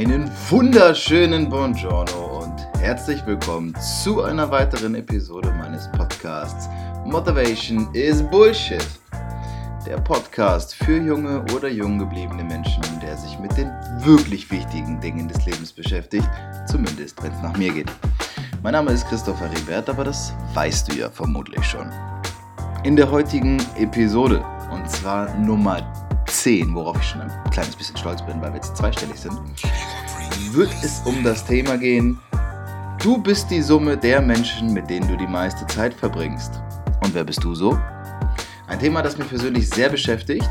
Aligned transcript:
Einen 0.00 0.30
wunderschönen 0.48 1.50
Buongiorno 1.50 2.42
und 2.42 2.58
herzlich 2.80 3.20
willkommen 3.26 3.74
zu 4.02 4.22
einer 4.22 4.50
weiteren 4.50 4.94
Episode 4.94 5.52
meines 5.58 5.92
Podcasts 5.92 6.70
Motivation 7.04 7.86
is 7.92 8.22
Bullshit. 8.22 8.82
Der 9.86 9.98
Podcast 9.98 10.74
für 10.74 10.96
junge 10.96 11.44
oder 11.54 11.68
jung 11.68 11.98
gebliebene 11.98 12.42
Menschen, 12.42 12.82
der 13.02 13.14
sich 13.14 13.38
mit 13.40 13.54
den 13.58 13.68
wirklich 13.98 14.50
wichtigen 14.50 14.98
Dingen 15.02 15.28
des 15.28 15.44
Lebens 15.44 15.70
beschäftigt, 15.70 16.30
zumindest 16.66 17.22
wenn 17.22 17.32
es 17.32 17.42
nach 17.42 17.58
mir 17.58 17.70
geht. 17.70 17.92
Mein 18.62 18.72
Name 18.72 18.92
ist 18.92 19.06
Christopher 19.06 19.50
Ribert, 19.50 19.90
aber 19.90 20.04
das 20.04 20.32
weißt 20.54 20.90
du 20.90 20.96
ja 20.96 21.10
vermutlich 21.10 21.62
schon. 21.62 21.92
In 22.84 22.96
der 22.96 23.10
heutigen 23.10 23.58
Episode, 23.76 24.42
und 24.72 24.90
zwar 24.90 25.28
Nummer 25.36 25.82
10, 26.30 26.74
worauf 26.74 26.96
ich 26.96 27.08
schon 27.08 27.20
ein 27.20 27.30
kleines 27.50 27.76
bisschen 27.76 27.96
stolz 27.96 28.22
bin, 28.22 28.40
weil 28.40 28.50
wir 28.50 28.56
jetzt 28.56 28.76
zweistellig 28.76 29.18
sind, 29.18 29.38
wird 30.52 30.70
es 30.82 31.00
um 31.04 31.22
das 31.22 31.44
Thema 31.44 31.76
gehen, 31.76 32.18
du 33.02 33.18
bist 33.18 33.50
die 33.50 33.62
Summe 33.62 33.96
der 33.96 34.20
Menschen, 34.20 34.72
mit 34.72 34.88
denen 34.90 35.08
du 35.08 35.16
die 35.16 35.26
meiste 35.26 35.66
Zeit 35.66 35.94
verbringst. 35.94 36.60
Und 37.02 37.14
wer 37.14 37.24
bist 37.24 37.42
du 37.44 37.54
so? 37.54 37.78
Ein 38.66 38.78
Thema, 38.78 39.02
das 39.02 39.18
mich 39.18 39.28
persönlich 39.28 39.68
sehr 39.68 39.88
beschäftigt, 39.88 40.48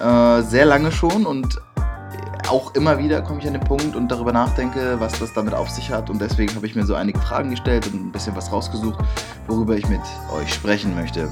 äh, 0.00 0.42
sehr 0.42 0.64
lange 0.64 0.90
schon 0.92 1.26
und 1.26 1.60
auch 2.48 2.74
immer 2.74 2.98
wieder 2.98 3.20
komme 3.20 3.40
ich 3.40 3.46
an 3.46 3.52
den 3.52 3.62
Punkt 3.62 3.94
und 3.94 4.08
darüber 4.08 4.32
nachdenke, 4.32 4.98
was 4.98 5.18
das 5.18 5.32
damit 5.34 5.54
auf 5.54 5.68
sich 5.68 5.90
hat. 5.90 6.08
Und 6.08 6.20
deswegen 6.20 6.54
habe 6.54 6.66
ich 6.66 6.74
mir 6.74 6.84
so 6.84 6.94
einige 6.94 7.18
Fragen 7.18 7.50
gestellt 7.50 7.86
und 7.86 8.06
ein 8.06 8.12
bisschen 8.12 8.34
was 8.34 8.50
rausgesucht, 8.50 8.98
worüber 9.46 9.76
ich 9.76 9.86
mit 9.88 10.00
euch 10.32 10.52
sprechen 10.52 10.94
möchte. 10.94 11.28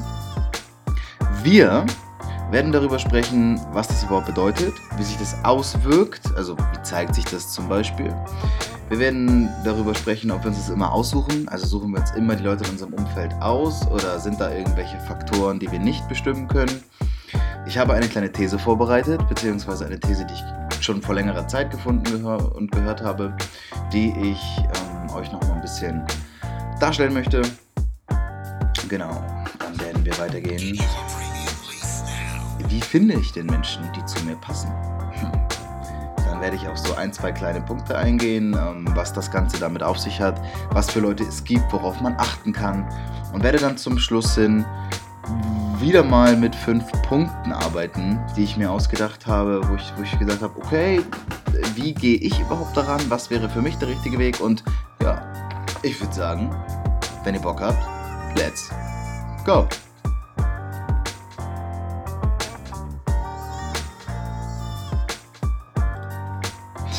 Wir 1.42 1.86
werden 2.50 2.72
darüber 2.72 2.98
sprechen, 2.98 3.60
was 3.72 3.88
das 3.88 4.04
überhaupt 4.04 4.26
bedeutet, 4.26 4.74
wie 4.96 5.02
sich 5.02 5.16
das 5.18 5.36
auswirkt, 5.44 6.34
also 6.36 6.56
wie 6.56 6.82
zeigt 6.82 7.14
sich 7.14 7.24
das 7.24 7.52
zum 7.52 7.68
Beispiel. 7.68 8.14
Wir 8.88 9.00
werden 9.00 9.48
darüber 9.64 9.94
sprechen, 9.94 10.30
ob 10.30 10.42
wir 10.44 10.48
uns 10.48 10.58
das 10.58 10.68
immer 10.68 10.92
aussuchen, 10.92 11.48
also 11.48 11.66
suchen 11.66 11.92
wir 11.92 12.00
uns 12.00 12.12
immer 12.12 12.36
die 12.36 12.44
Leute 12.44 12.64
in 12.64 12.70
unserem 12.70 12.94
Umfeld 12.94 13.34
aus 13.40 13.86
oder 13.88 14.20
sind 14.20 14.40
da 14.40 14.52
irgendwelche 14.52 14.98
Faktoren, 15.00 15.58
die 15.58 15.70
wir 15.70 15.80
nicht 15.80 16.06
bestimmen 16.08 16.46
können. 16.46 16.82
Ich 17.66 17.76
habe 17.76 17.94
eine 17.94 18.06
kleine 18.06 18.30
These 18.30 18.60
vorbereitet, 18.60 19.28
beziehungsweise 19.28 19.86
eine 19.86 19.98
These, 19.98 20.24
die 20.24 20.34
ich 20.34 20.84
schon 20.84 21.02
vor 21.02 21.16
längerer 21.16 21.48
Zeit 21.48 21.72
gefunden 21.72 22.24
und 22.24 22.70
gehört 22.70 23.02
habe, 23.02 23.36
die 23.92 24.14
ich 24.20 24.58
ähm, 24.58 25.14
euch 25.16 25.32
noch 25.32 25.42
mal 25.42 25.54
ein 25.54 25.62
bisschen 25.62 26.06
darstellen 26.78 27.12
möchte. 27.12 27.42
Genau, 28.88 29.10
dann 29.58 29.80
werden 29.80 30.04
wir 30.04 30.16
weitergehen 30.18 30.78
wie 32.68 32.80
finde 32.80 33.14
ich 33.14 33.32
den 33.32 33.46
Menschen, 33.46 33.82
die 33.94 34.04
zu 34.04 34.24
mir 34.24 34.36
passen? 34.36 34.70
Hm. 35.12 35.32
Dann 36.24 36.40
werde 36.40 36.56
ich 36.56 36.66
auf 36.68 36.76
so 36.76 36.94
ein, 36.94 37.12
zwei 37.12 37.32
kleine 37.32 37.60
Punkte 37.60 37.96
eingehen, 37.96 38.54
ähm, 38.54 38.86
was 38.94 39.12
das 39.12 39.30
Ganze 39.30 39.58
damit 39.58 39.82
auf 39.82 39.98
sich 39.98 40.20
hat, 40.20 40.40
was 40.70 40.90
für 40.90 41.00
Leute 41.00 41.24
es 41.24 41.44
gibt, 41.44 41.72
worauf 41.72 42.00
man 42.00 42.14
achten 42.18 42.52
kann 42.52 42.88
und 43.32 43.42
werde 43.42 43.58
dann 43.58 43.76
zum 43.76 43.98
Schluss 43.98 44.34
hin 44.34 44.64
wieder 45.78 46.02
mal 46.02 46.36
mit 46.36 46.54
fünf 46.54 46.84
Punkten 47.02 47.52
arbeiten, 47.52 48.18
die 48.36 48.44
ich 48.44 48.56
mir 48.56 48.70
ausgedacht 48.70 49.26
habe, 49.26 49.60
wo 49.68 49.74
ich, 49.74 49.92
wo 49.96 50.02
ich 50.02 50.18
gesagt 50.18 50.42
habe, 50.42 50.56
okay, 50.58 51.02
wie 51.74 51.92
gehe 51.92 52.16
ich 52.16 52.38
überhaupt 52.40 52.76
daran, 52.76 53.00
was 53.08 53.30
wäre 53.30 53.48
für 53.48 53.62
mich 53.62 53.76
der 53.76 53.88
richtige 53.88 54.18
Weg 54.18 54.40
und 54.40 54.64
ja, 55.02 55.22
ich 55.82 56.00
würde 56.00 56.14
sagen, 56.14 56.50
wenn 57.24 57.34
ihr 57.34 57.40
Bock 57.40 57.60
habt, 57.60 57.86
let's 58.36 58.70
go! 59.44 59.66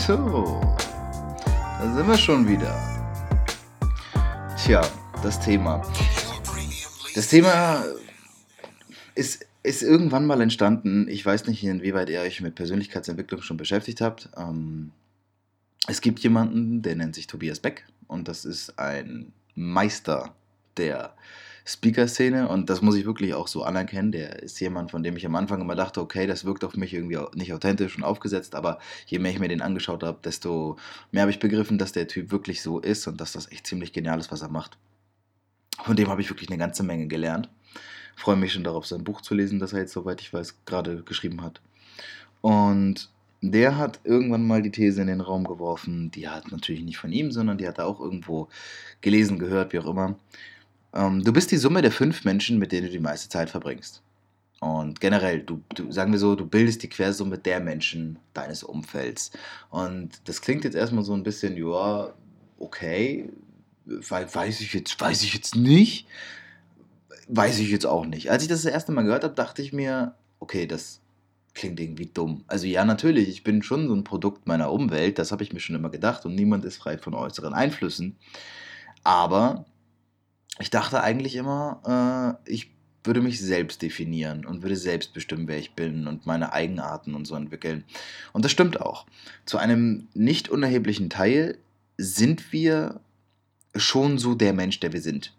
So, 0.07 0.61
da 1.51 1.93
sind 1.93 2.07
wir 2.07 2.17
schon 2.17 2.47
wieder. 2.47 2.73
Tja, 4.57 4.81
das 5.21 5.37
Thema. 5.37 5.85
Das 7.13 7.27
Thema 7.27 7.83
ist, 9.15 9.45
ist 9.63 9.83
irgendwann 9.83 10.25
mal 10.25 10.39
entstanden. 10.39 11.09
Ich 11.09 11.25
weiß 11.25 11.47
nicht, 11.47 11.61
inwieweit 11.61 12.09
ihr 12.09 12.21
euch 12.21 12.39
mit 12.39 12.55
Persönlichkeitsentwicklung 12.55 13.41
schon 13.41 13.57
beschäftigt 13.57 13.99
habt. 13.99 14.29
Ähm, 14.37 14.93
es 15.89 15.99
gibt 15.99 16.19
jemanden, 16.19 16.81
der 16.81 16.95
nennt 16.95 17.13
sich 17.13 17.27
Tobias 17.27 17.59
Beck 17.59 17.85
und 18.07 18.29
das 18.29 18.45
ist 18.45 18.79
ein 18.79 19.33
Meister 19.55 20.33
der 20.77 21.17
Speaker-Szene 21.67 22.47
und 22.47 22.69
das 22.69 22.81
muss 22.81 22.95
ich 22.95 23.05
wirklich 23.05 23.33
auch 23.33 23.47
so 23.47 23.63
anerkennen. 23.63 24.13
Der 24.13 24.41
ist 24.41 24.57
jemand, 24.61 24.91
von 24.91 25.03
dem 25.03 25.17
ich 25.17 25.25
am 25.25 25.35
Anfang 25.35 25.59
immer 25.59 25.75
dachte, 25.75 25.99
okay, 25.99 26.25
das 26.25 26.45
wirkt 26.45 26.63
auf 26.63 26.77
mich 26.77 26.93
irgendwie 26.93 27.19
nicht 27.35 27.53
authentisch 27.53 27.97
und 27.97 28.03
aufgesetzt, 28.03 28.55
aber 28.55 28.79
je 29.05 29.19
mehr 29.19 29.31
ich 29.31 29.39
mir 29.39 29.49
den 29.49 29.61
angeschaut 29.61 30.01
habe, 30.01 30.19
desto 30.23 30.77
mehr 31.11 31.23
habe 31.23 31.31
ich 31.31 31.39
begriffen, 31.39 31.77
dass 31.77 31.91
der 31.91 32.07
Typ 32.07 32.31
wirklich 32.31 32.61
so 32.61 32.79
ist 32.79 33.05
und 33.07 33.19
dass 33.19 33.33
das 33.33 33.51
echt 33.51 33.67
ziemlich 33.67 33.91
genial 33.91 34.17
ist, 34.17 34.31
was 34.31 34.41
er 34.41 34.47
macht. 34.47 34.77
Von 35.83 35.97
dem 35.97 36.07
habe 36.07 36.21
ich 36.21 36.29
wirklich 36.29 36.49
eine 36.49 36.57
ganze 36.57 36.83
Menge 36.83 37.07
gelernt. 37.07 37.49
Freue 38.15 38.37
mich 38.37 38.53
schon 38.53 38.63
darauf, 38.63 38.87
sein 38.87 39.03
Buch 39.03 39.19
zu 39.19 39.35
lesen, 39.35 39.59
das 39.59 39.73
er 39.73 39.79
jetzt, 39.79 39.93
soweit 39.93 40.21
ich 40.21 40.33
weiß, 40.33 40.63
gerade 40.65 41.03
geschrieben 41.03 41.41
hat. 41.41 41.61
Und 42.39 43.11
der 43.41 43.77
hat 43.77 43.99
irgendwann 44.05 44.47
mal 44.47 44.61
die 44.61 44.71
These 44.71 45.01
in 45.01 45.07
den 45.07 45.21
Raum 45.21 45.43
geworfen, 45.43 46.11
die 46.11 46.29
hat 46.29 46.49
natürlich 46.49 46.83
nicht 46.83 46.97
von 46.97 47.11
ihm, 47.11 47.31
sondern 47.31 47.57
die 47.57 47.67
hat 47.67 47.77
er 47.77 47.87
auch 47.87 47.99
irgendwo 47.99 48.47
gelesen, 49.01 49.37
gehört, 49.37 49.73
wie 49.73 49.79
auch 49.79 49.87
immer. 49.87 50.15
Ähm, 50.97 51.23
du 51.23 51.31
bist 51.31 51.51
die 51.51 51.57
Summe 51.57 51.81
der 51.83 51.91
fünf 51.91 52.25
Menschen, 52.25 52.57
mit 52.57 52.71
denen 52.71 52.87
du 52.87 52.91
die 52.91 52.99
meiste 52.99 53.29
Zeit 53.29 53.49
verbringst. 53.51 54.01
Und 54.59 54.99
generell, 54.99 55.41
du, 55.41 55.61
du, 55.75 55.91
sagen 55.91 56.11
wir 56.11 56.19
so, 56.19 56.35
du 56.35 56.47
bildest 56.47 56.81
die 56.81 56.89
Quersumme 56.89 57.37
der 57.37 57.59
Menschen 57.59 58.17
deines 58.33 58.63
Umfelds. 58.63 59.31
Und 59.69 60.19
das 60.25 60.41
klingt 60.41 60.63
jetzt 60.63 60.75
erstmal 60.75 61.03
so 61.03 61.13
ein 61.13 61.21
bisschen, 61.21 61.55
ja, 61.55 62.11
okay, 62.57 63.29
weiß 63.85 64.61
ich 64.61 64.73
jetzt, 64.73 64.99
weiß 64.99 65.21
ich 65.21 65.35
jetzt 65.35 65.55
nicht. 65.55 66.07
Weiß 67.27 67.59
ich 67.59 67.69
jetzt 67.69 67.85
auch 67.85 68.05
nicht. 68.05 68.31
Als 68.31 68.43
ich 68.43 68.49
das 68.49 68.63
das 68.63 68.71
erste 68.71 68.91
Mal 68.91 69.03
gehört 69.03 69.23
habe, 69.23 69.35
dachte 69.35 69.61
ich 69.61 69.73
mir, 69.73 70.15
okay, 70.39 70.65
das 70.65 71.01
klingt 71.53 71.79
irgendwie 71.79 72.07
dumm. 72.07 72.43
Also 72.47 72.65
ja, 72.65 72.85
natürlich, 72.85 73.29
ich 73.29 73.43
bin 73.43 73.61
schon 73.61 73.87
so 73.87 73.93
ein 73.93 74.03
Produkt 74.03 74.47
meiner 74.47 74.71
Umwelt, 74.71 75.19
das 75.19 75.31
habe 75.31 75.43
ich 75.43 75.53
mir 75.53 75.59
schon 75.59 75.75
immer 75.75 75.89
gedacht 75.89 76.25
und 76.25 76.35
niemand 76.35 76.65
ist 76.65 76.77
frei 76.77 76.97
von 76.97 77.13
äußeren 77.13 77.53
Einflüssen. 77.53 78.15
Aber 79.03 79.65
ich 80.59 80.69
dachte 80.69 81.01
eigentlich 81.01 81.35
immer, 81.35 82.39
äh, 82.45 82.51
ich 82.51 82.71
würde 83.03 83.21
mich 83.21 83.39
selbst 83.39 83.81
definieren 83.81 84.45
und 84.45 84.61
würde 84.61 84.75
selbst 84.75 85.13
bestimmen, 85.13 85.47
wer 85.47 85.57
ich 85.57 85.73
bin 85.73 86.07
und 86.07 86.25
meine 86.25 86.53
Eigenarten 86.53 87.15
und 87.15 87.25
so 87.25 87.35
entwickeln. 87.35 87.83
Und 88.33 88.43
das 88.43 88.51
stimmt 88.51 88.81
auch. 88.81 89.05
Zu 89.45 89.57
einem 89.57 90.07
nicht 90.13 90.49
unerheblichen 90.49 91.09
Teil 91.09 91.57
sind 91.97 92.51
wir 92.51 92.99
schon 93.75 94.17
so 94.17 94.35
der 94.35 94.53
Mensch, 94.53 94.79
der 94.79 94.93
wir 94.93 95.01
sind. 95.01 95.33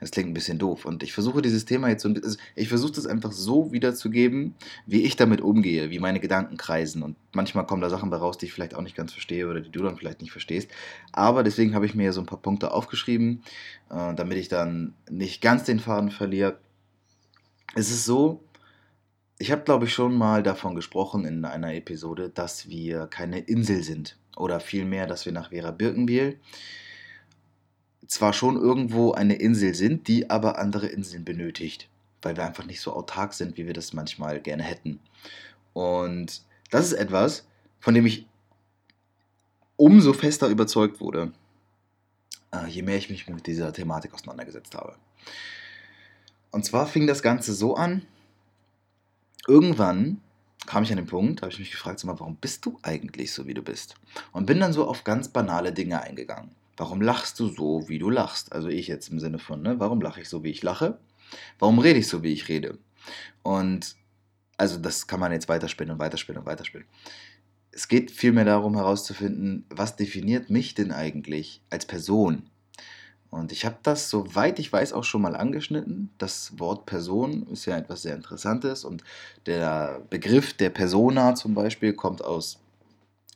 Das 0.00 0.10
klingt 0.10 0.30
ein 0.30 0.34
bisschen 0.34 0.58
doof. 0.58 0.84
Und 0.84 1.02
ich 1.02 1.12
versuche 1.12 1.42
dieses 1.42 1.64
Thema 1.64 1.88
jetzt 1.88 2.02
so 2.02 2.08
ein 2.08 2.14
bisschen, 2.14 2.30
also 2.30 2.38
ich 2.54 2.68
versuche 2.68 2.92
das 2.92 3.06
einfach 3.06 3.32
so 3.32 3.72
wiederzugeben, 3.72 4.54
wie 4.86 5.02
ich 5.02 5.16
damit 5.16 5.40
umgehe, 5.40 5.90
wie 5.90 5.98
meine 5.98 6.20
Gedanken 6.20 6.56
kreisen. 6.56 7.02
Und 7.02 7.16
manchmal 7.32 7.66
kommen 7.66 7.82
da 7.82 7.90
Sachen 7.90 8.10
bei 8.10 8.16
raus, 8.16 8.38
die 8.38 8.46
ich 8.46 8.52
vielleicht 8.52 8.74
auch 8.74 8.82
nicht 8.82 8.96
ganz 8.96 9.12
verstehe 9.12 9.48
oder 9.48 9.60
die 9.60 9.70
du 9.70 9.82
dann 9.82 9.96
vielleicht 9.96 10.20
nicht 10.20 10.32
verstehst. 10.32 10.70
Aber 11.12 11.42
deswegen 11.42 11.74
habe 11.74 11.86
ich 11.86 11.94
mir 11.94 12.12
so 12.12 12.20
ein 12.20 12.26
paar 12.26 12.42
Punkte 12.42 12.72
aufgeschrieben, 12.72 13.42
äh, 13.90 14.14
damit 14.14 14.38
ich 14.38 14.48
dann 14.48 14.94
nicht 15.10 15.40
ganz 15.40 15.64
den 15.64 15.80
Faden 15.80 16.10
verliere. 16.10 16.58
Es 17.74 17.90
ist 17.90 18.04
so, 18.04 18.42
ich 19.38 19.52
habe, 19.52 19.62
glaube 19.62 19.84
ich, 19.84 19.94
schon 19.94 20.16
mal 20.16 20.42
davon 20.42 20.74
gesprochen 20.74 21.24
in 21.24 21.44
einer 21.44 21.74
Episode, 21.74 22.28
dass 22.28 22.68
wir 22.68 23.06
keine 23.06 23.38
Insel 23.38 23.82
sind. 23.82 24.16
Oder 24.36 24.60
vielmehr, 24.60 25.06
dass 25.06 25.26
wir 25.26 25.32
nach 25.32 25.50
Vera 25.50 25.70
Birkenbiel 25.70 26.38
zwar 28.08 28.32
schon 28.32 28.56
irgendwo 28.56 29.12
eine 29.12 29.34
Insel 29.34 29.74
sind, 29.74 30.08
die 30.08 30.30
aber 30.30 30.58
andere 30.58 30.86
Inseln 30.88 31.24
benötigt, 31.24 31.88
weil 32.22 32.36
wir 32.36 32.44
einfach 32.44 32.64
nicht 32.64 32.80
so 32.80 32.92
autark 32.92 33.34
sind, 33.34 33.56
wie 33.56 33.66
wir 33.66 33.74
das 33.74 33.92
manchmal 33.92 34.40
gerne 34.40 34.64
hätten. 34.64 34.98
Und 35.74 36.42
das 36.70 36.86
ist 36.86 36.94
etwas, 36.94 37.46
von 37.78 37.94
dem 37.94 38.06
ich 38.06 38.26
umso 39.76 40.12
fester 40.12 40.48
überzeugt 40.48 41.00
wurde, 41.00 41.32
äh, 42.52 42.66
je 42.66 42.82
mehr 42.82 42.96
ich 42.96 43.10
mich 43.10 43.28
mit 43.28 43.46
dieser 43.46 43.72
Thematik 43.72 44.14
auseinandergesetzt 44.14 44.74
habe. 44.74 44.96
Und 46.50 46.64
zwar 46.64 46.86
fing 46.86 47.06
das 47.06 47.22
Ganze 47.22 47.52
so 47.52 47.76
an, 47.76 48.02
irgendwann 49.46 50.20
kam 50.66 50.82
ich 50.82 50.90
an 50.90 50.96
den 50.96 51.06
Punkt, 51.06 51.42
habe 51.42 51.52
ich 51.52 51.58
mich 51.58 51.70
gefragt, 51.70 52.00
warum 52.04 52.36
bist 52.36 52.64
du 52.64 52.78
eigentlich 52.82 53.32
so, 53.32 53.46
wie 53.46 53.54
du 53.54 53.62
bist? 53.62 53.94
Und 54.32 54.46
bin 54.46 54.60
dann 54.60 54.72
so 54.72 54.86
auf 54.86 55.04
ganz 55.04 55.28
banale 55.28 55.72
Dinge 55.72 56.02
eingegangen. 56.02 56.50
Warum 56.78 57.02
lachst 57.02 57.38
du 57.40 57.48
so, 57.48 57.88
wie 57.88 57.98
du 57.98 58.08
lachst? 58.08 58.52
Also 58.52 58.68
ich 58.68 58.86
jetzt 58.86 59.08
im 59.08 59.18
Sinne 59.18 59.38
von, 59.38 59.60
ne, 59.60 59.78
warum 59.80 60.00
lache 60.00 60.20
ich 60.22 60.28
so, 60.28 60.44
wie 60.44 60.50
ich 60.50 60.62
lache? 60.62 60.98
Warum 61.58 61.80
rede 61.80 61.98
ich 61.98 62.06
so, 62.06 62.22
wie 62.22 62.32
ich 62.32 62.48
rede? 62.48 62.78
Und 63.42 63.96
also 64.56 64.78
das 64.78 65.06
kann 65.08 65.20
man 65.20 65.32
jetzt 65.32 65.48
weiterspinnen 65.48 65.92
und 65.92 65.98
weiterspinnen 65.98 66.40
und 66.40 66.46
weiterspinnen. 66.46 66.86
Es 67.72 67.88
geht 67.88 68.12
vielmehr 68.12 68.44
darum 68.44 68.76
herauszufinden, 68.76 69.66
was 69.70 69.96
definiert 69.96 70.50
mich 70.50 70.74
denn 70.74 70.92
eigentlich 70.92 71.60
als 71.68 71.84
Person? 71.84 72.48
Und 73.30 73.52
ich 73.52 73.64
habe 73.66 73.76
das, 73.82 74.08
soweit 74.08 74.58
ich 74.58 74.72
weiß, 74.72 74.92
auch 74.92 75.04
schon 75.04 75.20
mal 75.20 75.36
angeschnitten. 75.36 76.10
Das 76.16 76.58
Wort 76.58 76.86
Person 76.86 77.46
ist 77.48 77.66
ja 77.66 77.76
etwas 77.76 78.02
sehr 78.02 78.14
Interessantes 78.14 78.84
und 78.84 79.02
der 79.46 80.00
Begriff 80.10 80.54
der 80.54 80.70
Persona 80.70 81.34
zum 81.34 81.54
Beispiel 81.54 81.92
kommt 81.92 82.24
aus 82.24 82.60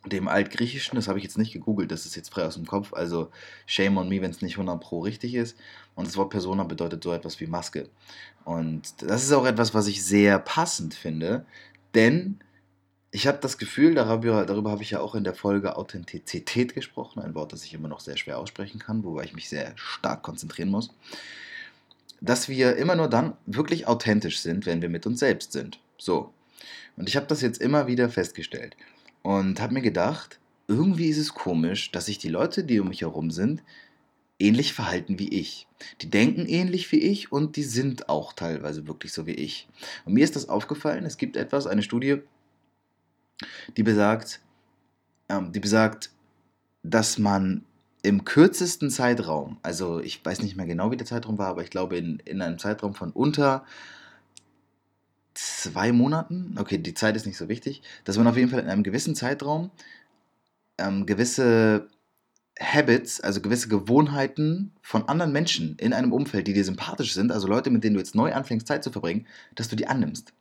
dem 0.05 0.27
Altgriechischen, 0.29 0.97
das 0.97 1.09
habe 1.09 1.19
ich 1.19 1.25
jetzt 1.25 1.39
nicht 1.39 1.53
gegoogelt, 1.53 1.93
das 1.93 2.07
ist 2.07 2.17
jetzt 2.17 2.31
frei 2.31 2.45
aus 2.45 2.55
dem 2.55 2.67
Kopf, 2.67 2.93
also 2.93 3.31
shame 3.67 3.99
on 3.99 4.09
me, 4.09 4.21
wenn 4.21 4.31
es 4.31 4.43
nicht 4.43 4.55
100 4.55 4.81
pro 4.81 5.01
richtig 5.01 5.35
ist. 5.35 5.57
Und 5.95 6.07
das 6.07 6.17
Wort 6.17 6.31
Persona 6.31 6.65
bedeutet 6.65 7.05
so 7.05 7.13
etwas 7.13 7.39
wie 7.41 7.47
Maske. 7.47 7.89
Und 8.45 8.95
das 9.03 9.23
ist 9.23 9.33
auch 9.33 9.47
etwas, 9.47 9.75
was 9.75 9.87
ich 9.87 10.05
sehr 10.05 10.39
passend 10.39 10.95
finde, 10.95 11.47
denn 11.95 12.41
ich 13.13 13.27
habe 13.27 13.39
das 13.41 13.59
Gefühl, 13.59 13.95
darüber, 13.95 14.47
darüber 14.47 14.71
habe 14.71 14.83
ich 14.83 14.93
ja 14.93 15.01
auch 15.01 15.15
in 15.15 15.23
der 15.23 15.35
Folge 15.35 15.77
Authentizität 15.77 16.75
gesprochen, 16.75 17.23
ein 17.23 17.35
Wort, 17.35 17.53
das 17.53 17.65
ich 17.65 17.75
immer 17.75 17.89
noch 17.89 18.01
sehr 18.01 18.17
schwer 18.17 18.39
aussprechen 18.39 18.81
kann, 18.81 19.05
wobei 19.05 19.25
ich 19.25 19.35
mich 19.35 19.51
sehr 19.51 19.73
stark 19.77 20.23
konzentrieren 20.23 20.71
muss, 20.71 20.91
dass 22.21 22.49
wir 22.49 22.77
immer 22.77 22.97
nur 22.97 23.09
dann 23.09 23.35
wirklich 23.47 23.87
authentisch 23.87 24.41
sind, 24.41 24.65
wenn 24.65 24.81
wir 24.81 24.89
mit 24.89 25.07
uns 25.07 25.21
selbst 25.21 25.53
sind. 25.53 25.79
So. 25.99 26.33
Und 26.97 27.09
ich 27.09 27.17
habe 27.17 27.27
das 27.27 27.43
jetzt 27.43 27.61
immer 27.61 27.87
wieder 27.87 28.09
festgestellt 28.09 28.77
und 29.23 29.61
habe 29.61 29.75
mir 29.75 29.83
gedacht, 29.83 30.39
irgendwie 30.69 31.09
ist 31.09 31.19
es 31.19 31.35
komisch, 31.35 31.91
dass 31.93 32.07
sich 32.07 32.19
die 32.19 32.29
Leute, 32.29 32.65
die 32.65 32.81
um 32.81 32.89
mich 32.89 33.03
herum 33.03 33.31
sind, 33.31 33.63
ähnlich 34.39 34.73
verhalten 34.73 35.19
wie 35.19 35.29
ich. 35.29 35.67
Die 36.01 36.11
denken 36.11 36.47
ähnlich 36.47 36.91
wie 36.93 37.01
ich 37.01 37.31
und 37.31 37.57
die 37.57 37.63
sind 37.63 38.09
auch 38.09 38.33
teilweise 38.33 38.87
wirklich 38.87 39.13
so 39.13 39.27
wie 39.27 39.35
ich. 39.35 39.69
Und 40.05 40.15
mir 40.15 40.25
ist 40.25 40.37
das 40.37 40.49
aufgefallen, 40.49 41.05
es 41.05 41.17
gibt 41.17 41.37
etwas, 41.37 41.67
eine 41.67 41.83
Studie, 41.83 42.19
die 43.77 43.83
besagt, 43.83 44.41
ähm, 45.29 45.53
die 45.53 45.61
besagt, 45.61 46.11
dass 46.83 47.19
man 47.19 47.65
im 48.03 48.25
kürzesten 48.25 48.91
Zeitraum, 48.91 49.59
also 49.63 50.01
ich 50.01 50.25
weiß 50.25 50.43
nicht 50.43 50.57
mehr 50.57 50.67
genau, 50.67 50.91
wie 50.91 50.97
der 50.97 51.07
Zeitraum 51.07 51.39
war, 51.39 51.49
aber 51.49 51.63
ich 51.63 51.71
glaube 51.71 51.97
in, 51.97 52.19
in 52.25 52.43
einem 52.43 52.59
Zeitraum 52.59 52.95
von 52.95 53.13
unter 53.13 53.65
zwei 55.35 55.93
Monaten, 55.93 56.57
okay, 56.59 56.79
die 56.79 56.95
Zeit 56.95 57.17
ist 57.17 57.27
nicht 57.27 57.37
so 57.37 57.49
wichtig, 57.49 57.83
dass 58.05 58.17
man 58.19 58.27
auf 58.27 58.37
jeden 58.37 58.51
Fall 58.51 58.61
in 58.61 58.69
einem 58.69 58.83
gewissen 58.83 59.15
Zeitraum 59.15 59.71
ähm, 60.79 61.07
gewisse 61.07 61.89
Habits, 62.61 63.21
also 63.21 63.41
gewisse 63.41 63.69
Gewohnheiten 63.69 64.73
von 64.83 65.09
anderen 65.09 65.33
Menschen 65.33 65.77
in 65.79 65.93
einem 65.93 66.13
Umfeld, 66.13 66.47
die 66.47 66.53
dir 66.53 66.65
sympathisch 66.65 67.15
sind, 67.15 67.33
also 67.33 67.49
Leute, 67.49 67.71
mit 67.71 67.83
denen 67.83 67.95
du 67.95 68.01
jetzt 68.01 68.15
neu 68.15 68.33
anfängst, 68.33 68.67
Zeit 68.67 68.85
zu 68.85 68.93
verbringen, 68.93 69.27
dass 69.55 69.69
du 69.69 69.77
die 69.77 69.87
annimmst. 69.87 70.33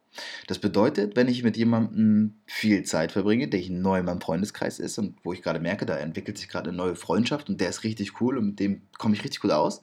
Das 0.47 0.59
bedeutet, 0.59 1.15
wenn 1.15 1.29
ich 1.29 1.41
mit 1.43 1.55
jemandem 1.55 2.41
viel 2.45 2.83
Zeit 2.83 3.13
verbringe, 3.13 3.47
der 3.47 3.61
neu 3.69 3.99
in 3.99 4.05
meinem 4.05 4.19
Freundeskreis 4.19 4.79
ist 4.79 4.97
und 4.97 5.15
wo 5.23 5.31
ich 5.31 5.41
gerade 5.41 5.59
merke, 5.59 5.85
da 5.85 5.95
entwickelt 5.95 6.37
sich 6.37 6.49
gerade 6.49 6.69
eine 6.69 6.77
neue 6.77 6.95
Freundschaft 6.95 7.49
und 7.49 7.61
der 7.61 7.69
ist 7.69 7.85
richtig 7.85 8.19
cool 8.19 8.37
und 8.37 8.45
mit 8.45 8.59
dem 8.59 8.81
komme 8.97 9.15
ich 9.15 9.23
richtig 9.23 9.39
gut 9.39 9.51
aus, 9.51 9.81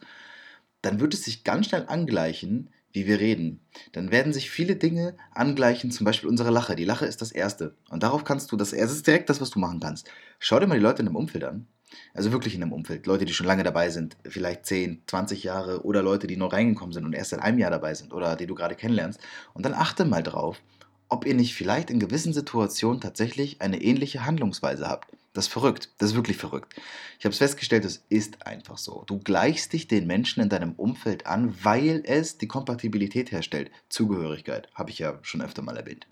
dann 0.83 1.01
wird 1.01 1.15
es 1.15 1.25
sich 1.25 1.45
ganz 1.45 1.67
schnell 1.67 1.87
angleichen, 1.89 2.69
wie 2.93 3.07
wir 3.07 3.21
reden. 3.21 3.61
Dann 3.93 4.11
werden 4.11 4.33
sich 4.33 4.51
viele 4.51 4.77
Dinge 4.77 5.17
angleichen, 5.33 5.91
zum 5.91 6.05
Beispiel 6.05 6.29
unsere 6.29 6.51
Lache. 6.51 6.77
Die 6.77 6.85
Lache 6.85 7.07
ist 7.07 7.21
das 7.21 7.33
Erste. 7.33 7.75
Und 7.91 8.03
darauf 8.03 8.25
kannst 8.25 8.51
du, 8.51 8.57
das, 8.57 8.71
das 8.71 8.93
ist 8.93 9.07
direkt 9.07 9.29
das, 9.29 9.41
was 9.41 9.51
du 9.51 9.59
machen 9.59 9.81
kannst. 9.81 10.11
Schau 10.39 10.59
dir 10.59 10.67
mal 10.67 10.79
die 10.79 10.85
Leute 10.85 11.01
in 11.01 11.07
dem 11.07 11.17
Umfeld 11.17 11.45
an. 11.45 11.67
Also 12.15 12.33
wirklich 12.33 12.55
in 12.55 12.63
einem 12.63 12.73
Umfeld. 12.73 13.07
Leute, 13.07 13.25
die 13.25 13.33
schon 13.33 13.47
lange 13.47 13.63
dabei 13.63 13.91
sind, 13.91 14.17
vielleicht 14.25 14.67
10, 14.67 15.03
20 15.07 15.43
Jahre 15.43 15.85
oder 15.85 16.03
Leute, 16.03 16.27
die 16.27 16.37
neu 16.37 16.47
reingekommen 16.47 16.93
sind 16.93 17.05
und 17.05 17.15
erst 17.15 17.31
seit 17.31 17.41
einem 17.41 17.59
Jahr 17.59 17.71
dabei 17.71 17.95
sind 17.95 18.13
oder 18.13 18.37
die 18.37 18.47
du 18.47 18.55
gerade 18.55 18.75
kennenlernst. 18.75 19.21
Und 19.55 19.65
dann 19.65 19.75
achte 19.75 20.05
mal 20.05 20.23
drauf, 20.23 20.61
ob 21.09 21.27
ihr 21.27 21.35
nicht 21.35 21.55
vielleicht 21.55 21.91
in 21.91 22.01
gewissen 22.01 22.33
Situationen 22.33 23.01
tatsächlich 23.01 23.63
eine 23.63 23.81
ähnliche 23.81 24.27
Handlungsweise 24.27 24.89
habt. 24.89 25.09
Das 25.33 25.47
ist 25.47 25.53
verrückt. 25.53 25.91
Das 25.99 26.11
ist 26.11 26.17
wirklich 26.17 26.37
verrückt. 26.37 26.75
Ich 27.19 27.25
habe 27.25 27.33
es 27.33 27.39
festgestellt, 27.39 27.85
es 27.85 28.05
ist 28.09 28.47
einfach 28.47 28.79
so. 28.79 29.05
Du 29.07 29.19
gleichst 29.19 29.73
dich 29.73 29.87
den 29.87 30.07
Menschen 30.07 30.43
in 30.43 30.49
deinem 30.49 30.73
Umfeld 30.73 31.27
an, 31.27 31.55
weil 31.63 32.03
es 32.05 32.39
die 32.39 32.49
Kompatibilität 32.49 33.31
herstellt. 33.31 33.71
Zugehörigkeit, 33.89 34.69
habe 34.75 34.91
ich 34.91 34.99
ja 34.99 35.19
schon 35.23 35.43
öfter 35.43 35.63
mal 35.63 35.77
erwähnt. 35.77 36.07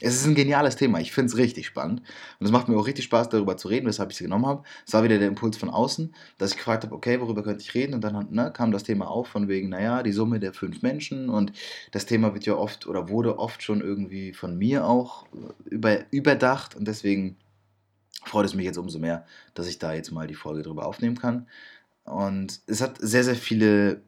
Es 0.00 0.14
ist 0.14 0.26
ein 0.26 0.34
geniales 0.34 0.76
Thema. 0.76 1.00
Ich 1.00 1.12
finde 1.12 1.26
es 1.26 1.36
richtig 1.36 1.66
spannend. 1.66 2.00
Und 2.38 2.46
es 2.46 2.52
macht 2.52 2.68
mir 2.68 2.76
auch 2.76 2.86
richtig 2.86 3.04
Spaß, 3.04 3.28
darüber 3.28 3.56
zu 3.56 3.68
reden, 3.68 3.86
weshalb 3.86 4.10
ich 4.10 4.16
es 4.16 4.22
genommen 4.22 4.46
habe. 4.46 4.62
Es 4.86 4.94
war 4.94 5.04
wieder 5.04 5.18
der 5.18 5.28
Impuls 5.28 5.58
von 5.58 5.68
außen, 5.68 6.14
dass 6.38 6.52
ich 6.52 6.56
gefragt 6.56 6.84
habe, 6.84 6.94
okay, 6.94 7.20
worüber 7.20 7.42
könnte 7.42 7.62
ich 7.62 7.74
reden? 7.74 7.94
Und 7.94 8.02
dann 8.02 8.28
ne, 8.30 8.50
kam 8.52 8.72
das 8.72 8.84
Thema 8.84 9.08
auf 9.08 9.28
von 9.28 9.48
wegen, 9.48 9.68
naja, 9.68 10.02
die 10.02 10.12
Summe 10.12 10.40
der 10.40 10.54
fünf 10.54 10.82
Menschen. 10.82 11.28
Und 11.28 11.52
das 11.90 12.06
Thema 12.06 12.32
wird 12.32 12.46
ja 12.46 12.54
oft 12.54 12.86
oder 12.86 13.08
wurde 13.08 13.38
oft 13.38 13.62
schon 13.62 13.82
irgendwie 13.82 14.32
von 14.32 14.56
mir 14.56 14.86
auch 14.86 15.26
über, 15.66 15.98
überdacht. 16.10 16.74
Und 16.74 16.88
deswegen 16.88 17.36
freut 18.24 18.46
es 18.46 18.54
mich 18.54 18.66
jetzt 18.66 18.78
umso 18.78 18.98
mehr, 18.98 19.26
dass 19.54 19.66
ich 19.66 19.78
da 19.78 19.92
jetzt 19.92 20.10
mal 20.10 20.26
die 20.26 20.34
Folge 20.34 20.62
drüber 20.62 20.86
aufnehmen 20.86 21.18
kann. 21.18 21.46
Und 22.04 22.60
es 22.66 22.80
hat 22.80 22.98
sehr, 23.00 23.24
sehr 23.24 23.36
viele 23.36 24.02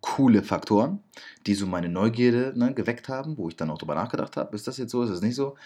coole 0.00 0.42
Faktoren, 0.42 1.02
die 1.46 1.54
so 1.54 1.66
meine 1.66 1.88
Neugierde 1.88 2.52
ne, 2.56 2.74
geweckt 2.74 3.08
haben, 3.08 3.36
wo 3.36 3.48
ich 3.48 3.56
dann 3.56 3.70
auch 3.70 3.78
drüber 3.78 3.94
nachgedacht 3.94 4.36
habe, 4.36 4.54
ist 4.54 4.66
das 4.66 4.76
jetzt 4.76 4.90
so, 4.90 5.02
ist 5.02 5.10
das 5.10 5.22
nicht 5.22 5.34
so? 5.34 5.56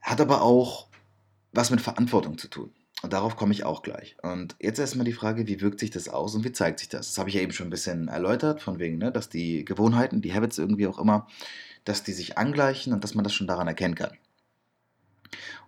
Hat 0.00 0.20
aber 0.20 0.42
auch 0.42 0.88
was 1.52 1.70
mit 1.70 1.80
Verantwortung 1.80 2.38
zu 2.38 2.48
tun. 2.48 2.72
Und 3.02 3.12
darauf 3.12 3.36
komme 3.36 3.52
ich 3.52 3.64
auch 3.64 3.82
gleich. 3.82 4.16
Und 4.22 4.56
jetzt 4.60 4.78
erstmal 4.78 5.04
die 5.04 5.12
Frage, 5.12 5.46
wie 5.46 5.60
wirkt 5.60 5.80
sich 5.80 5.90
das 5.90 6.08
aus 6.08 6.34
und 6.34 6.44
wie 6.44 6.52
zeigt 6.52 6.80
sich 6.80 6.88
das? 6.88 7.08
Das 7.08 7.18
habe 7.18 7.28
ich 7.28 7.34
ja 7.34 7.42
eben 7.42 7.52
schon 7.52 7.66
ein 7.66 7.70
bisschen 7.70 8.08
erläutert, 8.08 8.62
von 8.62 8.78
wegen, 8.78 8.98
ne, 8.98 9.12
dass 9.12 9.28
die 9.28 9.64
Gewohnheiten, 9.64 10.22
die 10.22 10.32
Habits 10.32 10.58
irgendwie 10.58 10.86
auch 10.86 10.98
immer, 10.98 11.26
dass 11.84 12.02
die 12.02 12.12
sich 12.12 12.38
angleichen 12.38 12.92
und 12.92 13.04
dass 13.04 13.14
man 13.14 13.24
das 13.24 13.34
schon 13.34 13.46
daran 13.46 13.68
erkennen 13.68 13.94
kann. 13.94 14.16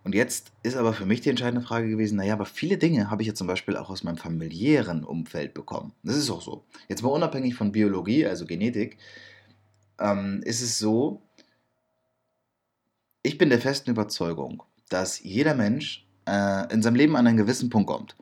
Und 0.03 0.15
jetzt 0.15 0.51
ist 0.63 0.75
aber 0.75 0.93
für 0.93 1.05
mich 1.05 1.21
die 1.21 1.29
entscheidende 1.29 1.65
Frage 1.65 1.89
gewesen, 1.89 2.17
naja, 2.17 2.33
aber 2.33 2.45
viele 2.45 2.77
Dinge 2.77 3.09
habe 3.09 3.21
ich 3.21 3.27
ja 3.27 3.33
zum 3.33 3.47
Beispiel 3.47 3.77
auch 3.77 3.89
aus 3.89 4.03
meinem 4.03 4.17
familiären 4.17 5.03
Umfeld 5.03 5.53
bekommen. 5.53 5.93
Das 6.03 6.15
ist 6.15 6.29
auch 6.29 6.41
so. 6.41 6.63
Jetzt 6.87 7.03
mal 7.03 7.09
unabhängig 7.09 7.55
von 7.55 7.71
Biologie, 7.71 8.25
also 8.25 8.45
Genetik, 8.45 8.97
ähm, 9.99 10.41
ist 10.43 10.61
es 10.61 10.79
so, 10.79 11.21
ich 13.23 13.37
bin 13.37 13.49
der 13.49 13.59
festen 13.59 13.89
Überzeugung, 13.89 14.63
dass 14.89 15.21
jeder 15.21 15.53
Mensch 15.53 16.05
äh, 16.25 16.73
in 16.73 16.81
seinem 16.81 16.95
Leben 16.95 17.15
an 17.15 17.27
einen 17.27 17.37
gewissen 17.37 17.69
Punkt 17.69 17.89
kommt 17.89 18.15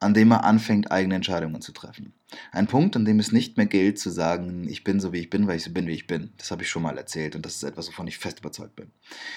an 0.00 0.14
dem 0.14 0.32
er 0.32 0.44
anfängt, 0.44 0.90
eigene 0.90 1.14
Entscheidungen 1.14 1.60
zu 1.60 1.72
treffen. 1.72 2.14
Ein 2.52 2.66
Punkt, 2.66 2.96
an 2.96 3.04
dem 3.04 3.18
es 3.18 3.32
nicht 3.32 3.56
mehr 3.56 3.66
gilt 3.66 3.98
zu 3.98 4.10
sagen, 4.10 4.68
ich 4.68 4.84
bin 4.84 5.00
so 5.00 5.12
wie 5.12 5.18
ich 5.18 5.30
bin, 5.30 5.46
weil 5.46 5.56
ich 5.56 5.64
so 5.64 5.72
bin 5.72 5.86
wie 5.86 5.94
ich 5.94 6.06
bin. 6.06 6.30
Das 6.36 6.50
habe 6.50 6.62
ich 6.62 6.70
schon 6.70 6.82
mal 6.82 6.96
erzählt 6.96 7.34
und 7.34 7.44
das 7.44 7.56
ist 7.56 7.62
etwas, 7.62 7.88
wovon 7.88 8.06
ich 8.06 8.18
fest 8.18 8.40
überzeugt 8.40 8.76
bin. 8.76 8.90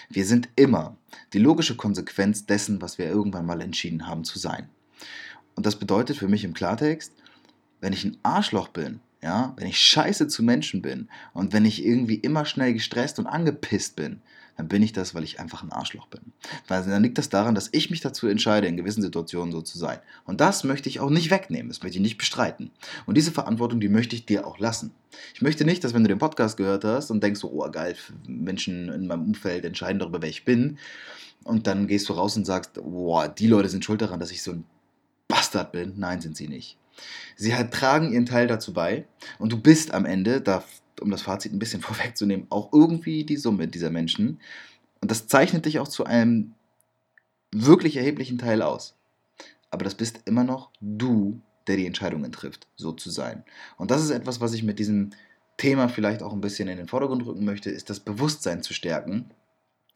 Wir 0.09 0.25
sind 0.25 0.49
immer 0.55 0.97
die 1.33 1.39
logische 1.39 1.75
Konsequenz 1.75 2.45
dessen, 2.45 2.81
was 2.81 2.97
wir 2.97 3.07
irgendwann 3.07 3.45
mal 3.45 3.61
entschieden 3.61 4.07
haben 4.07 4.23
zu 4.23 4.39
sein. 4.39 4.69
Und 5.55 5.65
das 5.65 5.77
bedeutet 5.77 6.17
für 6.17 6.27
mich 6.27 6.43
im 6.43 6.53
Klartext, 6.53 7.13
wenn 7.81 7.93
ich 7.93 8.03
ein 8.03 8.17
Arschloch 8.23 8.69
bin, 8.69 9.01
ja, 9.21 9.53
wenn 9.57 9.67
ich 9.67 9.79
scheiße 9.79 10.27
zu 10.27 10.43
Menschen 10.43 10.81
bin 10.81 11.09
und 11.33 11.53
wenn 11.53 11.65
ich 11.65 11.85
irgendwie 11.85 12.15
immer 12.15 12.45
schnell 12.45 12.73
gestresst 12.73 13.19
und 13.19 13.27
angepisst 13.27 13.95
bin, 13.95 14.21
dann 14.57 14.67
bin 14.67 14.83
ich 14.83 14.93
das, 14.93 15.15
weil 15.15 15.23
ich 15.23 15.39
einfach 15.39 15.63
ein 15.63 15.71
Arschloch 15.71 16.07
bin. 16.07 16.21
Weil 16.67 16.83
dann 16.83 17.03
liegt 17.03 17.17
das 17.17 17.29
daran, 17.29 17.55
dass 17.55 17.69
ich 17.71 17.89
mich 17.89 18.01
dazu 18.01 18.27
entscheide, 18.27 18.67
in 18.67 18.77
gewissen 18.77 19.01
Situationen 19.01 19.51
so 19.51 19.61
zu 19.61 19.77
sein. 19.77 19.99
Und 20.25 20.41
das 20.41 20.63
möchte 20.63 20.89
ich 20.89 20.99
auch 20.99 21.09
nicht 21.09 21.31
wegnehmen, 21.31 21.69
das 21.69 21.81
möchte 21.81 21.97
ich 21.97 22.03
nicht 22.03 22.17
bestreiten. 22.17 22.71
Und 23.05 23.17
diese 23.17 23.31
Verantwortung, 23.31 23.79
die 23.79 23.89
möchte 23.89 24.15
ich 24.15 24.25
dir 24.25 24.45
auch 24.45 24.59
lassen. 24.59 24.91
Ich 25.33 25.41
möchte 25.41 25.65
nicht, 25.65 25.83
dass 25.83 25.93
wenn 25.93 26.03
du 26.03 26.09
den 26.09 26.19
Podcast 26.19 26.57
gehört 26.57 26.83
hast 26.83 27.11
und 27.11 27.23
denkst 27.23 27.39
so, 27.39 27.51
oh 27.51 27.69
geil, 27.71 27.95
Menschen 28.27 28.89
in 28.89 29.07
meinem 29.07 29.23
Umfeld 29.23 29.65
entscheiden 29.65 29.99
darüber, 29.99 30.21
wer 30.21 30.29
ich 30.29 30.45
bin, 30.45 30.77
und 31.43 31.67
dann 31.67 31.87
gehst 31.87 32.07
du 32.09 32.13
raus 32.13 32.37
und 32.37 32.45
sagst, 32.45 32.75
boah, 32.75 33.27
die 33.27 33.47
Leute 33.47 33.69
sind 33.69 33.83
schuld 33.83 34.01
daran, 34.01 34.19
dass 34.19 34.31
ich 34.31 34.41
so 34.41 34.51
ein 34.51 34.65
Bastard 35.27 35.71
bin. 35.71 35.93
Nein, 35.97 36.21
sind 36.21 36.37
sie 36.37 36.47
nicht. 36.47 36.77
Sie 37.35 37.55
halt 37.55 37.73
tragen 37.73 38.13
ihren 38.13 38.25
Teil 38.25 38.47
dazu 38.47 38.73
bei 38.73 39.05
und 39.39 39.51
du 39.51 39.59
bist 39.59 39.93
am 39.93 40.05
Ende, 40.05 40.41
da 40.41 40.63
um 41.01 41.11
das 41.11 41.21
Fazit 41.21 41.53
ein 41.53 41.59
bisschen 41.59 41.81
vorwegzunehmen, 41.83 42.47
auch 42.49 42.71
irgendwie 42.73 43.23
die 43.23 43.37
Summe 43.37 43.67
dieser 43.67 43.89
Menschen. 43.89 44.39
Und 45.01 45.11
das 45.11 45.27
zeichnet 45.27 45.65
dich 45.65 45.79
auch 45.79 45.87
zu 45.87 46.05
einem 46.05 46.53
wirklich 47.51 47.97
erheblichen 47.97 48.37
Teil 48.37 48.61
aus. 48.61 48.95
Aber 49.69 49.83
das 49.83 49.95
bist 49.95 50.21
immer 50.25 50.43
noch 50.43 50.71
du, 50.81 51.41
der 51.67 51.77
die 51.77 51.85
Entscheidungen 51.85 52.31
trifft, 52.31 52.67
so 52.75 52.91
zu 52.91 53.09
sein. 53.09 53.43
Und 53.77 53.91
das 53.91 54.03
ist 54.03 54.09
etwas, 54.09 54.41
was 54.41 54.53
ich 54.53 54.63
mit 54.63 54.79
diesem 54.79 55.11
Thema 55.57 55.87
vielleicht 55.87 56.23
auch 56.23 56.33
ein 56.33 56.41
bisschen 56.41 56.67
in 56.67 56.77
den 56.77 56.87
Vordergrund 56.87 57.25
rücken 57.25 57.45
möchte, 57.45 57.69
ist 57.69 57.89
das 57.89 57.99
Bewusstsein 57.99 58.63
zu 58.63 58.73
stärken, 58.73 59.31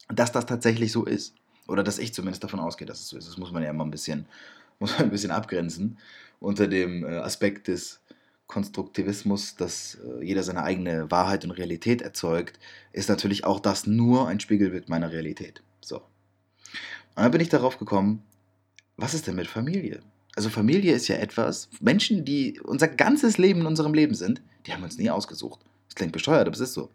dass 0.10 0.32
das 0.32 0.46
tatsächlich 0.46 0.92
so 0.92 1.06
ist. 1.06 1.36
Oder 1.68 1.84
dass 1.84 2.00
ich 2.00 2.14
zumindest 2.14 2.44
davon 2.44 2.60
ausgehe, 2.60 2.88
dass 2.88 3.02
es 3.02 3.10
so 3.10 3.18
ist. 3.18 3.28
Das 3.28 3.38
muss 3.38 3.52
man 3.52 3.64
ja 3.64 3.70
immer 3.70 3.84
ein 3.84 3.92
bisschen, 3.92 4.28
muss 4.80 4.92
man 4.94 5.04
ein 5.04 5.12
bisschen 5.12 5.32
abgrenzen 5.32 5.98
unter 6.40 6.68
dem 6.68 7.04
äh, 7.04 7.18
Aspekt 7.18 7.68
des 7.68 8.00
Konstruktivismus, 8.48 9.56
dass 9.56 9.96
äh, 9.96 10.26
jeder 10.26 10.44
seine 10.44 10.64
eigene 10.64 11.12
Wahrheit 11.12 11.44
und 11.44 11.52
Realität 11.52 12.02
erzeugt, 12.02 12.60
ist 12.94 13.10
natürlich 13.10 13.44
auch 13.44 13.60
das 13.60 13.86
nur 13.86 14.28
ein 14.28 14.40
Spiegelbild 14.40 14.90
meiner 14.90 15.12
Realität. 15.12 15.62
So. 15.82 15.98
Und 15.98 17.24
dann 17.24 17.32
bin 17.32 17.42
ich 17.42 17.50
darauf 17.50 17.78
gekommen, 17.78 18.24
was 18.96 19.14
ist 19.14 19.28
denn 19.28 19.36
mit 19.36 19.48
Familie? 19.48 20.02
Also 20.36 20.50
Familie 20.50 20.94
ist 20.94 21.08
ja 21.08 21.16
etwas, 21.16 21.70
Menschen, 21.80 22.24
die 22.24 22.60
unser 22.62 22.88
ganzes 22.88 23.38
Leben 23.38 23.62
in 23.62 23.66
unserem 23.66 23.94
Leben 23.94 24.14
sind, 24.14 24.42
die 24.66 24.74
haben 24.74 24.84
uns 24.84 24.98
nie 24.98 25.10
ausgesucht. 25.10 25.60
Das 25.88 25.96
klingt 25.96 26.14
bescheuert, 26.14 26.48
aber 26.48 26.56
es 26.56 26.60
ist 26.60 26.74
so. 26.74 26.90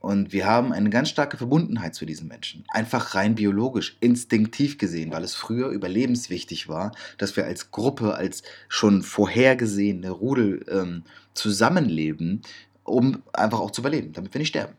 Und 0.00 0.32
wir 0.32 0.46
haben 0.46 0.72
eine 0.72 0.88
ganz 0.88 1.10
starke 1.10 1.36
Verbundenheit 1.36 1.94
zu 1.94 2.06
diesen 2.06 2.26
Menschen. 2.26 2.64
Einfach 2.68 3.14
rein 3.14 3.34
biologisch, 3.34 3.98
instinktiv 4.00 4.78
gesehen, 4.78 5.12
weil 5.12 5.22
es 5.22 5.34
früher 5.34 5.68
überlebenswichtig 5.68 6.68
war, 6.68 6.92
dass 7.18 7.36
wir 7.36 7.44
als 7.44 7.70
Gruppe, 7.70 8.14
als 8.14 8.42
schon 8.68 9.02
vorhergesehene 9.02 10.10
Rudel 10.10 10.64
ähm, 10.70 11.02
zusammenleben, 11.34 12.40
um 12.82 13.22
einfach 13.34 13.60
auch 13.60 13.72
zu 13.72 13.82
überleben, 13.82 14.14
damit 14.14 14.32
wir 14.32 14.38
nicht 14.38 14.48
sterben. 14.48 14.74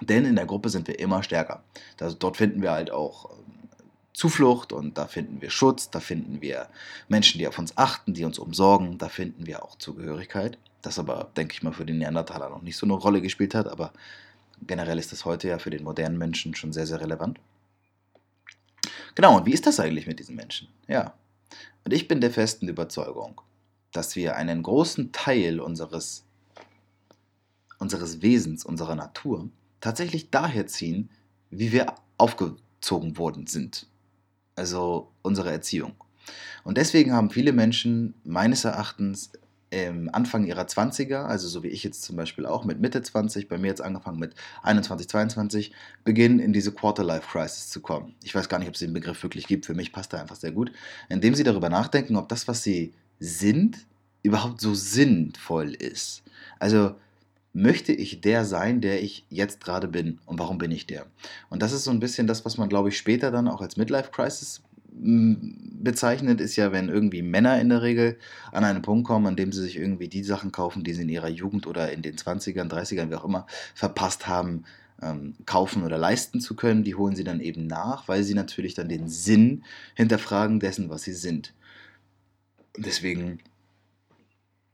Denn 0.00 0.24
in 0.24 0.36
der 0.36 0.46
Gruppe 0.46 0.68
sind 0.68 0.86
wir 0.86 1.00
immer 1.00 1.24
stärker. 1.24 1.64
Das, 1.96 2.16
dort 2.18 2.36
finden 2.36 2.62
wir 2.62 2.70
halt 2.70 2.92
auch 2.92 3.30
ähm, 3.30 3.68
Zuflucht 4.14 4.72
und 4.72 4.98
da 4.98 5.08
finden 5.08 5.42
wir 5.42 5.50
Schutz, 5.50 5.90
da 5.90 5.98
finden 5.98 6.40
wir 6.40 6.68
Menschen, 7.08 7.38
die 7.38 7.48
auf 7.48 7.58
uns 7.58 7.76
achten, 7.76 8.14
die 8.14 8.24
uns 8.24 8.38
umsorgen, 8.38 8.98
da 8.98 9.08
finden 9.08 9.46
wir 9.46 9.64
auch 9.64 9.76
Zugehörigkeit. 9.78 10.58
Das 10.82 10.98
aber, 10.98 11.30
denke 11.36 11.54
ich 11.54 11.62
mal, 11.62 11.72
für 11.72 11.86
den 11.86 11.98
Neandertaler 11.98 12.50
noch 12.50 12.62
nicht 12.62 12.76
so 12.76 12.86
eine 12.86 12.94
Rolle 12.94 13.22
gespielt 13.22 13.54
hat, 13.54 13.68
aber 13.68 13.92
generell 14.66 14.98
ist 14.98 15.12
das 15.12 15.24
heute 15.24 15.48
ja 15.48 15.58
für 15.58 15.70
den 15.70 15.84
modernen 15.84 16.18
Menschen 16.18 16.54
schon 16.54 16.72
sehr, 16.72 16.86
sehr 16.86 17.00
relevant. 17.00 17.38
Genau, 19.14 19.36
und 19.36 19.46
wie 19.46 19.52
ist 19.52 19.66
das 19.66 19.80
eigentlich 19.80 20.06
mit 20.06 20.18
diesen 20.18 20.36
Menschen? 20.36 20.68
Ja. 20.88 21.14
Und 21.84 21.92
ich 21.92 22.08
bin 22.08 22.20
der 22.20 22.30
festen 22.30 22.68
Überzeugung, 22.68 23.40
dass 23.92 24.16
wir 24.16 24.36
einen 24.36 24.62
großen 24.62 25.12
Teil 25.12 25.60
unseres, 25.60 26.24
unseres 27.78 28.22
Wesens, 28.22 28.64
unserer 28.64 28.94
Natur 28.94 29.48
tatsächlich 29.80 30.30
daher 30.30 30.66
ziehen, 30.66 31.10
wie 31.50 31.72
wir 31.72 31.94
aufgezogen 32.18 33.18
worden 33.18 33.46
sind. 33.46 33.86
Also 34.56 35.10
unsere 35.22 35.50
Erziehung. 35.50 35.94
Und 36.64 36.78
deswegen 36.78 37.12
haben 37.12 37.30
viele 37.30 37.52
Menschen 37.52 38.14
meines 38.24 38.64
Erachtens 38.64 39.32
ähm, 39.72 40.10
Anfang 40.12 40.44
ihrer 40.44 40.64
20er, 40.64 41.24
also 41.24 41.48
so 41.48 41.62
wie 41.62 41.68
ich 41.68 41.82
jetzt 41.82 42.02
zum 42.02 42.16
Beispiel 42.16 42.46
auch 42.46 42.64
mit 42.64 42.80
Mitte 42.80 43.02
20, 43.02 43.48
bei 43.48 43.58
mir 43.58 43.68
jetzt 43.68 43.80
angefangen 43.80 44.18
mit 44.18 44.34
21, 44.62 45.08
22, 45.08 45.72
beginnen 46.04 46.38
in 46.38 46.52
diese 46.52 46.72
Quarter-Life-Crisis 46.72 47.70
zu 47.70 47.80
kommen. 47.80 48.14
Ich 48.22 48.34
weiß 48.34 48.48
gar 48.48 48.58
nicht, 48.58 48.68
ob 48.68 48.74
es 48.74 48.80
den 48.80 48.92
Begriff 48.92 49.22
wirklich 49.22 49.46
gibt, 49.46 49.66
für 49.66 49.74
mich 49.74 49.92
passt 49.92 50.12
er 50.12 50.20
einfach 50.20 50.36
sehr 50.36 50.52
gut, 50.52 50.70
indem 51.08 51.34
sie 51.34 51.42
darüber 51.42 51.70
nachdenken, 51.70 52.16
ob 52.16 52.28
das, 52.28 52.46
was 52.46 52.62
sie 52.62 52.92
sind, 53.18 53.86
überhaupt 54.22 54.60
so 54.60 54.74
sinnvoll 54.74 55.74
ist. 55.74 56.22
Also 56.58 56.94
möchte 57.54 57.92
ich 57.92 58.20
der 58.20 58.44
sein, 58.44 58.80
der 58.82 59.02
ich 59.02 59.24
jetzt 59.30 59.64
gerade 59.64 59.88
bin 59.88 60.20
und 60.26 60.38
warum 60.38 60.58
bin 60.58 60.70
ich 60.70 60.86
der? 60.86 61.06
Und 61.48 61.62
das 61.62 61.72
ist 61.72 61.84
so 61.84 61.90
ein 61.90 62.00
bisschen 62.00 62.26
das, 62.26 62.44
was 62.44 62.58
man, 62.58 62.68
glaube 62.68 62.90
ich, 62.90 62.98
später 62.98 63.30
dann 63.30 63.48
auch 63.48 63.62
als 63.62 63.76
Midlife-Crisis 63.76 64.62
bezeichnet, 64.94 66.40
ist 66.40 66.56
ja, 66.56 66.72
wenn 66.72 66.88
irgendwie 66.88 67.22
Männer 67.22 67.60
in 67.60 67.70
der 67.70 67.82
Regel 67.82 68.18
an 68.52 68.64
einen 68.64 68.82
Punkt 68.82 69.06
kommen, 69.06 69.26
an 69.26 69.36
dem 69.36 69.52
sie 69.52 69.62
sich 69.62 69.76
irgendwie 69.76 70.08
die 70.08 70.22
Sachen 70.22 70.52
kaufen, 70.52 70.84
die 70.84 70.92
sie 70.92 71.02
in 71.02 71.08
ihrer 71.08 71.28
Jugend 71.28 71.66
oder 71.66 71.92
in 71.92 72.02
den 72.02 72.16
20ern, 72.16 72.68
30ern, 72.68 73.10
wie 73.10 73.14
auch 73.14 73.24
immer, 73.24 73.46
verpasst 73.74 74.26
haben, 74.26 74.64
ähm, 75.00 75.34
kaufen 75.46 75.82
oder 75.82 75.98
leisten 75.98 76.40
zu 76.40 76.54
können. 76.54 76.84
Die 76.84 76.94
holen 76.94 77.16
sie 77.16 77.24
dann 77.24 77.40
eben 77.40 77.66
nach, 77.66 78.06
weil 78.06 78.22
sie 78.22 78.34
natürlich 78.34 78.74
dann 78.74 78.88
den 78.88 79.08
Sinn 79.08 79.64
hinterfragen 79.94 80.60
dessen, 80.60 80.88
was 80.90 81.02
sie 81.02 81.14
sind. 81.14 81.52
Und 82.76 82.86
deswegen 82.86 83.40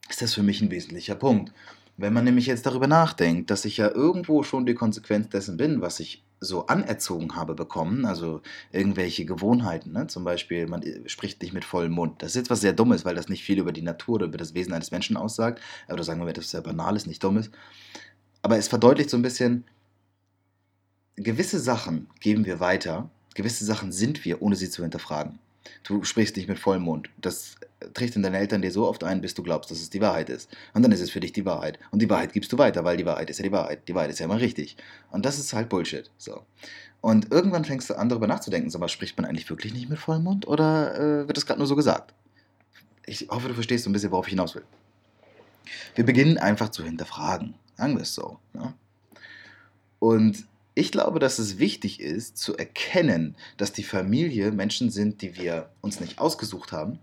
ist 0.08 0.22
das 0.22 0.34
für 0.34 0.42
mich 0.42 0.60
ein 0.60 0.70
wesentlicher 0.70 1.14
Punkt. 1.14 1.52
Wenn 1.96 2.12
man 2.12 2.24
nämlich 2.24 2.46
jetzt 2.46 2.66
darüber 2.66 2.86
nachdenkt, 2.86 3.50
dass 3.50 3.64
ich 3.64 3.76
ja 3.76 3.90
irgendwo 3.90 4.42
schon 4.42 4.66
die 4.66 4.74
Konsequenz 4.74 5.28
dessen 5.30 5.56
bin, 5.56 5.80
was 5.80 6.00
ich 6.00 6.22
so 6.40 6.66
anerzogen 6.66 7.34
habe 7.34 7.54
bekommen, 7.54 8.04
also 8.04 8.42
irgendwelche 8.72 9.24
Gewohnheiten, 9.24 9.92
ne? 9.92 10.06
zum 10.06 10.24
Beispiel, 10.24 10.66
man 10.66 10.82
äh, 10.82 11.08
spricht 11.08 11.42
nicht 11.42 11.52
mit 11.52 11.64
vollem 11.64 11.92
Mund. 11.92 12.22
Das 12.22 12.30
ist 12.30 12.36
jetzt 12.36 12.50
was 12.50 12.60
sehr 12.60 12.72
Dummes, 12.72 13.04
weil 13.04 13.14
das 13.14 13.28
nicht 13.28 13.42
viel 13.42 13.58
über 13.58 13.72
die 13.72 13.82
Natur 13.82 14.16
oder 14.16 14.26
über 14.26 14.38
das 14.38 14.54
Wesen 14.54 14.72
eines 14.72 14.90
Menschen 14.90 15.16
aussagt, 15.16 15.60
oder 15.88 16.04
sagen 16.04 16.20
wir 16.20 16.28
etwas 16.28 16.50
sehr 16.50 16.60
Banales, 16.60 17.06
nicht 17.06 17.22
Dummes. 17.22 17.50
Aber 18.42 18.56
es 18.56 18.68
verdeutlicht 18.68 19.10
so 19.10 19.16
ein 19.16 19.22
bisschen, 19.22 19.64
gewisse 21.16 21.58
Sachen 21.58 22.08
geben 22.20 22.44
wir 22.44 22.60
weiter, 22.60 23.10
gewisse 23.34 23.64
Sachen 23.64 23.92
sind 23.92 24.24
wir, 24.24 24.40
ohne 24.42 24.56
sie 24.56 24.70
zu 24.70 24.82
hinterfragen. 24.82 25.38
Du 25.84 26.04
sprichst 26.04 26.36
nicht 26.36 26.48
mit 26.48 26.58
vollem 26.58 26.82
Mund. 26.82 27.08
Das 27.18 27.56
trichten 27.94 28.22
deine 28.22 28.38
Eltern 28.38 28.62
dir 28.62 28.72
so 28.72 28.86
oft 28.86 29.04
ein, 29.04 29.20
bis 29.20 29.34
du 29.34 29.42
glaubst, 29.42 29.70
dass 29.70 29.80
es 29.80 29.90
die 29.90 30.00
Wahrheit 30.00 30.30
ist. 30.30 30.50
Und 30.74 30.82
dann 30.82 30.92
ist 30.92 31.00
es 31.00 31.10
für 31.10 31.20
dich 31.20 31.32
die 31.32 31.44
Wahrheit. 31.44 31.78
Und 31.90 32.02
die 32.02 32.10
Wahrheit 32.10 32.32
gibst 32.32 32.52
du 32.52 32.58
weiter, 32.58 32.84
weil 32.84 32.96
die 32.96 33.06
Wahrheit 33.06 33.30
ist 33.30 33.38
ja 33.38 33.44
die 33.44 33.52
Wahrheit. 33.52 33.88
Die 33.88 33.94
Wahrheit 33.94 34.10
ist 34.10 34.18
ja 34.18 34.26
immer 34.26 34.40
richtig. 34.40 34.76
Und 35.10 35.24
das 35.24 35.38
ist 35.38 35.52
halt 35.52 35.68
Bullshit. 35.68 36.10
So. 36.18 36.42
Und 37.00 37.30
irgendwann 37.30 37.64
fängst 37.64 37.88
du 37.90 37.94
an, 37.94 38.08
darüber 38.08 38.26
nachzudenken, 38.26 38.74
aber 38.74 38.88
spricht 38.88 39.16
man 39.16 39.26
eigentlich 39.26 39.48
wirklich 39.48 39.72
nicht 39.72 39.88
mit 39.88 39.98
vollem 39.98 40.24
Mund 40.24 40.48
oder 40.48 40.94
äh, 40.96 41.28
wird 41.28 41.36
das 41.36 41.46
gerade 41.46 41.58
nur 41.58 41.68
so 41.68 41.76
gesagt? 41.76 42.12
Ich 43.06 43.28
hoffe, 43.30 43.48
du 43.48 43.54
verstehst 43.54 43.84
so 43.84 43.90
ein 43.90 43.92
bisschen, 43.92 44.10
worauf 44.10 44.26
ich 44.26 44.32
hinaus 44.32 44.54
will. 44.54 44.64
Wir 45.94 46.04
beginnen 46.04 46.38
einfach 46.38 46.70
zu 46.70 46.84
hinterfragen. 46.84 47.54
Sagen 47.76 47.94
wir 47.94 48.02
es 48.02 48.14
so. 48.14 48.38
Ja? 48.54 48.74
Und 50.00 50.46
ich 50.78 50.92
glaube, 50.92 51.18
dass 51.18 51.40
es 51.40 51.58
wichtig 51.58 52.00
ist, 52.00 52.38
zu 52.38 52.56
erkennen, 52.56 53.34
dass 53.56 53.72
die 53.72 53.82
Familie 53.82 54.52
Menschen 54.52 54.90
sind, 54.90 55.22
die 55.22 55.36
wir 55.36 55.70
uns 55.80 55.98
nicht 55.98 56.20
ausgesucht 56.20 56.70
haben. 56.70 57.00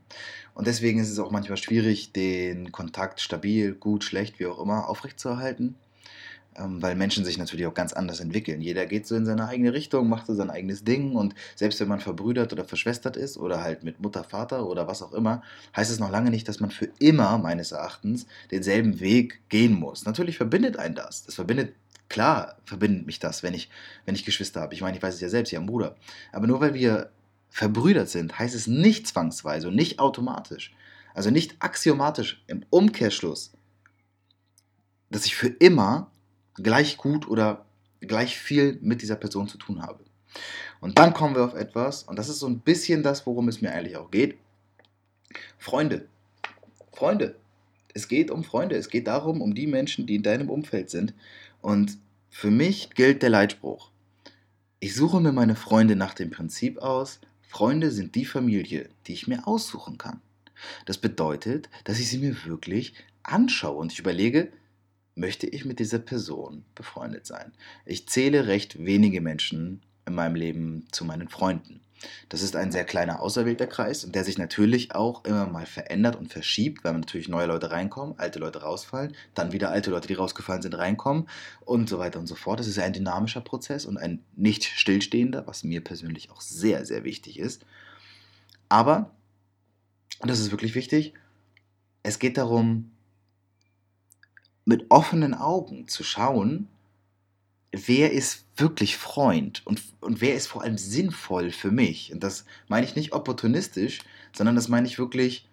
Und 0.54 0.66
deswegen 0.66 1.00
ist 1.00 1.10
es 1.10 1.20
auch 1.20 1.30
manchmal 1.30 1.58
schwierig, 1.58 2.14
den 2.14 2.72
Kontakt 2.72 3.20
stabil, 3.20 3.74
gut, 3.74 4.06
schlecht, 4.06 4.40
wie 4.40 4.46
auch 4.46 4.60
immer, 4.60 4.88
aufrechtzuerhalten. 4.88 5.76
Ähm, 6.56 6.82
weil 6.82 6.96
Menschen 6.96 7.26
sich 7.26 7.38
natürlich 7.38 7.66
auch 7.68 7.74
ganz 7.74 7.92
anders 7.92 8.22
entwickeln. 8.22 8.62
Jeder 8.62 8.86
geht 8.86 9.06
so 9.06 9.16
in 9.16 9.26
seine 9.26 9.50
eigene 9.50 9.74
Richtung, 9.74 10.08
macht 10.08 10.28
so 10.28 10.34
sein 10.34 10.50
eigenes 10.50 10.86
Ding 10.86 11.18
und 11.18 11.36
selbst 11.58 11.82
wenn 11.82 11.90
man 11.90 12.00
verbrüdert 12.00 12.54
oder 12.54 12.64
verschwestert 12.64 13.18
ist 13.18 13.38
oder 13.38 13.62
halt 13.62 13.84
mit 13.84 14.00
Mutter, 14.00 14.24
Vater 14.24 14.66
oder 14.66 14.88
was 14.88 15.02
auch 15.02 15.12
immer, 15.12 15.44
heißt 15.76 15.92
es 15.92 16.00
noch 16.00 16.10
lange 16.10 16.30
nicht, 16.30 16.48
dass 16.48 16.62
man 16.62 16.72
für 16.72 16.88
immer, 17.00 17.38
meines 17.40 17.74
Erachtens, 17.74 18.26
denselben 18.52 19.02
Weg 19.02 19.42
gehen 19.50 19.74
muss. 19.74 20.06
Natürlich 20.06 20.38
verbindet 20.38 20.78
einen 20.78 20.96
das. 20.96 21.26
Das 21.26 21.36
verbindet 21.36 21.74
Klar 22.10 22.58
verbindet 22.66 23.06
mich 23.06 23.20
das, 23.20 23.44
wenn 23.44 23.54
ich, 23.54 23.70
wenn 24.06 24.16
ich 24.16 24.26
Geschwister 24.26 24.62
habe. 24.62 24.74
Ich 24.74 24.82
meine, 24.82 24.98
ich 24.98 25.04
weiß 25.04 25.16
es 25.16 25.22
ja 25.22 25.30
selbst, 25.30 25.52
ich 25.52 25.56
habe 25.56 25.64
einen 25.64 25.72
Bruder. 25.72 25.96
Aber 26.32 26.48
nur 26.48 26.62
weil 26.62 26.74
wir 26.74 27.12
verbrüdert 27.50 28.10
sind, 28.10 28.38
heißt 28.38 28.54
es 28.54 28.68
nicht 28.68 29.08
zwangsweise 29.08 29.70
und 29.70 29.76
nicht 29.76 30.00
automatisch, 30.00 30.74
also 31.14 31.32
nicht 31.32 31.56
axiomatisch 31.60 32.44
im 32.48 32.66
Umkehrschluss, 32.70 33.54
dass 35.10 35.26
ich 35.26 35.36
für 35.36 35.48
immer 35.48 36.12
gleich 36.56 36.98
gut 36.98 37.28
oder 37.28 37.66
gleich 38.02 38.38
viel 38.38 38.78
mit 38.82 39.02
dieser 39.02 39.16
Person 39.16 39.48
zu 39.48 39.58
tun 39.58 39.82
habe. 39.82 40.04
Und 40.82 41.00
dann 41.00 41.14
kommen 41.14 41.36
wir 41.36 41.46
auf 41.46 41.54
etwas, 41.54 42.04
und 42.04 42.20
das 42.20 42.30
ist 42.30 42.40
so 42.40 42.48
ein 42.48 42.60
bisschen 42.60 43.04
das, 43.04 43.26
worum 43.26 43.48
es 43.48 43.62
mir 43.62 43.72
eigentlich 43.72 43.98
auch 43.98 44.12
geht. 44.12 44.38
Freunde. 45.58 46.08
Freunde. 46.92 47.36
Es 47.94 48.08
geht 48.08 48.30
um 48.30 48.44
Freunde. 48.44 48.76
Es 48.76 48.90
geht 48.90 49.08
darum, 49.08 49.42
um 49.42 49.56
die 49.56 49.68
Menschen, 49.68 50.06
die 50.06 50.16
in 50.16 50.24
deinem 50.24 50.50
Umfeld 50.50 50.90
sind, 50.90 51.14
und 51.66 51.98
für 52.30 52.52
mich 52.52 52.92
gilt 52.92 53.24
der 53.24 53.32
Leitspruch. 53.32 53.90
Ich 54.80 54.94
suche 54.94 55.20
mir 55.20 55.32
meine 55.32 55.56
Freunde 55.56 55.96
nach 55.96 56.14
dem 56.14 56.30
Prinzip 56.30 56.78
aus, 56.78 57.20
Freunde 57.42 57.90
sind 57.90 58.14
die 58.14 58.26
Familie, 58.26 58.90
die 59.08 59.14
ich 59.14 59.28
mir 59.28 59.48
aussuchen 59.48 59.98
kann. 59.98 60.22
Das 60.86 61.00
bedeutet, 61.00 61.70
dass 61.84 62.00
ich 62.00 62.08
sie 62.08 62.20
mir 62.20 62.46
wirklich 62.46 62.94
anschaue 63.24 63.78
und 63.78 63.92
ich 63.92 63.98
überlege, 63.98 64.52
möchte 65.16 65.48
ich 65.48 65.66
mit 65.66 65.80
dieser 65.80 65.98
Person 65.98 66.66
befreundet 66.76 67.26
sein? 67.26 67.52
Ich 67.84 68.08
zähle 68.08 68.46
recht 68.46 68.86
wenige 68.86 69.22
Menschen 69.22 69.82
in 70.06 70.14
meinem 70.14 70.36
Leben 70.36 70.86
zu 70.92 71.04
meinen 71.04 71.30
Freunden. 71.30 71.82
Das 72.30 72.42
ist 72.42 72.56
ein 72.56 72.72
sehr 72.72 72.84
kleiner 72.84 73.22
auserwählter 73.22 73.68
Kreis 73.68 74.04
und 74.04 74.16
der 74.16 74.24
sich 74.24 74.38
natürlich 74.38 74.94
auch 74.94 75.24
immer 75.26 75.48
mal 75.48 75.66
verändert 75.66 76.16
und 76.16 76.32
verschiebt, 76.32 76.84
weil 76.84 76.94
natürlich 76.94 77.30
neue 77.30 77.48
Leute 77.48 77.72
reinkommen, 77.72 78.16
alte 78.18 78.40
Leute 78.40 78.62
rausfallen, 78.62 79.16
dann 79.34 79.52
wieder 79.52 79.72
alte 79.72 79.92
Leute, 79.92 80.08
die 80.08 80.14
rausgefallen 80.14 80.62
sind, 80.62 80.78
reinkommen 80.78 81.28
und 81.62 81.90
so 81.90 81.98
weiter 82.00 82.20
und 82.20 82.28
so 82.28 82.36
fort. 82.36 82.60
Das 82.60 82.68
ist 82.68 82.80
ein 82.80 82.94
dynamischer 82.94 83.42
Prozess 83.42 83.86
und 83.86 83.98
ein 83.98 84.24
nicht 84.36 84.66
stillstehender, 84.66 85.48
was 85.48 85.64
mir 85.64 85.84
persönlich 85.84 86.30
auch 86.32 86.42
sehr, 86.42 86.86
sehr 86.86 87.04
wichtig 87.04 87.40
ist. 87.40 87.66
Aber, 88.70 89.12
und 90.20 90.30
das 90.30 90.40
ist 90.40 90.52
wirklich 90.52 90.76
wichtig, 90.76 91.14
es 92.04 92.20
geht 92.20 92.38
darum, 92.38 92.92
mit 94.66 94.86
offenen 94.90 95.34
Augen 95.34 95.88
zu 95.88 96.04
schauen, 96.04 96.68
wer 97.76 98.12
ist 98.12 98.46
wirklich 98.58 98.98
Freund 98.98 99.62
und, 99.66 99.82
und 100.02 100.22
wer 100.22 100.36
ist 100.36 100.48
vor 100.48 100.64
allem 100.64 100.78
sinnvoll 100.78 101.52
für 101.52 101.72
mich. 101.72 102.14
Und 102.14 102.24
das 102.24 102.46
meine 102.68 102.86
ich 102.86 102.96
nicht 102.96 103.14
opportunistisch, 103.14 104.00
sondern 104.34 104.56
das 104.56 104.70
meine 104.70 104.88
ich 104.88 104.98
wirklich 104.98 105.48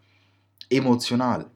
emotional. 0.70 1.50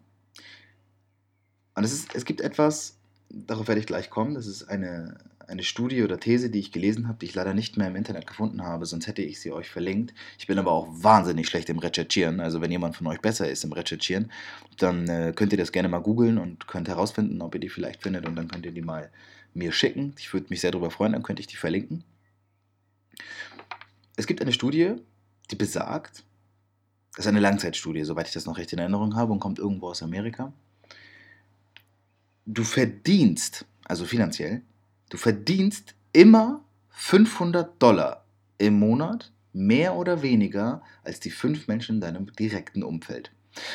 Und 1.74 1.84
es, 1.84 1.92
ist, 1.92 2.14
es 2.14 2.24
gibt 2.24 2.40
etwas, 2.40 2.98
darauf 3.28 3.68
werde 3.68 3.80
ich 3.80 3.86
gleich 3.86 4.10
kommen, 4.10 4.34
das 4.34 4.46
ist 4.46 4.64
eine, 4.64 5.18
eine 5.46 5.62
Studie 5.62 6.02
oder 6.02 6.18
These, 6.18 6.50
die 6.50 6.58
ich 6.58 6.72
gelesen 6.72 7.06
habe, 7.06 7.18
die 7.18 7.26
ich 7.26 7.34
leider 7.34 7.54
nicht 7.54 7.76
mehr 7.76 7.88
im 7.88 7.96
Internet 7.96 8.26
gefunden 8.26 8.62
habe, 8.62 8.86
sonst 8.86 9.06
hätte 9.06 9.22
ich 9.22 9.40
sie 9.40 9.52
euch 9.52 9.68
verlinkt. 9.68 10.14
Ich 10.38 10.46
bin 10.46 10.58
aber 10.58 10.72
auch 10.72 10.88
wahnsinnig 10.90 11.46
schlecht 11.46 11.68
im 11.68 11.78
Recherchieren. 11.78 12.40
Also 12.40 12.60
wenn 12.60 12.72
jemand 12.72 12.96
von 12.96 13.06
euch 13.06 13.20
besser 13.20 13.48
ist 13.48 13.62
im 13.62 13.72
Recherchieren, 13.72 14.32
dann 14.78 15.08
äh, 15.08 15.32
könnt 15.36 15.52
ihr 15.52 15.58
das 15.58 15.70
gerne 15.70 15.88
mal 15.88 16.00
googeln 16.00 16.38
und 16.38 16.66
könnt 16.66 16.88
herausfinden, 16.88 17.40
ob 17.42 17.54
ihr 17.54 17.60
die 17.60 17.68
vielleicht 17.68 18.02
findet 18.02 18.26
und 18.26 18.36
dann 18.36 18.48
könnt 18.48 18.66
ihr 18.66 18.72
die 18.72 18.82
mal 18.82 19.10
mir 19.56 19.72
schicken. 19.72 20.14
Ich 20.18 20.32
würde 20.32 20.46
mich 20.50 20.60
sehr 20.60 20.70
darüber 20.70 20.90
freuen, 20.90 21.12
dann 21.12 21.22
könnte 21.22 21.40
ich 21.40 21.46
die 21.46 21.56
verlinken. 21.56 22.04
Es 24.16 24.26
gibt 24.26 24.40
eine 24.40 24.52
Studie, 24.52 24.94
die 25.50 25.56
besagt, 25.56 26.24
das 27.14 27.24
ist 27.24 27.28
eine 27.28 27.40
Langzeitstudie, 27.40 28.04
soweit 28.04 28.28
ich 28.28 28.34
das 28.34 28.46
noch 28.46 28.58
recht 28.58 28.72
in 28.72 28.78
Erinnerung 28.78 29.16
habe 29.16 29.32
und 29.32 29.40
kommt 29.40 29.58
irgendwo 29.58 29.88
aus 29.88 30.02
Amerika. 30.02 30.52
Du 32.44 32.62
verdienst, 32.62 33.64
also 33.84 34.04
finanziell, 34.04 34.62
du 35.10 35.16
verdienst 35.16 35.94
immer 36.12 36.62
500 36.90 37.82
Dollar 37.82 38.24
im 38.58 38.78
Monat, 38.78 39.32
mehr 39.52 39.94
oder 39.94 40.22
weniger 40.22 40.82
als 41.02 41.18
die 41.18 41.30
fünf 41.30 41.66
Menschen 41.66 41.96
in 41.96 42.00
deinem 42.02 42.32
direkten 42.34 42.82
Umfeld. 42.82 43.32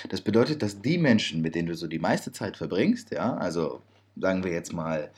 Das 0.09 0.21
bedeutet, 0.21 0.61
dass 0.61 0.81
die 0.81 1.00
Menschen, 1.00 1.41
mit 1.41 1.55
denen 1.55 1.67
du 1.67 1.75
so 1.75 1.88
die 1.88 2.00
meiste 2.00 2.31
Zeit 2.31 2.57
verbringst, 2.57 3.11
ja, 3.11 3.35
also 3.35 3.81
sagen 4.15 4.43
wir 4.43 4.51
jetzt 4.51 4.73
mal 4.73 5.11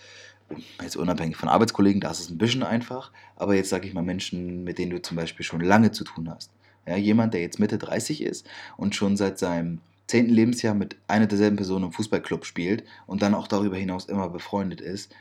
jetzt 0.82 0.96
unabhängig 0.96 1.38
von 1.38 1.50
Arbeitskollegen, 1.50 2.02
da 2.02 2.12
ist 2.12 2.20
es 2.20 2.30
ein 2.30 2.38
bisschen 2.38 2.64
einfach, 2.64 3.12
aber 3.36 3.56
jetzt 3.56 3.70
sage 3.70 3.88
ich 3.88 3.94
mal 3.94 4.04
Menschen, 4.04 4.64
mit 4.64 4.78
denen 4.78 4.92
du 4.92 5.02
zum 5.02 5.18
Beispiel 5.18 5.46
schon 5.46 5.62
lange 5.62 5.92
zu 5.92 6.04
tun 6.04 6.30
hast. 6.30 6.52
Ja, 6.86 6.98
jemand, 6.98 7.34
der 7.34 7.42
jetzt 7.42 7.60
Mitte 7.60 7.78
30 7.78 8.22
ist 8.22 8.48
und 8.78 8.96
schon 8.96 9.16
seit 9.16 9.40
seinem 9.40 9.80
zehnten 10.08 10.34
Lebensjahr 10.34 10.74
mit 10.74 10.98
einer 11.08 11.28
derselben 11.28 11.56
Person 11.56 11.84
im 11.84 11.92
Fußballclub 11.92 12.46
spielt 12.46 12.84
und 13.08 13.22
dann 13.22 13.34
auch 13.34 13.48
darüber 13.48 13.78
hinaus 13.78 14.06
immer 14.06 14.30
befreundet 14.30 14.82
ist, 14.82 15.16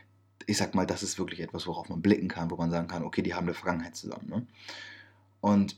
ich 0.47 0.57
sag 0.57 0.75
mal, 0.75 0.87
das 0.87 1.03
ist 1.03 1.19
wirklich 1.19 1.41
etwas, 1.41 1.67
worauf 1.67 1.89
man 1.89 2.03
blicken 2.03 2.29
kann, 2.29 2.51
wo 2.51 2.57
man 2.57 2.71
sagen 2.71 2.89
kann, 2.89 3.05
okay, 3.05 3.23
die 3.23 3.35
haben 3.35 3.45
eine 3.47 3.55
Vergangenheit 3.55 3.95
zusammen. 3.95 4.29
Ne? 4.29 4.47
Und 5.41 5.77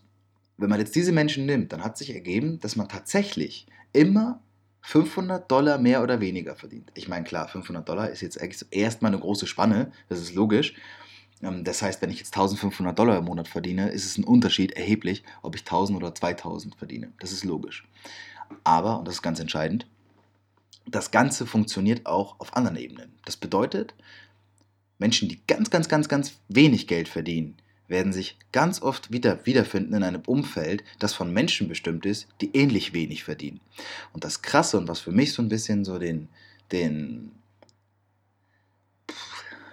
wenn 0.56 0.70
man 0.70 0.80
jetzt 0.80 0.94
diese 0.94 1.12
Menschen 1.12 1.46
nimmt, 1.46 1.72
dann 1.72 1.84
hat 1.84 1.98
sich 1.98 2.14
ergeben, 2.14 2.60
dass 2.60 2.76
man 2.76 2.88
tatsächlich 2.88 3.66
immer 3.92 4.40
500 4.86 5.50
Dollar 5.50 5.78
mehr 5.78 6.02
oder 6.02 6.20
weniger 6.20 6.54
verdient. 6.56 6.92
Ich 6.94 7.08
meine, 7.08 7.24
klar, 7.24 7.48
500 7.48 7.88
Dollar 7.88 8.10
ist 8.10 8.20
jetzt 8.20 8.38
erstmal 8.70 9.12
eine 9.12 9.20
große 9.20 9.46
Spanne, 9.46 9.90
das 10.10 10.20
ist 10.20 10.34
logisch. 10.34 10.74
Ähm, 11.42 11.64
das 11.64 11.80
heißt, 11.80 12.02
wenn 12.02 12.10
ich 12.10 12.18
jetzt 12.18 12.34
1500 12.34 12.96
Dollar 12.96 13.16
im 13.16 13.24
Monat 13.24 13.48
verdiene, 13.48 13.88
ist 13.88 14.04
es 14.04 14.18
ein 14.18 14.24
Unterschied 14.24 14.72
erheblich, 14.72 15.24
ob 15.40 15.54
ich 15.54 15.62
1000 15.62 15.96
oder 15.96 16.14
2000 16.14 16.76
verdiene. 16.76 17.12
Das 17.18 17.32
ist 17.32 17.44
logisch. 17.44 17.88
Aber, 18.62 18.98
und 18.98 19.08
das 19.08 19.14
ist 19.14 19.22
ganz 19.22 19.40
entscheidend, 19.40 19.86
das 20.86 21.10
Ganze 21.10 21.46
funktioniert 21.46 22.04
auch 22.04 22.38
auf 22.38 22.54
anderen 22.54 22.76
Ebenen. 22.76 23.14
Das 23.24 23.38
bedeutet, 23.38 23.94
Menschen, 24.98 25.30
die 25.30 25.40
ganz, 25.46 25.70
ganz, 25.70 25.88
ganz, 25.88 26.10
ganz 26.10 26.34
wenig 26.48 26.86
Geld 26.88 27.08
verdienen, 27.08 27.56
werden 27.88 28.12
sich 28.12 28.38
ganz 28.52 28.80
oft 28.80 29.12
wieder 29.12 29.44
wiederfinden 29.46 29.94
in 29.94 30.02
einem 30.02 30.22
Umfeld, 30.26 30.84
das 30.98 31.12
von 31.12 31.32
Menschen 31.32 31.68
bestimmt 31.68 32.06
ist, 32.06 32.26
die 32.40 32.54
ähnlich 32.56 32.92
wenig 32.92 33.24
verdienen. 33.24 33.60
Und 34.12 34.24
das 34.24 34.42
Krasse 34.42 34.78
und 34.78 34.88
was 34.88 35.00
für 35.00 35.12
mich 35.12 35.32
so 35.32 35.42
ein 35.42 35.48
bisschen 35.48 35.84
so 35.84 35.98
den, 35.98 36.28
den, 36.72 37.32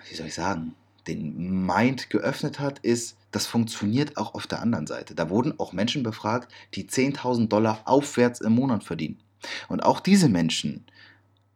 wie 0.09 0.15
soll 0.15 0.27
ich 0.27 0.33
sagen, 0.33 0.75
den 1.07 1.65
Mind 1.65 2.09
geöffnet 2.09 2.59
hat, 2.59 2.79
ist, 2.79 3.17
das 3.31 3.47
funktioniert 3.47 4.17
auch 4.17 4.33
auf 4.35 4.45
der 4.45 4.61
anderen 4.61 4.87
Seite. 4.87 5.15
Da 5.15 5.29
wurden 5.29 5.59
auch 5.59 5.73
Menschen 5.73 6.03
befragt, 6.03 6.51
die 6.75 6.87
10.000 6.87 7.47
Dollar 7.47 7.81
aufwärts 7.85 8.41
im 8.41 8.53
Monat 8.53 8.83
verdienen. 8.83 9.19
Und 9.67 9.83
auch 9.83 9.99
diese 9.99 10.29
Menschen 10.29 10.85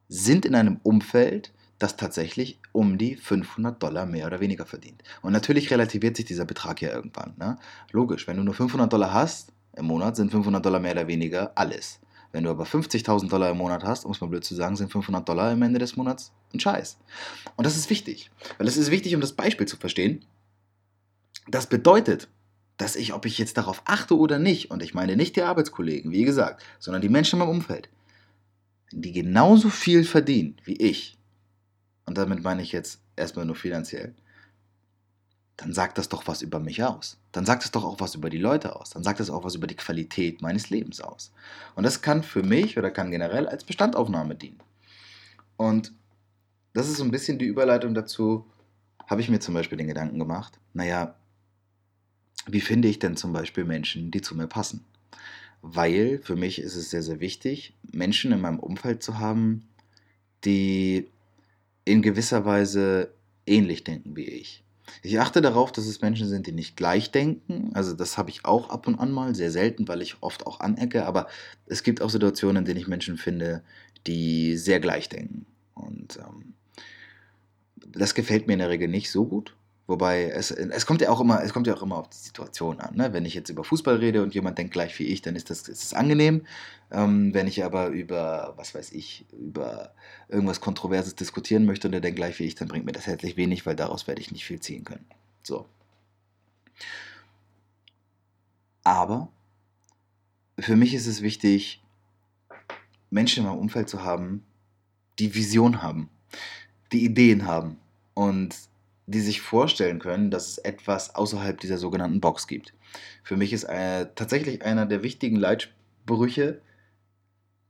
sind 0.08 0.46
in 0.46 0.56
einem 0.56 0.80
Umfeld, 0.84 1.52
das 1.80 1.98
tatsächlich 1.98 2.60
um 2.72 2.98
die 2.98 3.16
500 3.16 3.82
Dollar 3.82 4.06
mehr 4.06 4.28
oder 4.28 4.40
weniger 4.40 4.66
verdient. 4.66 5.04
Und 5.22 5.34
natürlich 5.34 5.72
relativiert 5.72 6.16
sich 6.16 6.26
dieser 6.26 6.46
Betrag 6.46 6.82
ja 6.82 6.90
irgendwann. 6.94 7.34
Ne? 7.38 7.58
Logisch, 7.92 8.28
wenn 8.28 8.38
du 8.38 8.44
nur 8.44 8.54
500 8.54 8.92
Dollar 8.92 9.14
hast 9.14 9.52
im 9.76 9.86
Monat, 9.86 10.16
sind 10.16 10.32
500 10.32 10.66
Dollar 10.66 10.80
mehr 10.80 10.94
oder 10.94 11.08
weniger 11.08 11.52
alles. 11.56 12.00
Wenn 12.32 12.44
du 12.44 12.50
aber 12.50 12.66
50.000 12.66 13.30
Dollar 13.30 13.52
im 13.52 13.58
Monat 13.58 13.84
hast, 13.84 14.06
um 14.06 14.12
es 14.12 14.20
mal 14.20 14.28
blöd 14.28 14.44
zu 14.44 14.56
sagen, 14.56 14.76
sind 14.76 14.92
500 14.92 15.28
Dollar 15.28 15.52
am 15.52 15.62
Ende 15.62 15.80
des 15.80 15.96
Monats 15.96 16.34
ein 16.54 16.60
Scheiß. 16.60 16.98
Und 17.56 17.66
das 17.66 17.78
ist 17.78 17.90
wichtig, 17.90 18.30
weil 18.58 18.68
es 18.68 18.78
ist 18.78 18.92
wichtig, 18.92 19.16
um 19.16 19.22
das 19.22 19.34
Beispiel 19.34 19.68
zu 19.68 19.78
verstehen. 19.78 20.26
Das 21.48 21.68
bedeutet, 21.68 22.28
dass 22.78 22.96
ich, 22.96 23.14
ob 23.14 23.26
ich 23.26 23.38
jetzt 23.38 23.58
darauf 23.58 23.82
achte 23.86 24.18
oder 24.18 24.40
nicht, 24.40 24.72
und 24.72 24.84
ich 24.84 24.94
meine 24.94 25.16
nicht 25.16 25.36
die 25.36 25.44
Arbeitskollegen, 25.44 26.12
wie 26.12 26.26
gesagt, 26.26 26.62
sondern 26.80 27.02
die 27.02 27.10
Menschen 27.10 27.40
in 27.40 27.46
meinem 27.46 27.56
Umfeld, 27.56 27.90
die 28.92 29.12
genauso 29.12 29.70
viel 29.70 30.04
verdienen 30.04 30.58
wie 30.66 30.76
ich, 30.76 31.18
und 32.06 32.18
damit 32.18 32.44
meine 32.44 32.62
ich 32.62 32.72
jetzt 32.72 33.02
erstmal 33.16 33.46
nur 33.46 33.56
finanziell, 33.56 34.14
dann 35.58 35.74
sagt 35.74 35.98
das 35.98 36.10
doch 36.10 36.28
was 36.28 36.42
über 36.42 36.60
mich 36.60 36.84
aus. 36.84 37.18
Dann 37.32 37.46
sagt 37.46 37.64
es 37.64 37.72
doch 37.72 37.86
auch 37.86 38.00
was 38.00 38.16
über 38.16 38.30
die 38.30 38.38
Leute 38.38 38.76
aus. 38.76 38.90
Dann 38.90 39.04
sagt 39.04 39.22
es 39.22 39.30
auch 39.30 39.44
was 39.46 39.56
über 39.56 39.68
die 39.68 39.76
Qualität 39.76 40.42
meines 40.42 40.70
Lebens 40.70 41.00
aus. 41.00 41.32
Und 41.76 41.84
das 41.84 42.02
kann 42.02 42.24
für 42.24 42.44
mich 42.44 42.78
oder 42.78 42.92
kann 42.92 43.12
generell 43.12 43.48
als 43.48 43.64
Bestandaufnahme 43.64 44.36
dienen. 44.36 44.60
Und 45.56 45.94
das 46.74 46.90
ist 46.90 46.98
so 46.98 47.06
ein 47.06 47.12
bisschen 47.12 47.40
die 47.40 47.46
Überleitung 47.46 47.94
dazu, 47.94 48.46
habe 49.08 49.22
ich 49.22 49.30
mir 49.30 49.40
zum 49.40 49.54
Beispiel 49.54 49.78
den 49.78 49.88
Gedanken 49.88 50.20
gemacht, 50.20 50.60
naja, 50.74 51.16
wie 52.48 52.62
finde 52.62 52.88
ich 52.90 53.00
denn 53.00 53.16
zum 53.16 53.32
Beispiel 53.32 53.64
Menschen, 53.64 54.12
die 54.12 54.22
zu 54.22 54.36
mir 54.36 54.48
passen? 54.48 54.86
Weil 55.62 56.20
für 56.22 56.36
mich 56.36 56.60
ist 56.60 56.76
es 56.76 56.90
sehr, 56.90 57.02
sehr 57.02 57.20
wichtig, 57.20 57.74
Menschen 57.92 58.32
in 58.32 58.42
meinem 58.42 58.60
Umfeld 58.60 59.02
zu 59.02 59.20
haben, 59.20 59.68
die 60.44 61.10
in 61.86 62.02
gewisser 62.02 62.46
Weise 62.46 63.14
ähnlich 63.46 63.84
denken 63.84 64.16
wie 64.16 64.26
ich. 64.26 64.64
Ich 65.02 65.20
achte 65.20 65.42
darauf, 65.42 65.72
dass 65.72 65.86
es 65.86 66.02
Menschen 66.02 66.28
sind, 66.28 66.48
die 66.48 66.52
nicht 66.52 66.78
gleich 66.78 67.12
denken. 67.12 67.72
Also 67.74 67.94
das 67.94 68.18
habe 68.18 68.30
ich 68.30 68.46
auch 68.46 68.70
ab 68.70 68.88
und 68.88 68.96
an 68.96 69.12
mal, 69.12 69.34
sehr 69.36 69.52
selten, 69.52 69.88
weil 69.88 70.02
ich 70.02 70.18
oft 70.22 70.46
auch 70.46 70.60
anecke. 70.60 71.06
Aber 71.06 71.28
es 71.66 71.84
gibt 71.84 72.02
auch 72.02 72.10
Situationen, 72.10 72.58
in 72.58 72.66
denen 72.66 72.80
ich 72.80 72.88
Menschen 72.88 73.18
finde, 73.18 73.64
die 74.06 74.58
sehr 74.58 74.80
gleich 74.80 75.10
denken. 75.10 75.46
Und 75.74 76.18
ähm, 76.18 76.54
das 77.88 78.14
gefällt 78.14 78.48
mir 78.48 78.54
in 78.54 78.60
der 78.60 78.70
Regel 78.70 78.88
nicht 78.88 79.12
so 79.12 79.26
gut. 79.26 79.56
Wobei 79.88 80.30
es, 80.30 80.50
es 80.50 80.86
kommt 80.88 81.02
ja 81.02 81.12
auch 81.12 81.22
immer, 81.22 81.44
es 81.44 81.54
kommt 81.54 81.68
ja 81.68 81.76
auch 81.76 81.84
immer 81.84 81.98
auf 81.98 82.10
die 82.10 82.18
Situation 82.18 82.80
an. 82.80 82.96
Ne? 82.96 83.14
Wenn 83.14 83.24
ich 83.24 83.36
jetzt 83.36 83.50
über 83.50 83.64
Fußball 83.64 83.98
rede 83.98 84.24
und 84.24 84.34
jemand 84.34 84.58
denkt 84.58 84.74
gleich 84.74 84.98
wie 84.98 85.06
ich, 85.06 85.22
dann 85.22 85.36
ist 85.36 85.52
das, 85.52 85.68
ist 85.68 85.84
das 85.84 85.94
angenehm. 85.94 86.46
Ähm, 86.92 87.34
wenn 87.36 87.46
ich 87.46 87.64
aber 87.64 87.88
über, 87.88 88.54
was 88.58 88.74
weiß 88.74 88.92
ich, 88.94 89.26
über 89.32 89.94
irgendwas 90.28 90.60
Kontroverses 90.60 91.16
diskutieren 91.16 91.66
möchte 91.66 91.88
und 91.88 91.92
der 91.92 92.02
denkt 92.02 92.18
gleich 92.18 92.40
wie 92.40 92.46
ich, 92.46 92.56
dann 92.56 92.68
bringt 92.68 92.86
mir 92.86 92.94
das 92.94 93.06
herzlich 93.06 93.38
wenig, 93.38 93.66
weil 93.68 93.76
daraus 93.76 94.08
werde 94.08 94.22
ich 94.22 94.32
nicht 94.32 94.46
viel 94.46 94.60
ziehen 94.60 94.86
können. 94.86 95.06
So. 95.44 95.68
Aber 98.84 99.30
für 100.58 100.76
mich 100.76 100.96
ist 100.96 101.06
es 101.06 101.22
wichtig, 101.22 101.84
Menschen 103.12 103.44
in 103.44 103.50
meinem 103.50 103.60
Umfeld 103.60 103.88
zu 103.88 104.04
haben, 104.04 104.44
die 105.20 105.36
Vision 105.36 105.84
haben, 105.84 106.10
die 106.92 107.06
Ideen 107.06 107.46
haben 107.46 107.78
und 108.16 108.56
die 109.08 109.22
sich 109.22 109.42
vorstellen 109.42 110.00
können, 110.00 110.32
dass 110.32 110.48
es 110.48 110.58
etwas 110.58 111.16
außerhalb 111.16 111.60
dieser 111.60 111.78
sogenannten 111.78 112.22
Box 112.22 112.48
gibt. 112.48 112.74
Für 113.24 113.38
mich 113.38 113.54
ist 113.54 113.66
äh, 113.66 114.08
tatsächlich 114.16 114.64
einer 114.64 114.86
der 114.86 115.04
wichtigen 115.04 115.36
Leitsprüche 115.36 116.62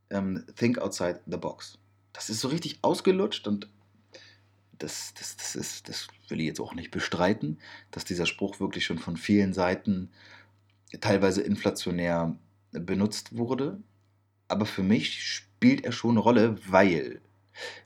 ähm, 0.09 0.45
Think 0.55 0.77
outside 0.77 1.21
the 1.25 1.37
box. 1.37 1.77
Das 2.13 2.29
ist 2.29 2.39
so 2.39 2.47
richtig 2.47 2.79
ausgelutscht 2.81 3.47
und 3.47 3.69
das, 4.77 5.13
das, 5.17 5.37
das, 5.37 5.55
ist, 5.55 5.89
das 5.89 6.07
will 6.27 6.39
ich 6.39 6.47
jetzt 6.47 6.59
auch 6.59 6.73
nicht 6.73 6.91
bestreiten, 6.91 7.59
dass 7.91 8.05
dieser 8.05 8.25
Spruch 8.25 8.59
wirklich 8.59 8.85
schon 8.85 8.97
von 8.97 9.17
vielen 9.17 9.53
Seiten 9.53 10.09
teilweise 11.01 11.41
inflationär 11.41 12.35
benutzt 12.71 13.37
wurde. 13.37 13.79
Aber 14.47 14.65
für 14.65 14.83
mich 14.83 15.23
spielt 15.23 15.85
er 15.85 15.91
schon 15.91 16.11
eine 16.11 16.19
Rolle, 16.19 16.57
weil 16.67 17.21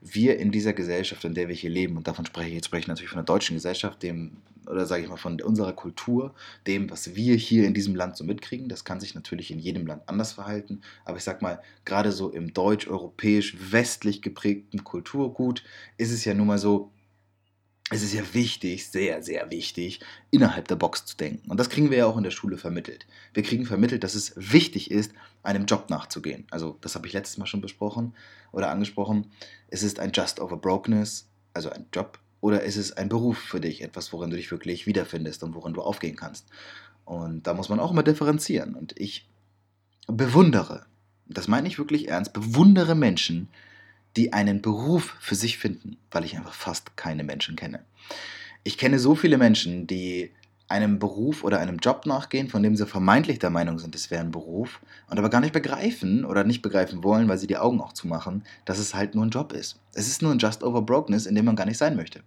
wir 0.01 0.37
in 0.39 0.51
dieser 0.51 0.73
Gesellschaft, 0.73 1.23
in 1.25 1.33
der 1.33 1.47
wir 1.47 1.55
hier 1.55 1.69
leben, 1.69 1.97
und 1.97 2.07
davon 2.07 2.25
spreche 2.25 2.49
ich 2.49 2.55
jetzt 2.55 2.65
spreche 2.65 2.81
ich 2.81 2.87
natürlich 2.87 3.11
von 3.11 3.19
der 3.19 3.25
deutschen 3.25 3.55
Gesellschaft, 3.55 4.01
dem, 4.03 4.37
oder 4.67 4.85
sage 4.85 5.03
ich 5.03 5.09
mal 5.09 5.17
von 5.17 5.41
unserer 5.41 5.73
Kultur, 5.73 6.33
dem, 6.67 6.89
was 6.89 7.15
wir 7.15 7.35
hier 7.35 7.65
in 7.65 7.73
diesem 7.73 7.95
Land 7.95 8.17
so 8.17 8.23
mitkriegen, 8.23 8.69
das 8.69 8.83
kann 8.83 8.99
sich 8.99 9.15
natürlich 9.15 9.51
in 9.51 9.59
jedem 9.59 9.87
Land 9.87 10.03
anders 10.07 10.33
verhalten, 10.33 10.81
aber 11.05 11.17
ich 11.17 11.23
sag 11.23 11.41
mal, 11.41 11.61
gerade 11.85 12.11
so 12.11 12.29
im 12.29 12.53
deutsch-europäisch 12.53 13.55
westlich 13.71 14.21
geprägten 14.21 14.83
Kulturgut 14.83 15.63
ist 15.97 16.11
es 16.11 16.25
ja 16.25 16.33
nun 16.33 16.47
mal 16.47 16.57
so, 16.59 16.91
es 17.91 18.03
ist 18.03 18.13
ja 18.13 18.23
wichtig, 18.33 18.87
sehr, 18.87 19.23
sehr 19.23 19.49
wichtig, 19.49 19.99
innerhalb 20.29 20.67
der 20.67 20.75
Box 20.75 21.05
zu 21.05 21.17
denken. 21.17 21.49
Und 21.49 21.59
das 21.59 21.69
kriegen 21.69 21.89
wir 21.89 21.97
ja 21.97 22.05
auch 22.05 22.17
in 22.17 22.23
der 22.23 22.31
Schule 22.31 22.57
vermittelt. 22.57 23.07
Wir 23.33 23.43
kriegen 23.43 23.65
vermittelt, 23.65 24.03
dass 24.03 24.13
es 24.13 24.33
wichtig 24.35 24.91
ist, 24.91 25.11
einem 25.41 25.65
Job 25.65 25.89
nachzugehen. 25.89 26.45
Also, 26.51 26.77
das 26.81 26.95
habe 26.95 27.07
ich 27.07 27.13
letztes 27.13 27.37
Mal 27.37 27.47
schon 27.47 27.61
besprochen 27.61 28.13
oder 28.51 28.69
angesprochen. 28.69 29.31
Es 29.69 29.81
ist 29.81 29.99
ein 29.99 30.11
Just 30.13 30.39
over 30.39 30.57
Brokenness, 30.57 31.27
also 31.53 31.69
ein 31.71 31.87
Job, 31.91 32.19
oder 32.41 32.63
ist 32.63 32.77
es 32.77 32.91
ein 32.93 33.09
Beruf 33.09 33.37
für 33.37 33.59
dich, 33.59 33.81
etwas, 33.81 34.13
worin 34.13 34.29
du 34.29 34.35
dich 34.35 34.51
wirklich 34.51 34.85
wiederfindest 34.85 35.43
und 35.43 35.55
worin 35.55 35.73
du 35.73 35.81
aufgehen 35.81 36.15
kannst. 36.15 36.47
Und 37.05 37.47
da 37.47 37.53
muss 37.55 37.69
man 37.69 37.79
auch 37.79 37.91
immer 37.91 38.03
differenzieren. 38.03 38.75
Und 38.75 38.93
ich 38.99 39.27
bewundere, 40.07 40.85
das 41.27 41.47
meine 41.47 41.67
ich 41.67 41.79
wirklich 41.79 42.07
ernst, 42.07 42.33
bewundere 42.33 42.95
Menschen, 42.95 43.49
die 44.17 44.33
einen 44.33 44.61
Beruf 44.61 45.15
für 45.19 45.35
sich 45.35 45.57
finden, 45.57 45.97
weil 46.11 46.25
ich 46.25 46.37
einfach 46.37 46.53
fast 46.53 46.97
keine 46.97 47.23
Menschen 47.23 47.55
kenne. 47.55 47.83
Ich 48.63 48.77
kenne 48.77 48.99
so 48.99 49.15
viele 49.15 49.37
Menschen, 49.37 49.87
die 49.87 50.31
einem 50.69 50.99
Beruf 50.99 51.43
oder 51.43 51.59
einem 51.59 51.77
Job 51.77 52.05
nachgehen, 52.05 52.47
von 52.47 52.61
dem 52.61 52.75
sie 52.75 52.85
vermeintlich 52.85 53.39
der 53.39 53.49
Meinung 53.49 53.79
sind, 53.79 53.95
es 53.95 54.11
wäre 54.11 54.21
ein 54.21 54.31
Beruf, 54.31 54.79
und 55.09 55.17
aber 55.17 55.29
gar 55.29 55.41
nicht 55.41 55.51
begreifen 55.51 56.23
oder 56.23 56.43
nicht 56.43 56.61
begreifen 56.61 57.03
wollen, 57.03 57.27
weil 57.27 57.39
sie 57.39 57.47
die 57.47 57.57
Augen 57.57 57.81
auch 57.81 57.93
zumachen, 57.93 58.43
dass 58.65 58.77
es 58.77 58.93
halt 58.93 59.15
nur 59.15 59.25
ein 59.25 59.31
Job 59.31 59.51
ist. 59.51 59.79
Es 59.93 60.07
ist 60.07 60.21
nur 60.21 60.31
ein 60.31 60.37
Just 60.37 60.63
Over 60.63 60.83
Brokenness, 60.83 61.25
in 61.25 61.33
dem 61.33 61.45
man 61.45 61.55
gar 61.55 61.65
nicht 61.65 61.79
sein 61.79 61.95
möchte. 61.95 62.21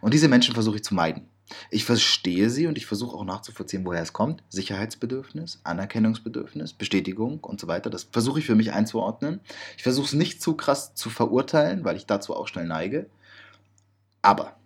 Und 0.00 0.14
diese 0.14 0.28
Menschen 0.28 0.54
versuche 0.54 0.76
ich 0.76 0.84
zu 0.84 0.94
meiden. 0.94 1.28
Ich 1.70 1.84
verstehe 1.84 2.50
sie 2.50 2.66
und 2.66 2.78
ich 2.78 2.86
versuche 2.86 3.16
auch 3.16 3.24
nachzuvollziehen, 3.24 3.84
woher 3.84 4.02
es 4.02 4.12
kommt. 4.12 4.42
Sicherheitsbedürfnis, 4.48 5.60
Anerkennungsbedürfnis, 5.64 6.74
Bestätigung 6.74 7.40
und 7.40 7.58
so 7.58 7.66
weiter. 7.66 7.90
Das 7.90 8.04
versuche 8.04 8.38
ich 8.38 8.46
für 8.46 8.54
mich 8.54 8.72
einzuordnen. 8.72 9.40
Ich 9.76 9.82
versuche 9.82 10.06
es 10.06 10.12
nicht 10.12 10.42
zu 10.42 10.54
krass 10.54 10.94
zu 10.94 11.10
verurteilen, 11.10 11.84
weil 11.84 11.96
ich 11.96 12.06
dazu 12.06 12.36
auch 12.36 12.48
schnell 12.48 12.66
neige. 12.66 13.06
Aber 14.22 14.56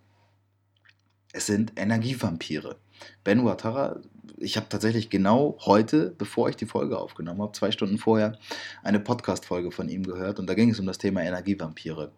es 1.31 1.45
sind 1.45 1.73
Energievampire. 1.77 2.77
Ben 3.23 3.39
Ouattara 3.39 3.99
ich 4.37 4.57
habe 4.57 4.67
tatsächlich 4.69 5.09
genau 5.09 5.57
heute, 5.61 6.13
bevor 6.17 6.49
ich 6.49 6.55
die 6.55 6.65
Folge 6.65 6.97
aufgenommen 6.97 7.41
habe, 7.41 7.53
zwei 7.53 7.71
Stunden 7.71 7.97
vorher, 7.97 8.37
eine 8.83 8.99
Podcast-Folge 8.99 9.71
von 9.71 9.89
ihm 9.89 10.03
gehört 10.03 10.39
und 10.39 10.47
da 10.47 10.53
ging 10.53 10.69
es 10.69 10.79
um 10.79 10.85
das 10.85 10.97
Thema 10.97 11.23
Energievampire. 11.23 12.11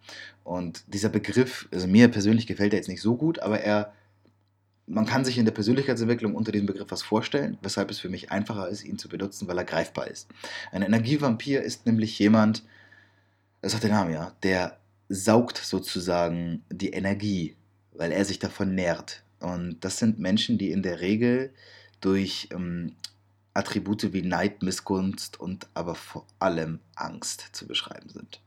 Und 0.43 0.83
dieser 0.93 1.09
Begriff, 1.09 1.67
also 1.71 1.87
mir 1.87 2.07
persönlich 2.09 2.47
gefällt 2.47 2.73
er 2.73 2.77
jetzt 2.77 2.89
nicht 2.89 3.01
so 3.01 3.15
gut, 3.15 3.39
aber 3.39 3.59
er, 3.61 3.93
man 4.87 5.05
kann 5.05 5.25
sich 5.25 5.37
in 5.37 5.45
der 5.45 5.51
Persönlichkeitsentwicklung 5.51 6.35
unter 6.35 6.51
diesem 6.51 6.67
Begriff 6.67 6.87
was 6.89 7.01
vorstellen, 7.01 7.57
weshalb 7.61 7.91
es 7.91 7.99
für 7.99 8.09
mich 8.09 8.31
einfacher 8.31 8.67
ist, 8.69 8.83
ihn 8.83 8.97
zu 8.97 9.09
benutzen, 9.09 9.47
weil 9.47 9.57
er 9.57 9.65
greifbar 9.65 10.07
ist. 10.07 10.27
Ein 10.71 10.81
Energievampir 10.83 11.61
ist 11.61 11.85
nämlich 11.85 12.17
jemand, 12.19 12.63
das 13.61 13.75
hat 13.75 13.83
den 13.83 13.91
Namen 13.91 14.13
ja, 14.13 14.33
der 14.43 14.77
saugt 15.09 15.57
sozusagen 15.57 16.63
die 16.69 16.89
Energie, 16.89 17.55
weil 17.93 18.11
er 18.11 18.25
sich 18.25 18.39
davon 18.39 18.75
nährt. 18.75 19.24
Und 19.39 19.77
das 19.81 19.97
sind 19.97 20.19
Menschen, 20.19 20.57
die 20.57 20.71
in 20.71 20.83
der 20.83 21.01
Regel 21.01 21.53
durch 22.01 22.49
ähm, 22.51 22.95
Attribute 23.53 24.13
wie 24.13 24.21
Neid, 24.21 24.61
Missgunst 24.61 25.39
und 25.39 25.67
aber 25.73 25.95
vor 25.95 26.25
allem 26.39 26.79
Angst 26.95 27.49
zu 27.53 27.67
beschreiben 27.67 28.09
sind. 28.09 28.41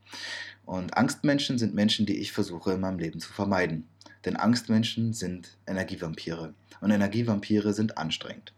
Und 0.67 0.97
Angstmenschen 0.97 1.59
sind 1.59 1.75
Menschen, 1.75 2.05
die 2.05 2.19
ich 2.19 2.33
versuche 2.33 2.73
in 2.73 2.81
meinem 2.81 2.99
Leben 2.99 3.21
zu 3.21 3.33
vermeiden. 3.33 3.89
Denn 4.25 4.37
Angstmenschen 4.37 5.15
sind 5.15 5.57
Energievampire. 5.67 6.53
Und 6.81 6.91
Energievampire 6.91 7.73
sind 7.73 7.97
anstrengend. 7.97 8.53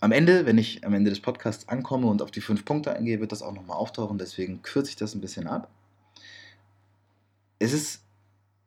Am 0.00 0.12
Ende, 0.12 0.46
wenn 0.46 0.58
ich 0.58 0.84
am 0.84 0.94
Ende 0.94 1.10
des 1.10 1.20
Podcasts 1.20 1.68
ankomme 1.68 2.08
und 2.08 2.22
auf 2.22 2.30
die 2.30 2.40
fünf 2.40 2.64
Punkte 2.64 2.92
eingehe, 2.92 3.20
wird 3.20 3.32
das 3.32 3.40
auch 3.40 3.54
nochmal 3.54 3.76
auftauchen. 3.76 4.18
Deswegen 4.18 4.60
kürze 4.60 4.90
ich 4.90 4.96
das 4.96 5.14
ein 5.14 5.20
bisschen 5.20 5.46
ab. 5.46 5.70
Es 7.58 7.72
ist, 7.72 8.02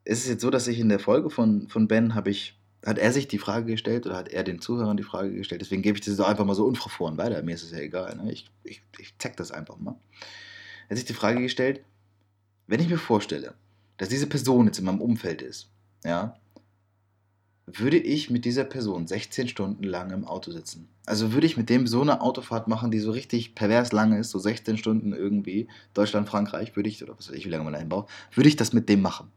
es 0.06 0.20
ist 0.20 0.28
jetzt 0.28 0.40
so, 0.40 0.50
dass 0.50 0.68
ich 0.68 0.78
in 0.78 0.88
der 0.88 1.00
Folge 1.00 1.30
von, 1.30 1.68
von 1.68 1.88
Ben 1.88 2.14
habe 2.14 2.30
ich 2.30 2.58
hat 2.84 2.98
er 2.98 3.12
sich 3.12 3.26
die 3.26 3.38
Frage 3.38 3.72
gestellt 3.72 4.06
oder 4.06 4.16
hat 4.16 4.28
er 4.28 4.44
den 4.44 4.60
Zuhörern 4.60 4.96
die 4.96 5.02
Frage 5.02 5.32
gestellt? 5.32 5.60
Deswegen 5.60 5.82
gebe 5.82 5.98
ich 5.98 6.04
das 6.04 6.20
einfach 6.20 6.44
mal 6.44 6.54
so 6.54 6.64
unverfroren 6.66 7.18
weiter. 7.18 7.42
Mir 7.42 7.56
ist 7.56 7.64
es 7.64 7.72
ja 7.72 7.78
egal. 7.78 8.14
Ne? 8.16 8.30
Ich, 8.30 8.48
ich, 8.62 8.80
ich 8.98 9.12
zeig 9.18 9.36
das 9.36 9.50
einfach 9.50 9.76
mal. 9.78 9.96
Er 10.86 10.90
hat 10.90 10.98
sich 10.98 11.04
die 11.04 11.12
Frage 11.12 11.40
gestellt, 11.40 11.80
wenn 12.68 12.78
ich 12.78 12.88
mir 12.88 12.98
vorstelle, 12.98 13.54
dass 13.96 14.08
diese 14.08 14.28
Person 14.28 14.66
jetzt 14.66 14.78
in 14.78 14.84
meinem 14.84 15.00
Umfeld 15.00 15.42
ist, 15.42 15.68
ja, 16.04 16.36
würde 17.66 17.98
ich 17.98 18.30
mit 18.30 18.44
dieser 18.44 18.62
Person 18.62 19.08
16 19.08 19.48
Stunden 19.48 19.82
lang 19.82 20.12
im 20.12 20.24
Auto 20.24 20.52
sitzen. 20.52 20.88
Also 21.06 21.32
würde 21.32 21.48
ich 21.48 21.56
mit 21.56 21.68
dem 21.68 21.88
so 21.88 22.02
eine 22.02 22.20
Autofahrt 22.20 22.68
machen, 22.68 22.92
die 22.92 23.00
so 23.00 23.10
richtig 23.10 23.56
pervers 23.56 23.90
lang 23.90 24.12
ist, 24.12 24.30
so 24.30 24.38
16 24.38 24.78
Stunden 24.78 25.12
irgendwie, 25.12 25.66
Deutschland, 25.92 26.28
Frankreich, 26.28 26.76
würde 26.76 26.88
ich, 26.88 27.02
oder 27.02 27.18
was 27.18 27.28
weiß 27.28 27.36
ich, 27.36 27.46
wie 27.46 27.50
lange 27.50 27.64
man 27.64 27.72
dahin 27.72 27.88
braucht, 27.88 28.10
würde 28.34 28.48
ich 28.48 28.54
das 28.54 28.72
mit 28.72 28.88
dem 28.88 29.02
machen. 29.02 29.32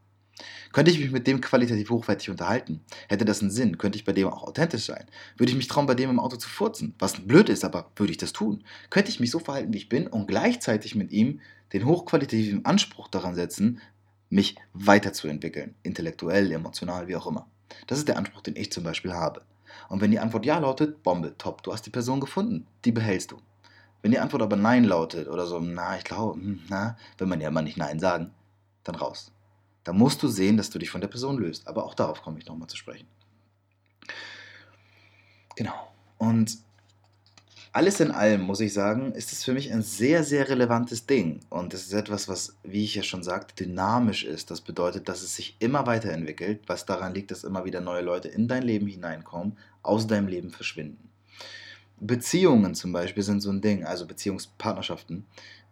Könnte 0.72 0.90
ich 0.90 0.98
mich 0.98 1.10
mit 1.10 1.26
dem 1.26 1.40
qualitativ 1.40 1.90
hochwertig 1.90 2.30
unterhalten? 2.30 2.80
Hätte 3.08 3.24
das 3.24 3.40
einen 3.40 3.50
Sinn? 3.50 3.78
Könnte 3.78 3.98
ich 3.98 4.04
bei 4.04 4.12
dem 4.12 4.28
auch 4.28 4.42
authentisch 4.42 4.86
sein? 4.86 5.06
Würde 5.36 5.50
ich 5.50 5.56
mich 5.56 5.68
trauen, 5.68 5.86
bei 5.86 5.94
dem 5.94 6.10
im 6.10 6.20
Auto 6.20 6.36
zu 6.36 6.48
furzen? 6.48 6.94
Was 6.98 7.20
blöd 7.20 7.48
ist, 7.48 7.64
aber 7.64 7.90
würde 7.96 8.12
ich 8.12 8.18
das 8.18 8.32
tun? 8.32 8.64
Könnte 8.90 9.10
ich 9.10 9.20
mich 9.20 9.30
so 9.30 9.38
verhalten, 9.38 9.72
wie 9.72 9.78
ich 9.78 9.88
bin 9.88 10.06
und 10.06 10.28
gleichzeitig 10.28 10.94
mit 10.94 11.12
ihm 11.12 11.40
den 11.72 11.86
hochqualitativen 11.86 12.64
Anspruch 12.64 13.08
daran 13.08 13.34
setzen, 13.34 13.80
mich 14.28 14.56
weiterzuentwickeln? 14.72 15.74
Intellektuell, 15.82 16.52
emotional, 16.52 17.08
wie 17.08 17.16
auch 17.16 17.26
immer. 17.26 17.48
Das 17.86 17.98
ist 17.98 18.08
der 18.08 18.16
Anspruch, 18.16 18.42
den 18.42 18.56
ich 18.56 18.72
zum 18.72 18.84
Beispiel 18.84 19.12
habe. 19.12 19.42
Und 19.88 20.00
wenn 20.00 20.10
die 20.10 20.18
Antwort 20.18 20.46
Ja 20.46 20.58
lautet, 20.58 21.02
Bombe, 21.02 21.36
top, 21.38 21.62
du 21.62 21.72
hast 21.72 21.86
die 21.86 21.90
Person 21.90 22.20
gefunden, 22.20 22.66
die 22.84 22.92
behältst 22.92 23.32
du. 23.32 23.38
Wenn 24.02 24.12
die 24.12 24.18
Antwort 24.18 24.42
aber 24.42 24.56
Nein 24.56 24.84
lautet 24.84 25.28
oder 25.28 25.46
so, 25.46 25.58
na, 25.60 25.96
ich 25.96 26.04
glaube, 26.04 26.40
hm, 26.40 26.60
na, 26.68 26.96
will 27.18 27.26
man 27.26 27.40
ja 27.40 27.48
immer 27.48 27.62
nicht 27.62 27.76
Nein 27.76 28.00
sagen, 28.00 28.30
dann 28.84 28.94
raus. 28.94 29.32
Da 29.84 29.92
musst 29.92 30.22
du 30.22 30.28
sehen, 30.28 30.56
dass 30.56 30.70
du 30.70 30.78
dich 30.78 30.90
von 30.90 31.00
der 31.00 31.08
Person 31.08 31.38
löst. 31.38 31.66
Aber 31.66 31.84
auch 31.84 31.94
darauf 31.94 32.22
komme 32.22 32.38
ich 32.38 32.46
nochmal 32.46 32.68
zu 32.68 32.76
sprechen. 32.76 33.06
Genau. 35.56 35.92
Und 36.18 36.58
alles 37.72 38.00
in 38.00 38.10
allem, 38.10 38.42
muss 38.42 38.60
ich 38.60 38.72
sagen, 38.72 39.12
ist 39.12 39.32
es 39.32 39.44
für 39.44 39.52
mich 39.52 39.72
ein 39.72 39.82
sehr, 39.82 40.24
sehr 40.24 40.48
relevantes 40.48 41.06
Ding. 41.06 41.40
Und 41.50 41.72
es 41.72 41.82
ist 41.82 41.92
etwas, 41.92 42.28
was, 42.28 42.56
wie 42.64 42.84
ich 42.84 42.96
ja 42.96 43.02
schon 43.02 43.22
sagte, 43.22 43.64
dynamisch 43.64 44.24
ist. 44.24 44.50
Das 44.50 44.60
bedeutet, 44.60 45.08
dass 45.08 45.22
es 45.22 45.36
sich 45.36 45.56
immer 45.60 45.86
weiterentwickelt, 45.86 46.62
was 46.66 46.84
daran 46.84 47.14
liegt, 47.14 47.30
dass 47.30 47.44
immer 47.44 47.64
wieder 47.64 47.80
neue 47.80 48.02
Leute 48.02 48.28
in 48.28 48.48
dein 48.48 48.64
Leben 48.64 48.88
hineinkommen, 48.88 49.56
aus 49.82 50.06
deinem 50.06 50.26
Leben 50.26 50.50
verschwinden. 50.50 51.10
Beziehungen 52.00 52.74
zum 52.74 52.92
Beispiel 52.92 53.22
sind 53.22 53.40
so 53.40 53.50
ein 53.50 53.60
Ding, 53.60 53.84
also 53.84 54.06
Beziehungspartnerschaften, 54.06 55.26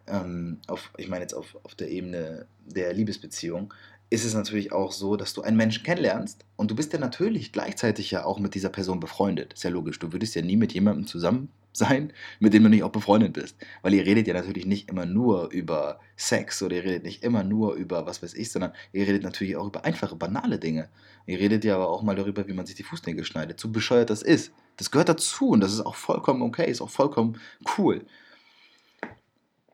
ähm, 0.07 0.59
auf, 0.67 0.91
ich 0.97 1.07
meine 1.09 1.23
jetzt 1.23 1.33
auf, 1.33 1.57
auf 1.63 1.75
der 1.75 1.89
Ebene 1.89 2.45
der 2.65 2.93
Liebesbeziehung, 2.93 3.73
ist 4.09 4.25
es 4.25 4.33
natürlich 4.33 4.71
auch 4.71 4.91
so, 4.91 5.15
dass 5.15 5.33
du 5.33 5.43
einen 5.43 5.57
Menschen 5.57 5.83
kennenlernst 5.83 6.45
und 6.55 6.71
du 6.71 6.75
bist 6.75 6.93
ja 6.93 6.99
natürlich 6.99 7.51
gleichzeitig 7.51 8.09
ja 8.09 8.25
auch 8.25 8.39
mit 8.39 8.55
dieser 8.55 8.69
Person 8.69 8.99
befreundet. 8.99 9.53
Ist 9.53 9.63
ja 9.63 9.69
logisch. 9.69 9.99
Du 9.99 10.11
würdest 10.11 10.33
ja 10.35 10.41
nie 10.41 10.57
mit 10.57 10.73
jemandem 10.73 11.05
zusammen 11.05 11.49
sein, 11.73 12.11
mit 12.39 12.53
dem 12.53 12.63
du 12.63 12.69
nicht 12.69 12.83
auch 12.83 12.91
befreundet 12.91 13.33
bist. 13.33 13.55
Weil 13.83 13.93
ihr 13.93 14.05
redet 14.05 14.27
ja 14.27 14.33
natürlich 14.33 14.65
nicht 14.65 14.89
immer 14.89 15.05
nur 15.05 15.51
über 15.51 15.99
Sex 16.15 16.63
oder 16.63 16.77
ihr 16.77 16.83
redet 16.83 17.03
nicht 17.03 17.23
immer 17.23 17.43
nur 17.43 17.75
über 17.75 18.07
was 18.07 18.23
weiß 18.23 18.33
ich, 18.33 18.51
sondern 18.51 18.73
ihr 18.93 19.07
redet 19.07 19.23
natürlich 19.23 19.55
auch 19.55 19.67
über 19.67 19.85
einfache, 19.85 20.15
banale 20.15 20.57
Dinge. 20.57 20.89
Ihr 21.27 21.39
redet 21.39 21.63
ja 21.63 21.75
aber 21.75 21.89
auch 21.89 22.01
mal 22.01 22.15
darüber, 22.15 22.47
wie 22.47 22.53
man 22.53 22.65
sich 22.65 22.75
die 22.75 22.83
Fußnägel 22.83 23.23
schneidet. 23.23 23.59
So 23.59 23.69
bescheuert 23.69 24.09
das 24.09 24.23
ist. 24.23 24.51
Das 24.77 24.89
gehört 24.89 25.09
dazu 25.09 25.49
und 25.49 25.61
das 25.61 25.73
ist 25.73 25.81
auch 25.81 25.95
vollkommen 25.95 26.41
okay, 26.41 26.69
ist 26.69 26.81
auch 26.81 26.89
vollkommen 26.89 27.39
cool. 27.77 28.05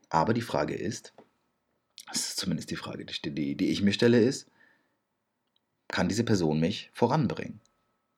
Aber 0.09 0.33
die 0.33 0.41
Frage 0.41 0.75
ist, 0.75 1.14
das 2.07 2.29
ist 2.29 2.37
zumindest 2.37 2.71
die 2.71 2.75
Frage, 2.75 3.05
die, 3.05 3.55
die 3.55 3.69
ich 3.69 3.81
mir 3.81 3.93
stelle, 3.93 4.19
ist, 4.19 4.47
kann 5.87 6.09
diese 6.09 6.23
Person 6.23 6.59
mich 6.59 6.89
voranbringen? 6.93 7.59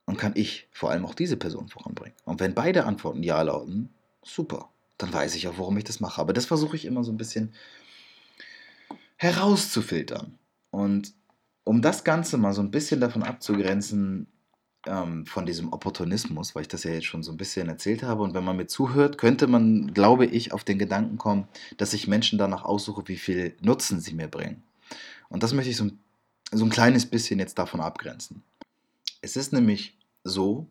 Und 0.06 0.18
kann 0.18 0.34
ich 0.36 0.68
vor 0.72 0.92
allem 0.92 1.06
auch 1.06 1.16
diese 1.16 1.36
Person 1.36 1.68
voranbringen? 1.68 2.16
Und 2.24 2.40
wenn 2.40 2.54
beide 2.54 2.86
Antworten 2.86 3.24
Ja 3.24 3.42
lauten, 3.42 3.90
super, 4.24 4.70
dann 4.98 5.12
weiß 5.12 5.36
ich 5.36 5.48
auch, 5.48 5.58
warum 5.58 5.78
ich 5.78 5.84
das 5.84 6.00
mache. 6.00 6.22
Aber 6.22 6.34
das 6.34 6.46
versuche 6.46 6.78
ich 6.78 6.86
immer 6.86 7.04
so 7.04 7.12
ein 7.12 7.18
bisschen 7.18 7.54
herauszufiltern. 9.18 10.38
Und 10.72 11.14
um 11.66 11.82
das 11.82 12.04
Ganze 12.04 12.38
mal 12.38 12.54
so 12.54 12.62
ein 12.62 12.72
bisschen 12.72 13.02
davon 13.02 13.24
abzugrenzen, 13.24 14.28
ähm, 14.88 15.26
von 15.26 15.46
diesem 15.46 15.72
Opportunismus, 15.72 16.56
weil 16.56 16.64
ich 16.64 16.68
das 16.68 16.84
ja 16.84 16.92
jetzt 16.92 17.06
schon 17.06 17.24
so 17.24 17.32
ein 17.32 17.38
bisschen 17.38 17.68
erzählt 17.68 18.04
habe. 18.04 18.24
Und 18.24 18.34
wenn 18.34 18.44
man 18.44 18.58
mir 18.58 18.68
zuhört, 18.68 19.18
könnte 19.18 19.48
man, 19.48 19.94
glaube 19.94 20.26
ich, 20.26 20.54
auf 20.54 20.64
den 20.64 20.80
Gedanken 20.80 21.18
kommen, 21.18 21.48
dass 21.78 21.94
ich 21.94 22.08
Menschen 22.08 22.40
danach 22.40 22.64
aussuche, 22.64 23.08
wie 23.08 23.18
viel 23.18 23.56
Nutzen 23.62 24.00
sie 24.00 24.14
mir 24.14 24.28
bringen. 24.28 24.64
Und 25.30 25.44
das 25.44 25.54
möchte 25.54 25.72
ich 25.72 25.78
so 25.78 25.86
ein, 25.86 26.00
so 26.52 26.66
ein 26.66 26.70
kleines 26.70 27.06
bisschen 27.06 27.40
jetzt 27.40 27.58
davon 27.60 27.82
abgrenzen. 27.82 28.44
Es 29.22 29.36
ist 29.36 29.54
nämlich 29.54 29.98
so, 30.24 30.68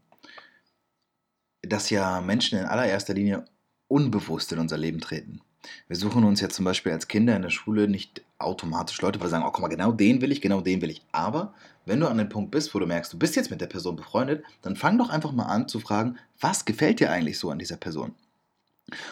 dass 1.62 1.90
ja 1.90 2.20
Menschen 2.20 2.58
in 2.58 2.64
allererster 2.64 3.14
Linie 3.14 3.44
unbewusst 3.88 4.52
in 4.52 4.58
unser 4.58 4.78
Leben 4.78 5.00
treten. 5.00 5.40
Wir 5.88 5.96
suchen 5.96 6.24
uns 6.24 6.40
ja 6.40 6.48
zum 6.48 6.64
Beispiel 6.64 6.92
als 6.92 7.08
Kinder 7.08 7.36
in 7.36 7.42
der 7.42 7.50
Schule 7.50 7.88
nicht 7.88 8.22
automatisch 8.38 9.00
Leute, 9.00 9.18
weil 9.18 9.26
wir 9.26 9.30
sagen, 9.30 9.44
oh, 9.46 9.50
guck 9.50 9.62
mal, 9.62 9.68
genau 9.68 9.92
den 9.92 10.20
will 10.20 10.32
ich, 10.32 10.40
genau 10.40 10.60
den 10.60 10.82
will 10.82 10.90
ich. 10.90 11.02
Aber 11.12 11.54
wenn 11.84 12.00
du 12.00 12.08
an 12.08 12.18
dem 12.18 12.28
Punkt 12.28 12.50
bist, 12.50 12.74
wo 12.74 12.78
du 12.78 12.86
merkst, 12.86 13.12
du 13.12 13.18
bist 13.18 13.36
jetzt 13.36 13.50
mit 13.50 13.60
der 13.60 13.66
Person 13.66 13.96
befreundet, 13.96 14.44
dann 14.62 14.76
fang 14.76 14.98
doch 14.98 15.10
einfach 15.10 15.32
mal 15.32 15.46
an 15.46 15.68
zu 15.68 15.80
fragen, 15.80 16.18
was 16.40 16.64
gefällt 16.64 17.00
dir 17.00 17.10
eigentlich 17.10 17.38
so 17.38 17.50
an 17.50 17.58
dieser 17.58 17.76
Person? 17.76 18.14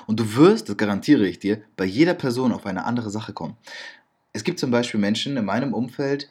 Und 0.06 0.20
du 0.20 0.36
wirst, 0.36 0.68
das 0.68 0.76
garantiere 0.76 1.26
ich 1.26 1.38
dir, 1.38 1.62
bei 1.76 1.84
jeder 1.84 2.14
Person 2.14 2.52
auf 2.52 2.66
eine 2.66 2.84
andere 2.84 3.10
Sache 3.10 3.32
kommen. 3.32 3.56
Es 4.32 4.44
gibt 4.44 4.58
zum 4.58 4.70
Beispiel 4.70 5.00
Menschen 5.00 5.36
in 5.36 5.44
meinem 5.44 5.74
Umfeld, 5.74 6.30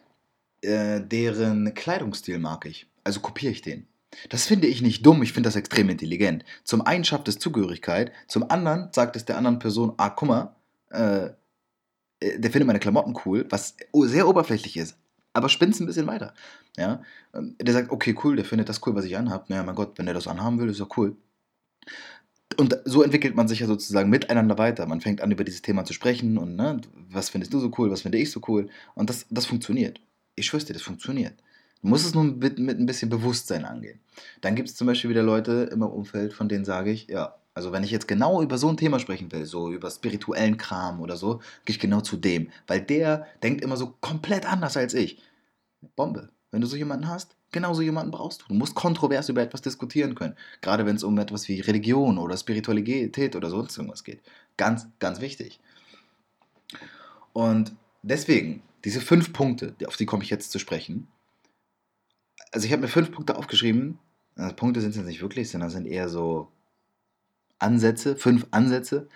äh, 0.62 1.02
deren 1.02 1.74
Kleidungsstil 1.74 2.40
mag 2.40 2.66
ich. 2.66 2.88
Also 3.04 3.20
kopiere 3.20 3.52
ich 3.52 3.62
den. 3.62 3.88
Das 4.30 4.45
finde 4.45 4.67
ich 4.67 4.82
nicht 4.82 5.06
dumm, 5.06 5.23
ich 5.23 5.34
finde 5.34 5.47
das 5.47 5.56
extrem 5.56 5.89
intelligent. 5.89 6.43
Zum 6.63 6.82
einen 6.82 7.04
schafft 7.04 7.28
es 7.28 7.39
Zugehörigkeit, 7.39 8.12
zum 8.28 8.49
anderen 8.49 8.89
sagt 8.91 9.15
es 9.15 9.26
der 9.26 9.38
anderen 9.38 9.60
Person, 9.60 9.93
ah, 9.97 10.10
guck 10.10 10.30
mal, 10.30 10.56
äh, 10.91 11.26
äh 12.19 12.39
der 12.39 12.52
findet 12.52 12.67
meine 12.67 12.80
Klamotten 12.80 13.15
cool, 13.26 13.45
was 13.49 13.76
sehr 13.93 14.28
oberflächlich 14.28 14.78
ist, 14.78 14.97
aber 15.34 15.49
spinnt 15.49 15.80
ein 15.80 15.86
bisschen 15.86 16.08
weiter. 16.08 16.34
Ja? 16.78 17.02
Ähm, 17.34 17.56
der 17.60 17.73
sagt, 17.73 17.91
okay, 17.91 18.15
cool, 18.23 18.36
der 18.36 18.45
findet 18.45 18.69
das 18.69 18.86
cool, 18.86 18.95
was 18.95 19.06
ich 19.06 19.17
anhabe. 19.17 19.45
Naja, 19.49 19.63
mein 19.63 19.76
Gott, 19.76 19.97
wenn 19.97 20.06
der 20.06 20.15
das 20.15 20.28
anhaben 20.28 20.60
will, 20.60 20.69
ist 20.69 20.80
ja 20.80 20.88
cool. 20.97 21.15
Und 22.58 22.78
so 22.86 23.02
entwickelt 23.02 23.36
man 23.36 23.47
sich 23.47 23.60
ja 23.60 23.67
sozusagen 23.67 24.10
miteinander 24.10 24.58
weiter. 24.58 24.86
Man 24.86 25.02
fängt 25.02 25.21
an, 25.21 25.32
über 25.32 25.43
dieses 25.43 25.63
Thema 25.63 25.86
zu 25.86 25.93
sprechen 25.93 26.38
und 26.38 26.56
ne, 26.56 26.82
was 27.10 27.30
findest 27.30 27.54
du 27.54 27.60
so 27.60 27.71
cool, 27.78 27.89
was 27.89 28.04
finde 28.04 28.19
ich 28.19 28.32
so 28.32 28.41
cool. 28.47 28.69
Und 28.93 29.10
das, 29.10 29.26
das 29.30 29.45
funktioniert. 29.45 29.99
Ich 30.36 30.45
schwör's 30.45 30.65
dir, 30.65 30.73
das 30.73 30.84
funktioniert. 30.84 31.34
Du 31.84 31.89
musst 31.89 32.06
es 32.06 32.13
nur 32.13 32.24
mit, 32.24 32.58
mit 32.60 32.80
ein 32.80 32.86
bisschen 32.86 33.10
Bewusstsein 33.10 33.65
angehen. 33.65 34.00
Dann 34.39 34.56
gibt 34.56 34.69
es 34.69 34.76
zum 34.76 34.88
Beispiel 34.88 35.10
wieder 35.10 35.22
Leute 35.22 35.69
meinem 35.76 35.91
Umfeld, 35.91 36.34
von 36.34 36.48
denen 36.48 36.63
sage 36.63 36.91
ich, 36.91 37.08
ja, 37.08 37.36
also 37.54 37.74
wenn 37.74 37.84
ich 37.84 37.91
jetzt 37.91 38.08
genau 38.08 38.41
über 38.41 38.58
so 38.58 38.69
ein 38.69 38.78
Thema 38.78 39.00
sprechen 39.00 39.32
will, 39.34 39.46
so 39.46 39.69
über 39.69 39.91
spirituellen 39.91 40.58
Kram 40.58 41.02
oder 41.02 41.17
so, 41.17 41.41
gehe 41.65 41.76
ich 41.76 41.80
genau 41.80 42.00
zu 42.00 42.15
dem. 42.15 42.50
Weil 42.67 42.82
der 42.82 43.28
denkt 43.43 43.62
immer 43.62 43.76
so 43.76 43.96
komplett 44.00 44.52
anders 44.52 44.78
als 44.78 44.93
ich. 44.93 45.22
Bombe. 45.98 46.30
Wenn 46.52 46.62
du 46.62 46.67
so 46.67 46.78
jemanden 46.78 47.10
hast, 47.10 47.36
genau 47.52 47.74
so 47.74 47.82
jemanden 47.82 48.12
brauchst 48.12 48.41
du. 48.41 48.46
Du 48.48 48.54
musst 48.54 48.76
kontrovers 48.76 49.28
über 49.28 49.41
etwas 49.41 49.62
diskutieren 49.62 50.15
können. 50.15 50.38
Gerade 50.62 50.86
wenn 50.86 50.96
es 50.96 51.04
um 51.04 51.17
etwas 51.19 51.50
wie 51.50 51.60
Religion 51.60 52.17
oder 52.17 52.38
Spiritualität 52.38 53.36
oder 53.36 53.50
sonst 53.50 53.78
irgendwas 53.78 54.06
geht. 54.06 54.22
Ganz, 54.56 54.88
ganz 55.00 55.19
wichtig. 55.19 55.60
Und 57.34 57.74
deswegen, 58.04 58.62
diese 58.86 59.02
fünf 59.02 59.34
Punkte, 59.34 59.76
auf 59.86 59.98
die 59.98 60.06
komme 60.06 60.24
ich 60.24 60.30
jetzt 60.30 60.52
zu 60.52 60.60
sprechen, 60.60 61.08
also 62.54 62.68
ich 62.68 62.72
habe 62.72 62.84
mir 62.84 62.88
fünf 62.88 63.12
Punkte 63.12 63.36
aufgeschrieben, 63.36 64.00
Also 64.36 64.56
Punkte 64.56 64.80
sind 64.80 64.92
es 64.92 64.98
jetzt 64.98 65.08
nicht 65.08 65.22
wirklich, 65.22 65.50
sondern 65.50 65.70
sind 65.70 65.88
eher 65.88 66.08
so 66.08 66.48
Ansätze, 67.60 68.16
fünf 68.16 68.46
Ansätze. 68.52 69.10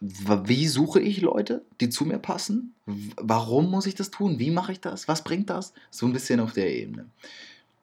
Wie 0.00 0.66
suche 0.66 1.00
ich 1.00 1.20
Leute, 1.20 1.64
die 1.80 1.90
zu 1.90 2.04
mir 2.04 2.18
passen? 2.18 2.74
Warum 3.16 3.70
muss 3.70 3.86
ich 3.86 3.94
das 3.94 4.10
tun? 4.10 4.38
Wie 4.38 4.50
mache 4.50 4.72
ich 4.72 4.80
das? 4.80 5.08
Was 5.08 5.24
bringt 5.24 5.50
das? 5.50 5.72
So 5.90 6.06
ein 6.06 6.12
bisschen 6.12 6.40
auf 6.40 6.52
der 6.52 6.74
Ebene. 6.74 7.06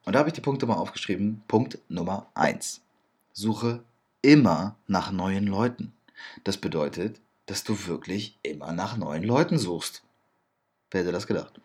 Und 0.04 0.14
da 0.14 0.20
habe 0.20 0.28
ich 0.28 0.34
die 0.34 0.40
Punkte 0.40 0.66
mal 0.66 0.74
aufgeschrieben. 0.74 1.42
Punkt 1.48 1.78
Nummer 1.88 2.28
eins: 2.34 2.80
Suche 3.32 3.82
immer 4.22 4.76
nach 4.86 5.12
neuen 5.12 5.46
Leuten. 5.46 5.92
Das 6.44 6.56
bedeutet, 6.56 7.20
dass 7.46 7.64
du 7.64 7.86
wirklich 7.86 8.38
immer 8.42 8.72
nach 8.72 8.96
neuen 8.96 9.22
Leuten 9.22 9.58
suchst. 9.58 10.02
Wer 10.90 11.02
hätte 11.02 11.12
das 11.12 11.26
gedacht? 11.26 11.60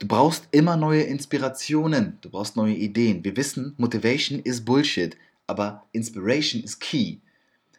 Du 0.00 0.08
brauchst 0.08 0.48
immer 0.50 0.76
neue 0.76 1.02
Inspirationen, 1.02 2.18
du 2.20 2.30
brauchst 2.30 2.56
neue 2.56 2.74
Ideen. 2.74 3.22
Wir 3.24 3.36
wissen, 3.36 3.74
Motivation 3.76 4.40
ist 4.40 4.64
Bullshit, 4.64 5.16
aber 5.46 5.84
Inspiration 5.92 6.62
ist 6.62 6.80
key. 6.80 7.18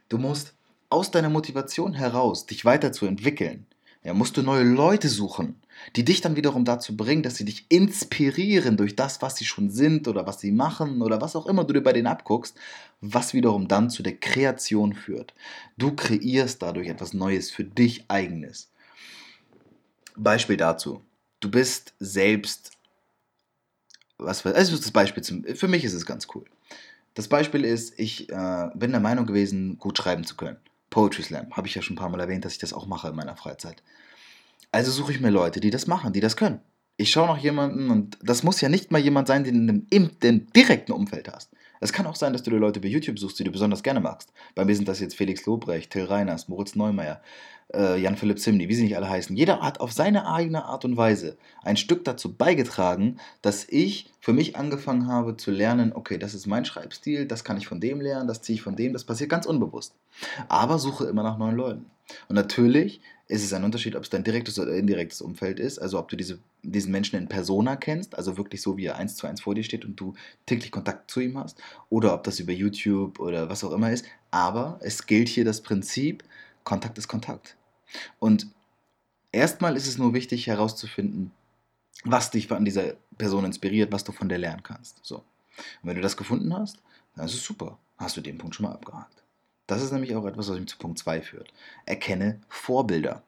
Du 0.07 0.17
musst 0.17 0.53
aus 0.89 1.11
deiner 1.11 1.29
Motivation 1.29 1.93
heraus 1.93 2.45
dich 2.45 2.63
weiterzuentwickeln, 2.63 3.65
ja, 4.05 4.13
musst 4.13 4.37
du 4.37 4.43
neue 4.43 4.63
Leute 4.63 5.09
suchen, 5.09 5.55
die 5.95 6.05
dich 6.05 6.21
dann 6.21 6.35
wiederum 6.35 6.63
dazu 6.63 6.95
bringen, 6.95 7.23
dass 7.23 7.37
sie 7.37 7.43
dich 7.43 7.65
inspirieren 7.69 8.77
durch 8.77 8.95
das, 8.95 9.21
was 9.23 9.35
sie 9.35 9.45
schon 9.45 9.71
sind 9.71 10.07
oder 10.07 10.27
was 10.27 10.39
sie 10.39 10.51
machen 10.51 11.01
oder 11.01 11.19
was 11.21 11.35
auch 11.35 11.47
immer 11.47 11.63
du 11.63 11.73
dir 11.73 11.81
bei 11.81 11.91
denen 11.91 12.07
abguckst, 12.07 12.55
was 13.01 13.33
wiederum 13.33 13.67
dann 13.67 13.89
zu 13.89 14.03
der 14.03 14.15
Kreation 14.15 14.93
führt. 14.93 15.33
Du 15.75 15.95
kreierst 15.95 16.61
dadurch 16.61 16.87
etwas 16.87 17.13
Neues 17.13 17.49
für 17.49 17.63
dich 17.63 18.05
eigenes. 18.07 18.71
Beispiel 20.15 20.55
dazu 20.55 21.01
du 21.45 21.51
bist 21.51 21.93
selbst, 21.99 22.71
was 24.17 24.45
also 24.45 24.75
das 24.75 24.91
Beispiel 24.91 25.23
zum, 25.23 25.43
für 25.43 25.67
mich 25.67 25.83
ist 25.83 25.93
es 25.93 26.05
ganz 26.05 26.27
cool. 26.33 26.45
Das 27.13 27.27
Beispiel 27.27 27.63
ist, 27.63 27.97
ich 27.99 28.29
äh, 28.29 28.69
bin 28.73 28.91
der 28.91 28.99
Meinung 28.99 29.25
gewesen, 29.25 29.77
gut 29.77 29.97
schreiben 29.97 30.25
zu 30.25 30.35
können. 30.35 30.57
Poetry 30.89 31.23
Slam, 31.23 31.55
habe 31.55 31.67
ich 31.67 31.75
ja 31.75 31.81
schon 31.81 31.95
ein 31.95 31.99
paar 31.99 32.09
Mal 32.09 32.19
erwähnt, 32.19 32.45
dass 32.45 32.53
ich 32.53 32.59
das 32.59 32.73
auch 32.73 32.87
mache 32.87 33.09
in 33.09 33.15
meiner 33.15 33.35
Freizeit. 33.35 33.83
Also 34.71 34.91
suche 34.91 35.11
ich 35.11 35.21
mir 35.21 35.29
Leute, 35.29 35.59
die 35.59 35.69
das 35.69 35.87
machen, 35.87 36.13
die 36.13 36.19
das 36.19 36.35
können. 36.35 36.61
Ich 36.97 37.11
schaue 37.11 37.27
nach 37.27 37.37
jemanden 37.37 37.91
und 37.91 38.17
das 38.21 38.43
muss 38.43 38.61
ja 38.61 38.69
nicht 38.69 38.91
mal 38.91 38.99
jemand 38.99 39.27
sein, 39.27 39.43
den 39.43 39.67
du 39.67 39.73
im, 39.89 40.11
im 40.21 40.51
direkten 40.53 40.93
Umfeld 40.93 41.31
hast. 41.31 41.51
Es 41.79 41.93
kann 41.93 42.07
auch 42.07 42.15
sein, 42.15 42.33
dass 42.33 42.43
du 42.43 42.51
dir 42.51 42.57
Leute 42.57 42.79
bei 42.79 42.87
YouTube 42.87 43.19
suchst, 43.19 43.39
die 43.39 43.43
du 43.43 43.51
besonders 43.51 43.83
gerne 43.83 43.99
magst. 43.99 44.31
Bei 44.55 44.65
mir 44.65 44.75
sind 44.75 44.87
das 44.87 44.99
jetzt 44.99 45.15
Felix 45.15 45.45
Lobrecht, 45.45 45.91
Till 45.91 46.05
Reiners, 46.05 46.47
Moritz 46.47 46.75
Neumeier, 46.75 47.21
äh, 47.73 47.99
Jan-Philipp 47.99 48.39
Zimny, 48.39 48.69
wie 48.69 48.75
sie 48.75 48.83
nicht 48.83 48.95
alle 48.95 49.09
heißen. 49.09 49.35
Jeder 49.35 49.61
hat 49.61 49.79
auf 49.79 49.91
seine 49.91 50.27
eigene 50.27 50.65
Art 50.65 50.85
und 50.85 50.97
Weise 50.97 51.37
ein 51.63 51.77
Stück 51.77 52.05
dazu 52.05 52.33
beigetragen, 52.33 53.17
dass 53.41 53.67
ich 53.67 54.11
für 54.19 54.33
mich 54.33 54.55
angefangen 54.55 55.07
habe 55.07 55.37
zu 55.37 55.51
lernen, 55.51 55.91
okay, 55.93 56.17
das 56.17 56.33
ist 56.33 56.47
mein 56.47 56.65
Schreibstil, 56.65 57.25
das 57.25 57.43
kann 57.43 57.57
ich 57.57 57.67
von 57.67 57.79
dem 57.79 58.01
lernen, 58.01 58.27
das 58.27 58.41
ziehe 58.41 58.55
ich 58.55 58.61
von 58.61 58.75
dem, 58.75 58.93
das 58.93 59.03
passiert 59.03 59.29
ganz 59.29 59.45
unbewusst. 59.45 59.95
Aber 60.47 60.79
suche 60.79 61.05
immer 61.05 61.23
nach 61.23 61.37
neuen 61.37 61.55
Leuten. 61.55 61.85
Und 62.29 62.35
natürlich 62.35 63.01
ist 63.27 63.43
es 63.43 63.53
ein 63.53 63.63
Unterschied, 63.63 63.95
ob 63.95 64.03
es 64.03 64.09
dein 64.09 64.23
direktes 64.23 64.59
oder 64.59 64.75
indirektes 64.75 65.21
Umfeld 65.21 65.59
ist, 65.59 65.79
also 65.79 65.97
ob 65.97 66.09
du 66.09 66.15
diese, 66.15 66.37
diesen 66.61 66.91
Menschen 66.91 67.17
in 67.17 67.27
Persona 67.27 67.75
kennst, 67.75 68.15
also 68.15 68.37
wirklich 68.37 68.61
so, 68.61 68.77
wie 68.77 68.85
er 68.85 68.97
eins 68.97 69.15
zu 69.15 69.25
eins 69.25 69.41
vor 69.41 69.55
dir 69.55 69.63
steht 69.63 69.83
und 69.83 69.99
du 69.99 70.13
täglich 70.45 70.71
Kontakt 70.71 71.09
zu 71.09 71.21
ihm 71.21 71.37
hast, 71.37 71.59
oder 71.89 72.13
ob 72.13 72.23
das 72.23 72.39
über 72.39 72.51
YouTube 72.51 73.19
oder 73.19 73.49
was 73.49 73.63
auch 73.63 73.71
immer 73.71 73.91
ist. 73.91 74.05
Aber 74.29 74.79
es 74.81 75.07
gilt 75.07 75.27
hier 75.27 75.43
das 75.43 75.61
Prinzip, 75.61 76.23
Kontakt 76.63 76.97
ist 76.99 77.07
Kontakt. 77.07 77.57
Und 78.19 78.47
erstmal 79.31 79.75
ist 79.75 79.87
es 79.87 79.97
nur 79.97 80.13
wichtig 80.13 80.45
herauszufinden, 80.45 81.31
was 82.03 82.29
dich 82.29 82.51
an 82.51 82.65
dieser 82.65 82.93
Person 83.17 83.45
inspiriert, 83.45 83.91
was 83.91 84.03
du 84.03 84.11
von 84.11 84.29
der 84.29 84.37
lernen 84.37 84.61
kannst. 84.61 84.99
So. 85.03 85.17
Und 85.17 85.23
wenn 85.83 85.95
du 85.95 86.01
das 86.01 86.17
gefunden 86.17 86.53
hast, 86.53 86.77
dann 87.15 87.25
ist 87.25 87.33
es 87.33 87.43
super. 87.43 87.79
Hast 87.97 88.17
du 88.17 88.21
den 88.21 88.37
Punkt 88.37 88.55
schon 88.55 88.65
mal 88.65 88.73
abgehakt. 88.73 89.24
Das 89.67 89.81
ist 89.81 89.91
nämlich 89.91 90.15
auch 90.15 90.25
etwas, 90.25 90.49
was 90.49 90.59
mich 90.59 90.69
zu 90.69 90.77
Punkt 90.77 90.99
2 90.99 91.21
führt. 91.21 91.51
Erkenne 91.85 92.39
Vorbilder. 92.49 93.23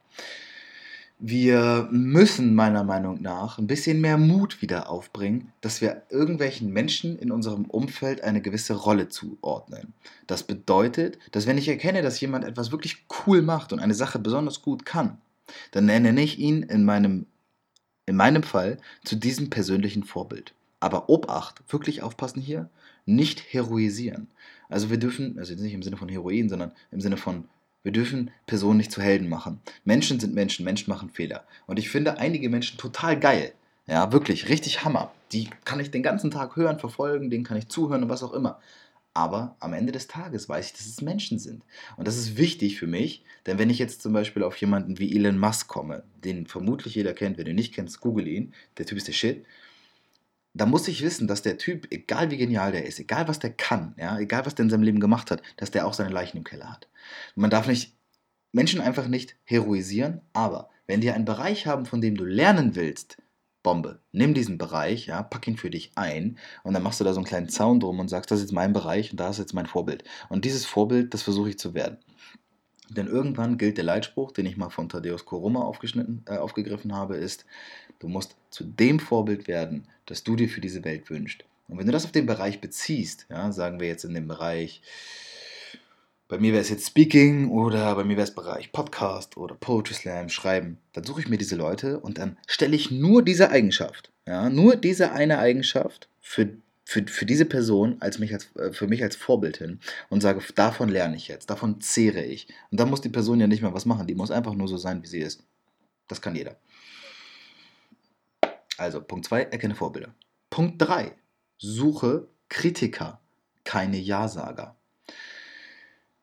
Wir 1.20 1.88
müssen 1.90 2.54
meiner 2.54 2.84
Meinung 2.84 3.24
nach 3.24 3.58
ein 3.58 3.66
bisschen 3.66 4.02
mehr 4.02 4.20
Mut 4.20 4.62
wieder 4.62 4.88
aufbringen, 4.88 5.52
dass 5.62 5.82
wir 5.82 6.04
irgendwelchen 6.12 6.72
Menschen 6.72 7.18
in 7.18 7.32
unserem 7.32 7.66
Umfeld 7.66 8.24
eine 8.24 8.40
gewisse 8.40 8.76
Rolle 8.76 9.10
zuordnen. 9.10 9.94
Das 10.28 10.44
bedeutet, 10.44 11.18
dass 11.32 11.48
wenn 11.48 11.58
ich 11.58 11.68
erkenne, 11.70 12.04
dass 12.04 12.22
jemand 12.22 12.46
etwas 12.46 12.72
wirklich 12.72 13.06
cool 13.26 13.42
macht 13.42 13.74
und 13.74 13.80
eine 13.80 13.96
Sache 13.96 14.20
besonders 14.20 14.62
gut 14.62 14.86
kann, 14.86 15.18
dann 15.72 15.86
nenne 15.86 16.22
ich 16.22 16.38
ihn 16.38 16.62
in 16.62 16.86
meinem, 16.86 17.26
in 18.06 18.16
meinem 18.16 18.44
Fall 18.44 18.78
zu 19.04 19.16
diesem 19.16 19.50
persönlichen 19.50 20.04
Vorbild. 20.04 20.54
Aber 20.80 21.10
Obacht, 21.10 21.64
wirklich 21.68 22.04
aufpassen 22.04 22.42
hier, 22.42 22.70
nicht 23.08 23.42
heroisieren. 23.54 24.28
Also 24.70 24.90
wir 24.90 24.98
dürfen, 24.98 25.40
also 25.40 25.56
nicht 25.56 25.74
im 25.74 25.84
Sinne 25.84 25.98
von 25.98 26.10
Heroin, 26.10 26.50
sondern 26.50 26.74
im 26.92 27.02
Sinne 27.02 27.18
von, 27.18 27.46
wir 27.84 27.92
dürfen 27.92 28.32
Personen 28.46 28.78
nicht 28.78 28.92
zu 28.92 29.02
Helden 29.02 29.30
machen. 29.30 29.62
Menschen 29.86 30.20
sind 30.20 30.36
Menschen, 30.36 30.66
Menschen 30.66 30.92
machen 30.92 31.10
Fehler. 31.10 31.46
Und 31.68 31.80
ich 31.80 31.90
finde 31.90 32.18
einige 32.18 32.50
Menschen 32.50 32.78
total 32.78 33.18
geil. 33.20 33.54
Ja, 33.88 34.12
wirklich, 34.12 34.50
richtig 34.50 34.84
Hammer. 34.84 35.14
Die 35.32 35.50
kann 35.64 35.80
ich 35.80 35.92
den 35.92 36.04
ganzen 36.04 36.32
Tag 36.32 36.58
hören, 36.58 36.80
verfolgen, 36.80 37.30
denen 37.30 37.46
kann 37.46 37.58
ich 37.58 37.70
zuhören 37.70 38.04
und 38.04 38.10
was 38.10 38.24
auch 38.24 38.34
immer. 38.34 38.60
Aber 39.14 39.56
am 39.60 39.74
Ende 39.74 39.94
des 39.94 40.08
Tages 40.08 40.48
weiß 40.48 40.68
ich, 40.68 40.74
dass 40.74 40.86
es 40.86 41.02
Menschen 41.02 41.40
sind. 41.40 41.64
Und 41.96 42.08
das 42.08 42.18
ist 42.18 42.38
wichtig 42.38 42.78
für 42.78 42.86
mich, 42.86 43.24
denn 43.46 43.58
wenn 43.58 43.70
ich 43.70 43.80
jetzt 43.80 44.02
zum 44.02 44.14
Beispiel 44.14 44.44
auf 44.44 44.58
jemanden 44.58 45.00
wie 45.00 45.16
Elon 45.16 45.40
Musk 45.40 45.68
komme, 45.70 46.04
den 46.24 46.46
vermutlich 46.46 46.94
jeder 46.94 47.14
kennt, 47.14 47.38
wenn 47.38 47.46
du 47.46 47.52
ihn 47.52 47.56
nicht 47.56 47.74
kennst, 47.74 48.02
google 48.02 48.28
ihn, 48.28 48.54
der 48.78 48.86
Typ 48.86 48.98
ist 48.98 49.08
der 49.08 49.14
Shit 49.14 49.46
da 50.58 50.66
muss 50.66 50.88
ich 50.88 51.04
wissen, 51.04 51.28
dass 51.28 51.42
der 51.42 51.58
Typ, 51.58 51.88
egal 51.92 52.32
wie 52.32 52.38
genial 52.38 52.72
der 52.72 52.86
ist, 52.86 53.00
egal 53.00 53.28
was 53.28 53.40
der 53.40 53.52
kann, 53.52 53.94
ja, 53.98 54.18
egal 54.20 54.46
was 54.46 54.56
der 54.56 54.64
in 54.64 54.70
seinem 54.70 54.84
Leben 54.84 55.00
gemacht 55.00 55.32
hat, 55.32 55.42
dass 55.58 55.72
der 55.72 55.88
auch 55.88 55.94
seine 55.94 56.14
Leichen 56.14 56.38
im 56.38 56.44
Keller 56.44 56.72
hat. 56.72 56.88
Man 57.36 57.50
darf 57.50 57.68
nicht 57.68 57.94
Menschen 58.52 58.82
einfach 58.82 59.08
nicht 59.08 59.36
heroisieren, 59.44 60.22
aber 60.34 60.70
wenn 60.88 61.02
die 61.02 61.12
einen 61.12 61.26
Bereich 61.26 61.68
haben, 61.68 61.86
von 61.86 62.02
dem 62.02 62.16
du 62.16 62.24
lernen 62.24 62.76
willst, 62.76 63.18
Bombe, 63.62 64.00
nimm 64.14 64.34
diesen 64.34 64.58
Bereich, 64.58 65.08
ja, 65.08 65.22
pack 65.22 65.48
ihn 65.48 65.58
für 65.58 65.70
dich 65.70 65.92
ein 65.96 66.38
und 66.64 66.74
dann 66.74 66.84
machst 66.84 67.00
du 67.00 67.04
da 67.04 67.14
so 67.14 67.20
einen 67.20 67.28
kleinen 67.28 67.50
Zaun 67.50 67.80
drum 67.80 68.00
und 68.00 68.08
sagst, 68.08 68.32
das 68.32 68.40
ist 68.40 68.46
jetzt 68.46 68.54
mein 68.54 68.72
Bereich 68.72 69.12
und 69.12 69.20
da 69.20 69.30
ist 69.30 69.40
jetzt 69.40 69.54
mein 69.54 69.66
Vorbild. 69.66 70.06
Und 70.30 70.46
dieses 70.46 70.66
Vorbild, 70.66 71.14
das 71.14 71.24
versuche 71.24 71.50
ich 71.50 71.60
zu 71.60 71.74
werden. 71.74 71.98
Denn 72.90 73.08
irgendwann 73.08 73.58
gilt 73.58 73.78
der 73.78 73.84
Leitspruch, 73.84 74.32
den 74.32 74.46
ich 74.46 74.56
mal 74.56 74.70
von 74.70 74.88
Thaddeus 74.88 75.26
Koroma 75.26 75.62
aufgeschnitten, 75.62 76.24
äh, 76.28 76.38
aufgegriffen 76.38 76.96
habe, 76.96 77.18
ist, 77.18 77.46
du 78.00 78.08
musst 78.08 78.36
zu 78.50 78.64
dem 78.64 79.00
Vorbild 79.00 79.48
werden, 79.48 79.88
das 80.06 80.24
du 80.24 80.36
dir 80.36 80.50
für 80.50 80.62
diese 80.62 80.84
Welt 80.84 81.10
wünschst. 81.10 81.44
Und 81.68 81.78
wenn 81.78 81.86
du 81.86 81.92
das 81.92 82.06
auf 82.06 82.12
den 82.12 82.26
Bereich 82.26 82.62
beziehst, 82.62 83.26
ja, 83.30 83.52
sagen 83.52 83.80
wir 83.80 83.88
jetzt 83.88 84.06
in 84.06 84.14
dem 84.14 84.28
Bereich, 84.28 84.82
bei 86.30 86.38
mir 86.38 86.52
wäre 86.52 86.62
es 86.62 86.70
jetzt 86.70 86.88
Speaking 86.88 87.50
oder 87.50 87.96
bei 87.96 88.04
mir 88.04 88.18
wäre 88.18 88.28
es 88.28 88.36
Bereich 88.36 88.72
Podcast 88.72 89.38
oder 89.38 89.56
Poetry 89.56 89.94
Slam, 89.94 90.30
Schreiben, 90.30 90.78
dann 90.94 91.04
suche 91.04 91.22
ich 91.22 91.30
mir 91.30 91.38
diese 91.38 91.56
Leute 91.56 92.00
und 92.00 92.18
dann 92.18 92.38
stelle 92.48 92.76
ich 92.76 92.92
nur 92.92 93.24
diese 93.24 93.50
Eigenschaft, 93.50 94.12
ja, 94.26 94.50
nur 94.50 94.76
diese 94.76 95.12
eine 95.12 95.40
Eigenschaft 95.40 96.10
für, 96.20 96.50
für, 96.84 97.06
für 97.08 97.26
diese 97.26 97.46
Person 97.46 97.98
als 98.02 98.20
mich 98.20 98.34
als, 98.34 98.54
äh, 98.58 98.74
für 98.74 98.88
mich 98.88 99.04
als 99.04 99.16
Vorbild 99.16 99.58
hin 99.58 99.80
und 100.10 100.22
sage, 100.22 100.42
davon 100.56 100.90
lerne 100.90 101.16
ich 101.16 101.30
jetzt, 101.30 101.50
davon 101.50 101.80
zehre 101.80 102.24
ich. 102.24 102.48
Und 102.72 102.80
dann 102.80 102.90
muss 102.90 103.02
die 103.02 103.10
Person 103.10 103.40
ja 103.40 103.48
nicht 103.48 103.62
mehr 103.62 103.74
was 103.74 103.86
machen, 103.86 104.08
die 104.08 104.16
muss 104.16 104.32
einfach 104.32 104.54
nur 104.54 104.68
so 104.68 104.78
sein, 104.78 105.04
wie 105.04 105.08
sie 105.08 105.20
ist. 105.20 105.44
Das 106.08 106.22
kann 106.22 106.36
jeder. 106.36 106.58
Also 108.78 109.02
Punkt 109.02 109.26
2, 109.26 109.44
erkenne 109.44 109.76
Vorbilder. 109.76 110.14
Punkt 110.50 110.82
3, 110.82 111.14
suche 111.58 112.28
Kritiker, 112.50 113.20
keine 113.64 113.98
Ja-Sager. 113.98 114.76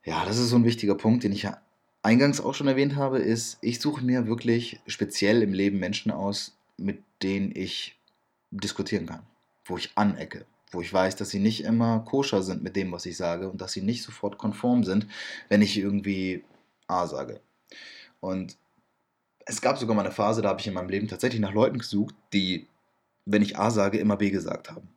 Ja, 0.05 0.25
das 0.25 0.38
ist 0.38 0.51
so 0.51 0.57
ein 0.57 0.64
wichtiger 0.64 0.95
Punkt, 0.95 1.25
den 1.25 1.33
ich 1.33 1.43
ja 1.43 1.61
eingangs 2.03 2.40
auch 2.40 2.55
schon 2.55 2.69
erwähnt 2.69 2.97
habe, 2.97 3.19
ist, 3.19 3.59
ich 3.62 3.81
suche 3.81 4.05
mir 4.05 4.27
wirklich 4.27 4.81
speziell 4.87 5.43
im 5.43 5.53
Leben 5.53 5.79
Menschen 5.79 6.12
aus, 6.12 6.57
mit 6.77 7.03
denen 7.23 7.53
ich 7.57 7.99
diskutieren 8.51 9.07
kann, 9.07 9.23
wo 9.64 9.77
ich 9.79 9.93
anecke, 9.95 10.45
wo 10.71 10.81
ich 10.81 10.93
weiß, 10.93 11.17
dass 11.17 11.31
sie 11.31 11.38
nicht 11.38 11.64
immer 11.64 12.01
koscher 12.01 12.43
sind 12.43 12.62
mit 12.62 12.77
dem, 12.77 12.93
was 12.93 13.07
ich 13.07 13.17
sage 13.17 13.49
und 13.49 13.61
dass 13.61 13.73
sie 13.73 13.83
nicht 13.83 14.03
sofort 14.03 14.38
konform 14.38 14.85
sind, 14.85 15.07
wenn 15.49 15.62
ich 15.62 15.79
irgendwie 15.79 16.45
A 16.87 17.07
sage. 17.07 17.40
Und 18.21 18.57
es 19.46 19.61
gab 19.61 19.78
sogar 19.78 19.94
mal 19.94 20.04
eine 20.04 20.14
Phase, 20.14 20.42
da 20.42 20.48
habe 20.48 20.61
ich 20.61 20.66
in 20.66 20.74
meinem 20.74 20.88
Leben 20.88 21.09
tatsächlich 21.09 21.40
nach 21.40 21.52
Leuten 21.52 21.78
gesucht, 21.78 22.14
die, 22.33 22.68
wenn 23.24 23.42
ich 23.42 23.59
A 23.59 23.70
sage, 23.70 23.98
immer 23.98 24.16
B 24.16 24.30
gesagt 24.30 24.70
haben. 24.70 24.88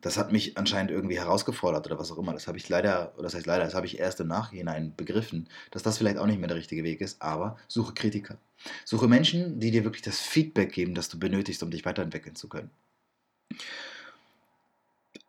Das 0.00 0.18
hat 0.18 0.32
mich 0.32 0.58
anscheinend 0.58 0.90
irgendwie 0.90 1.18
herausgefordert 1.18 1.86
oder 1.86 1.98
was 1.98 2.10
auch 2.10 2.18
immer. 2.18 2.32
Das 2.32 2.48
habe 2.48 2.58
ich 2.58 2.68
leider, 2.68 3.12
oder 3.14 3.24
das 3.24 3.34
heißt 3.34 3.46
leider, 3.46 3.64
das 3.64 3.74
habe 3.74 3.86
ich 3.86 4.00
erst 4.00 4.18
im 4.18 4.26
Nachhinein 4.26 4.94
begriffen, 4.96 5.48
dass 5.70 5.84
das 5.84 5.98
vielleicht 5.98 6.18
auch 6.18 6.26
nicht 6.26 6.40
mehr 6.40 6.48
der 6.48 6.56
richtige 6.56 6.82
Weg 6.82 7.00
ist, 7.00 7.22
aber 7.22 7.56
suche 7.68 7.94
Kritiker. 7.94 8.38
Suche 8.84 9.06
Menschen, 9.06 9.60
die 9.60 9.70
dir 9.70 9.84
wirklich 9.84 10.02
das 10.02 10.18
Feedback 10.18 10.72
geben, 10.72 10.94
das 10.94 11.08
du 11.08 11.18
benötigst, 11.20 11.62
um 11.62 11.70
dich 11.70 11.84
weiterentwickeln 11.84 12.34
zu 12.34 12.48
können 12.48 12.70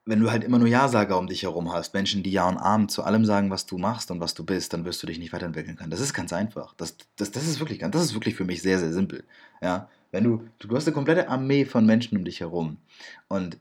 wenn 0.06 0.20
du 0.20 0.32
halt 0.32 0.44
immer 0.44 0.60
nur 0.60 0.68
Ja-Sager 0.68 1.18
um 1.18 1.28
dich 1.28 1.44
herum 1.44 1.72
hast, 1.72 1.94
Menschen, 1.94 2.24
die 2.24 2.32
Ja 2.32 2.48
und 2.50 2.58
Arm 2.58 2.90
zu 2.90 3.04
allem 3.04 3.26
sagen, 3.26 3.50
was 3.50 3.66
du 3.66 3.78
machst 3.78 4.12
und 4.12 4.20
was 4.20 4.34
du 4.34 4.44
bist, 4.44 4.74
dann 4.74 4.84
wirst 4.84 5.02
du 5.02 5.08
dich 5.08 5.18
nicht 5.18 5.32
weiterentwickeln 5.32 5.78
können. 5.78 5.92
Das 5.92 6.02
ist 6.02 6.14
ganz 6.14 6.34
einfach. 6.34 6.74
Das, 6.76 6.98
das, 7.16 7.32
das, 7.32 7.48
ist, 7.48 7.60
wirklich, 7.60 7.80
das 7.80 8.04
ist 8.04 8.14
wirklich 8.14 8.36
für 8.36 8.44
mich 8.44 8.62
sehr, 8.62 8.80
sehr 8.80 8.92
simpel. 8.92 9.24
Ja? 9.62 9.90
Wenn 10.12 10.26
du, 10.26 10.48
du 10.60 10.76
hast 10.76 10.88
eine 10.88 10.94
komplette 10.94 11.30
Armee 11.30 11.66
von 11.66 11.86
Menschen 11.86 12.18
um 12.18 12.26
dich 12.26 12.42
herum 12.42 12.78
und 13.30 13.58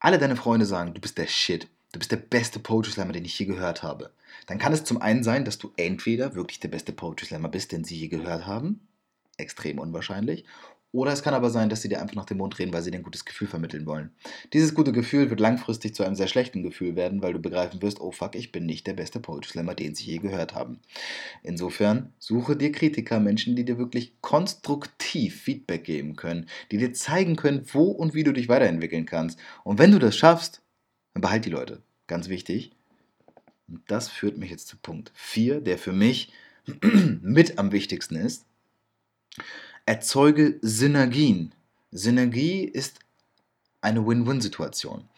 alle 0.00 0.18
deine 0.18 0.36
Freunde 0.36 0.66
sagen, 0.66 0.94
du 0.94 1.00
bist 1.00 1.16
der 1.16 1.26
Shit, 1.26 1.68
du 1.92 1.98
bist 1.98 2.10
der 2.10 2.16
beste 2.16 2.58
Poetry 2.58 2.92
Slammer, 2.92 3.12
den 3.12 3.24
ich 3.24 3.38
je 3.38 3.46
gehört 3.46 3.82
habe, 3.82 4.10
dann 4.46 4.58
kann 4.58 4.72
es 4.72 4.84
zum 4.84 5.00
einen 5.00 5.22
sein, 5.22 5.44
dass 5.44 5.58
du 5.58 5.72
entweder 5.76 6.34
wirklich 6.34 6.60
der 6.60 6.68
beste 6.68 6.92
Poetry 6.92 7.26
Slammer 7.26 7.48
bist, 7.48 7.70
den 7.72 7.84
sie 7.84 7.96
je 7.96 8.08
gehört 8.08 8.46
haben, 8.46 8.80
extrem 9.36 9.78
unwahrscheinlich, 9.78 10.44
oder 10.90 11.12
es 11.12 11.22
kann 11.22 11.34
aber 11.34 11.50
sein, 11.50 11.68
dass 11.68 11.82
sie 11.82 11.90
dir 11.90 12.00
einfach 12.00 12.14
nach 12.14 12.24
dem 12.24 12.38
Mund 12.38 12.58
reden, 12.58 12.72
weil 12.72 12.82
sie 12.82 12.90
dir 12.90 12.96
ein 12.96 13.02
gutes 13.02 13.26
Gefühl 13.26 13.46
vermitteln 13.46 13.84
wollen. 13.84 14.10
Dieses 14.54 14.74
gute 14.74 14.92
Gefühl 14.92 15.28
wird 15.28 15.38
langfristig 15.38 15.94
zu 15.94 16.02
einem 16.02 16.14
sehr 16.14 16.28
schlechten 16.28 16.62
Gefühl 16.62 16.96
werden, 16.96 17.20
weil 17.20 17.34
du 17.34 17.38
begreifen 17.38 17.82
wirst, 17.82 18.00
oh 18.00 18.10
fuck, 18.10 18.34
ich 18.34 18.52
bin 18.52 18.64
nicht 18.64 18.86
der 18.86 18.94
beste 18.94 19.20
Poetry 19.20 19.50
Slammer, 19.50 19.74
den 19.74 19.94
sie 19.94 20.06
je 20.06 20.18
gehört 20.18 20.54
haben. 20.54 20.80
Insofern 21.42 22.14
suche 22.18 22.56
dir 22.56 22.72
Kritiker, 22.72 23.20
Menschen, 23.20 23.54
die 23.54 23.66
dir 23.66 23.76
wirklich 23.76 24.14
konstruktiv 24.22 25.42
Feedback 25.42 25.84
geben 25.84 26.16
können, 26.16 26.46
die 26.72 26.78
dir 26.78 26.94
zeigen 26.94 27.36
können, 27.36 27.66
wo 27.70 27.84
und 27.84 28.14
wie 28.14 28.24
du 28.24 28.32
dich 28.32 28.48
weiterentwickeln 28.48 29.04
kannst. 29.04 29.38
Und 29.64 29.78
wenn 29.78 29.92
du 29.92 29.98
das 29.98 30.16
schaffst, 30.16 30.62
dann 31.12 31.20
behalt 31.20 31.44
die 31.44 31.50
Leute. 31.50 31.82
Ganz 32.06 32.30
wichtig. 32.30 32.72
Und 33.68 33.82
das 33.88 34.08
führt 34.08 34.38
mich 34.38 34.50
jetzt 34.50 34.68
zu 34.68 34.78
Punkt 34.78 35.12
4, 35.14 35.60
der 35.60 35.76
für 35.76 35.92
mich 35.92 36.32
mit 37.20 37.58
am 37.58 37.72
wichtigsten 37.72 38.16
ist 38.16 38.46
erzeuge 39.88 40.58
Synergien. 40.60 41.54
Synergie 41.92 42.64
ist 42.64 42.98
eine 43.80 44.06
Win-Win-Situation. 44.06 45.08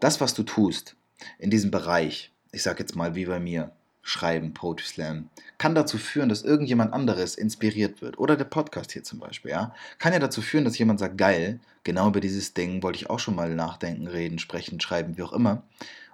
Das, 0.00 0.22
was 0.22 0.32
du 0.32 0.42
tust 0.42 0.96
in 1.38 1.50
diesem 1.50 1.70
Bereich, 1.70 2.32
ich 2.50 2.62
sage 2.62 2.78
jetzt 2.78 2.96
mal 2.96 3.14
wie 3.14 3.26
bei 3.26 3.38
mir, 3.38 3.70
Schreiben, 4.00 4.54
Poetry 4.54 4.86
Slam, 4.86 5.28
kann 5.58 5.74
dazu 5.74 5.98
führen, 5.98 6.30
dass 6.30 6.44
irgendjemand 6.44 6.94
anderes 6.94 7.34
inspiriert 7.34 8.00
wird. 8.00 8.18
Oder 8.18 8.36
der 8.38 8.46
Podcast 8.46 8.92
hier 8.92 9.04
zum 9.04 9.18
Beispiel, 9.18 9.50
ja. 9.50 9.74
Kann 9.98 10.14
ja 10.14 10.18
dazu 10.18 10.40
führen, 10.40 10.64
dass 10.64 10.78
jemand 10.78 10.98
sagt, 10.98 11.18
geil, 11.18 11.60
genau 11.84 12.08
über 12.08 12.20
dieses 12.20 12.54
Ding 12.54 12.82
wollte 12.82 12.96
ich 13.00 13.10
auch 13.10 13.18
schon 13.18 13.34
mal 13.34 13.54
nachdenken, 13.54 14.06
reden, 14.06 14.38
sprechen, 14.38 14.80
schreiben, 14.80 15.18
wie 15.18 15.22
auch 15.24 15.34
immer. 15.34 15.62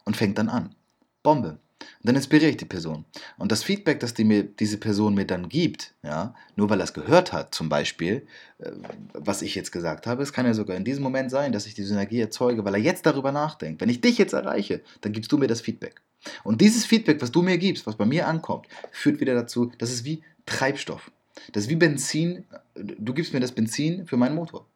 Und 0.04 0.16
fängt 0.16 0.38
dann 0.38 0.48
an. 0.48 0.74
Bombe. 1.22 1.60
Und 1.80 2.08
dann 2.08 2.16
inspiriere 2.16 2.50
ich 2.50 2.56
die 2.56 2.64
Person. 2.64 3.04
Und 3.36 3.52
das 3.52 3.62
Feedback, 3.62 4.00
das 4.00 4.14
die 4.14 4.24
mir, 4.24 4.42
diese 4.42 4.78
Person 4.78 5.14
mir 5.14 5.26
dann 5.26 5.48
gibt, 5.48 5.94
ja, 6.02 6.34
nur 6.56 6.70
weil 6.70 6.80
er 6.80 6.84
es 6.84 6.92
gehört 6.92 7.32
hat, 7.32 7.54
zum 7.54 7.68
Beispiel, 7.68 8.26
äh, 8.58 8.70
was 9.12 9.42
ich 9.42 9.54
jetzt 9.54 9.70
gesagt 9.70 10.06
habe, 10.06 10.22
es 10.22 10.32
kann 10.32 10.46
ja 10.46 10.54
sogar 10.54 10.76
in 10.76 10.84
diesem 10.84 11.02
Moment 11.02 11.30
sein, 11.30 11.52
dass 11.52 11.66
ich 11.66 11.74
die 11.74 11.84
Synergie 11.84 12.20
erzeuge, 12.20 12.64
weil 12.64 12.74
er 12.74 12.80
jetzt 12.80 13.06
darüber 13.06 13.32
nachdenkt. 13.32 13.80
Wenn 13.80 13.88
ich 13.88 14.00
dich 14.00 14.18
jetzt 14.18 14.32
erreiche, 14.32 14.80
dann 15.00 15.12
gibst 15.12 15.30
du 15.30 15.38
mir 15.38 15.46
das 15.46 15.60
Feedback. 15.60 16.00
Und 16.42 16.60
dieses 16.60 16.84
Feedback, 16.84 17.22
was 17.22 17.30
du 17.30 17.42
mir 17.42 17.58
gibst, 17.58 17.86
was 17.86 17.96
bei 17.96 18.06
mir 18.06 18.26
ankommt, 18.26 18.66
führt 18.90 19.20
wieder 19.20 19.34
dazu, 19.34 19.70
das 19.78 19.92
ist 19.92 20.04
wie 20.04 20.22
Treibstoff. 20.46 21.10
Das 21.52 21.64
ist 21.64 21.70
wie 21.70 21.76
Benzin. 21.76 22.44
Du 22.74 23.14
gibst 23.14 23.32
mir 23.32 23.40
das 23.40 23.52
Benzin 23.52 24.06
für 24.06 24.16
meinen 24.16 24.34
Motor. 24.34 24.66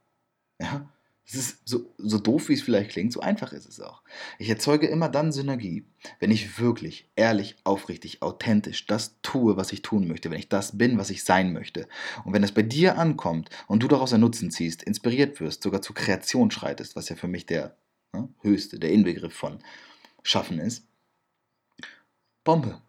Ja? 0.60 0.88
Es 1.24 1.35
ist 1.35 1.68
so, 1.68 1.94
so 1.98 2.18
doof, 2.18 2.48
wie 2.48 2.54
es 2.54 2.62
vielleicht 2.62 2.90
klingt, 2.90 3.12
so 3.12 3.20
einfach 3.20 3.52
ist 3.52 3.66
es 3.66 3.80
auch. 3.80 4.02
Ich 4.38 4.48
erzeuge 4.48 4.88
immer 4.88 5.08
dann 5.08 5.32
Synergie, 5.32 5.87
wenn 6.18 6.30
ich 6.30 6.58
wirklich, 6.58 7.08
ehrlich, 7.14 7.56
aufrichtig, 7.64 8.22
authentisch 8.22 8.87
das 8.87 9.20
tue, 9.22 9.56
was 9.56 9.72
ich 9.72 9.82
tun 9.82 10.08
möchte, 10.08 10.30
wenn 10.30 10.38
ich 10.38 10.48
das 10.48 10.76
bin, 10.76 10.98
was 10.98 11.11
ich 11.11 11.24
sein 11.24 11.52
möchte. 11.52 11.88
Und 12.24 12.32
wenn 12.32 12.42
es 12.42 12.52
bei 12.52 12.62
dir 12.62 12.98
ankommt 12.98 13.50
und 13.68 13.82
du 13.82 13.88
daraus 13.88 14.12
einen 14.12 14.22
Nutzen 14.22 14.50
ziehst, 14.50 14.82
inspiriert 14.82 15.40
wirst, 15.40 15.62
sogar 15.62 15.80
zur 15.80 15.94
Kreation 15.94 16.50
schreitest, 16.50 16.96
was 16.96 17.08
ja 17.08 17.16
für 17.16 17.28
mich 17.28 17.46
der 17.46 17.76
ne, 18.12 18.28
höchste, 18.40 18.78
der 18.78 18.90
Inbegriff 18.90 19.35
von 19.35 19.61
Schaffen 20.24 20.58
ist, 20.58 20.87
Bombe. 22.44 22.82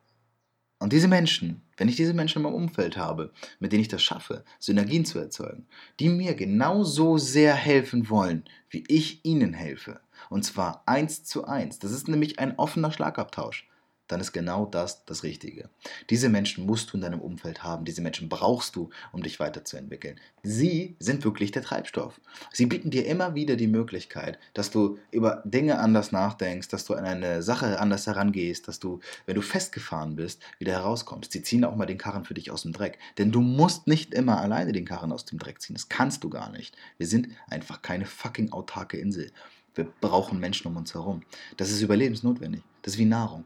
Und 0.83 0.91
diese 0.91 1.07
Menschen, 1.07 1.61
wenn 1.77 1.87
ich 1.87 1.95
diese 1.95 2.13
Menschen 2.13 2.39
in 2.39 2.43
meinem 2.43 2.55
Umfeld 2.55 2.97
habe, 2.97 3.31
mit 3.61 3.71
denen 3.71 3.83
ich 3.83 3.87
das 3.87 4.03
schaffe, 4.03 4.43
Synergien 4.59 5.05
zu 5.05 5.17
erzeugen, 5.17 5.65
die 6.01 6.09
mir 6.09 6.33
genauso 6.33 7.17
sehr 7.17 7.55
helfen 7.55 8.09
wollen, 8.09 8.43
wie 8.69 8.83
ich 8.89 9.23
ihnen 9.23 9.53
helfe, 9.53 10.01
und 10.29 10.43
zwar 10.43 10.83
eins 10.85 11.23
zu 11.23 11.45
eins, 11.45 11.79
das 11.79 11.93
ist 11.93 12.09
nämlich 12.09 12.37
ein 12.39 12.59
offener 12.59 12.91
Schlagabtausch, 12.91 13.65
dann 14.13 14.21
ist 14.21 14.31
genau 14.31 14.67
das 14.67 15.05
das 15.05 15.23
Richtige. 15.23 15.69
Diese 16.11 16.29
Menschen 16.29 16.67
musst 16.67 16.93
du 16.93 16.97
in 16.97 17.01
deinem 17.01 17.19
Umfeld 17.19 17.63
haben, 17.63 17.83
diese 17.83 18.01
Menschen 18.01 18.29
brauchst 18.29 18.75
du, 18.75 18.91
um 19.11 19.23
dich 19.23 19.39
weiterzuentwickeln. 19.39 20.19
Sie 20.43 20.95
sind 20.99 21.23
wirklich 21.23 21.51
der 21.51 21.63
Treibstoff. 21.63 22.21
Sie 22.51 22.67
bieten 22.67 22.91
dir 22.91 23.07
immer 23.07 23.33
wieder 23.33 23.55
die 23.55 23.67
Möglichkeit, 23.67 24.37
dass 24.53 24.69
du 24.69 24.99
über 25.09 25.41
Dinge 25.45 25.79
anders 25.79 26.11
nachdenkst, 26.11 26.67
dass 26.67 26.85
du 26.85 26.93
an 26.93 27.05
eine 27.05 27.41
Sache 27.41 27.79
anders 27.79 28.05
herangehst, 28.05 28.67
dass 28.67 28.79
du, 28.79 28.99
wenn 29.25 29.33
du 29.33 29.41
festgefahren 29.41 30.15
bist, 30.15 30.43
wieder 30.59 30.73
herauskommst. 30.73 31.31
Sie 31.31 31.41
ziehen 31.41 31.65
auch 31.65 31.75
mal 31.75 31.87
den 31.87 31.97
Karren 31.97 32.23
für 32.23 32.35
dich 32.35 32.51
aus 32.51 32.61
dem 32.61 32.71
Dreck. 32.71 32.99
Denn 33.17 33.31
du 33.31 33.41
musst 33.41 33.87
nicht 33.87 34.13
immer 34.13 34.39
alleine 34.39 34.73
den 34.73 34.85
Karren 34.85 35.11
aus 35.11 35.25
dem 35.25 35.39
Dreck 35.39 35.59
ziehen. 35.59 35.73
Das 35.73 35.89
kannst 35.89 36.23
du 36.23 36.29
gar 36.29 36.51
nicht. 36.51 36.77
Wir 36.99 37.07
sind 37.07 37.29
einfach 37.49 37.81
keine 37.81 38.05
fucking 38.05 38.51
autarke 38.51 38.97
Insel. 38.97 39.31
Wir 39.73 39.87
brauchen 40.01 40.39
Menschen 40.39 40.67
um 40.67 40.77
uns 40.77 40.93
herum. 40.93 41.23
Das 41.57 41.71
ist 41.71 41.81
überlebensnotwendig. 41.81 42.61
Das 42.83 42.93
ist 42.93 42.99
wie 42.99 43.05
Nahrung. 43.05 43.45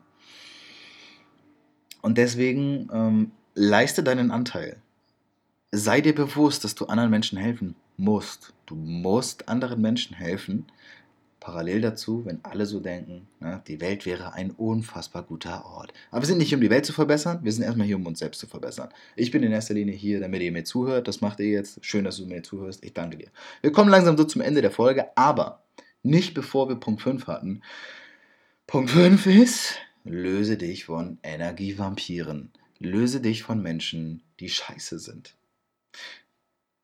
Und 2.08 2.18
deswegen 2.18 2.88
ähm, 2.94 3.32
leiste 3.54 4.02
deinen 4.02 4.32
Anteil. 4.32 4.78
Sei 5.74 6.00
dir 6.00 6.16
bewusst, 6.16 6.64
dass 6.64 6.74
du 6.74 6.86
anderen 6.86 7.12
Menschen 7.12 7.38
helfen 7.38 7.76
musst. 7.98 8.54
Du 8.66 8.76
musst 8.76 9.50
anderen 9.50 9.82
Menschen 9.82 10.16
helfen. 10.16 10.68
Parallel 11.42 11.82
dazu, 11.82 12.24
wenn 12.24 12.40
alle 12.46 12.66
so 12.66 12.80
denken, 12.80 13.28
ne, 13.42 13.62
die 13.68 13.82
Welt 13.82 14.06
wäre 14.06 14.32
ein 14.32 14.52
unfassbar 14.52 15.24
guter 15.24 15.66
Ort. 15.66 15.92
Aber 16.10 16.22
wir 16.22 16.28
sind 16.28 16.38
nicht 16.38 16.48
hier, 16.48 16.58
um 16.58 16.62
die 16.62 16.70
Welt 16.70 16.86
zu 16.86 16.94
verbessern, 16.94 17.40
wir 17.44 17.52
sind 17.52 17.64
erstmal 17.64 17.88
hier, 17.88 17.98
um 17.98 18.06
uns 18.06 18.20
selbst 18.20 18.40
zu 18.40 18.48
verbessern. 18.48 18.88
Ich 19.18 19.32
bin 19.32 19.44
in 19.44 19.52
erster 19.52 19.74
Linie 19.74 19.94
hier, 19.94 20.22
damit 20.22 20.42
ihr 20.42 20.54
mir 20.54 20.64
zuhört. 20.64 21.10
Das 21.10 21.20
macht 21.20 21.42
ihr 21.42 21.50
jetzt. 21.50 21.84
Schön, 21.84 22.06
dass 22.06 22.16
du 22.16 22.26
mir 22.26 22.42
zuhörst. 22.42 22.86
Ich 22.86 22.94
danke 22.94 23.18
dir. 23.18 23.28
Wir 23.60 23.74
kommen 23.74 23.90
langsam 23.90 24.16
so 24.16 24.24
zum 24.24 24.40
Ende 24.40 24.62
der 24.62 24.72
Folge, 24.72 25.08
aber 25.18 25.62
nicht 26.04 26.34
bevor 26.34 26.70
wir 26.70 26.78
Punkt 26.78 27.02
5 27.02 27.28
hatten. 27.28 27.64
Punkt 28.66 28.92
5 28.92 29.26
ist, 29.26 29.82
Löse 30.08 30.58
dich 30.58 30.86
von 30.86 31.18
Energievampiren. 31.24 32.52
Löse 32.80 33.22
dich 33.22 33.44
von 33.44 33.62
Menschen, 33.62 34.24
die 34.40 34.50
scheiße 34.50 35.00
sind. 35.00 35.36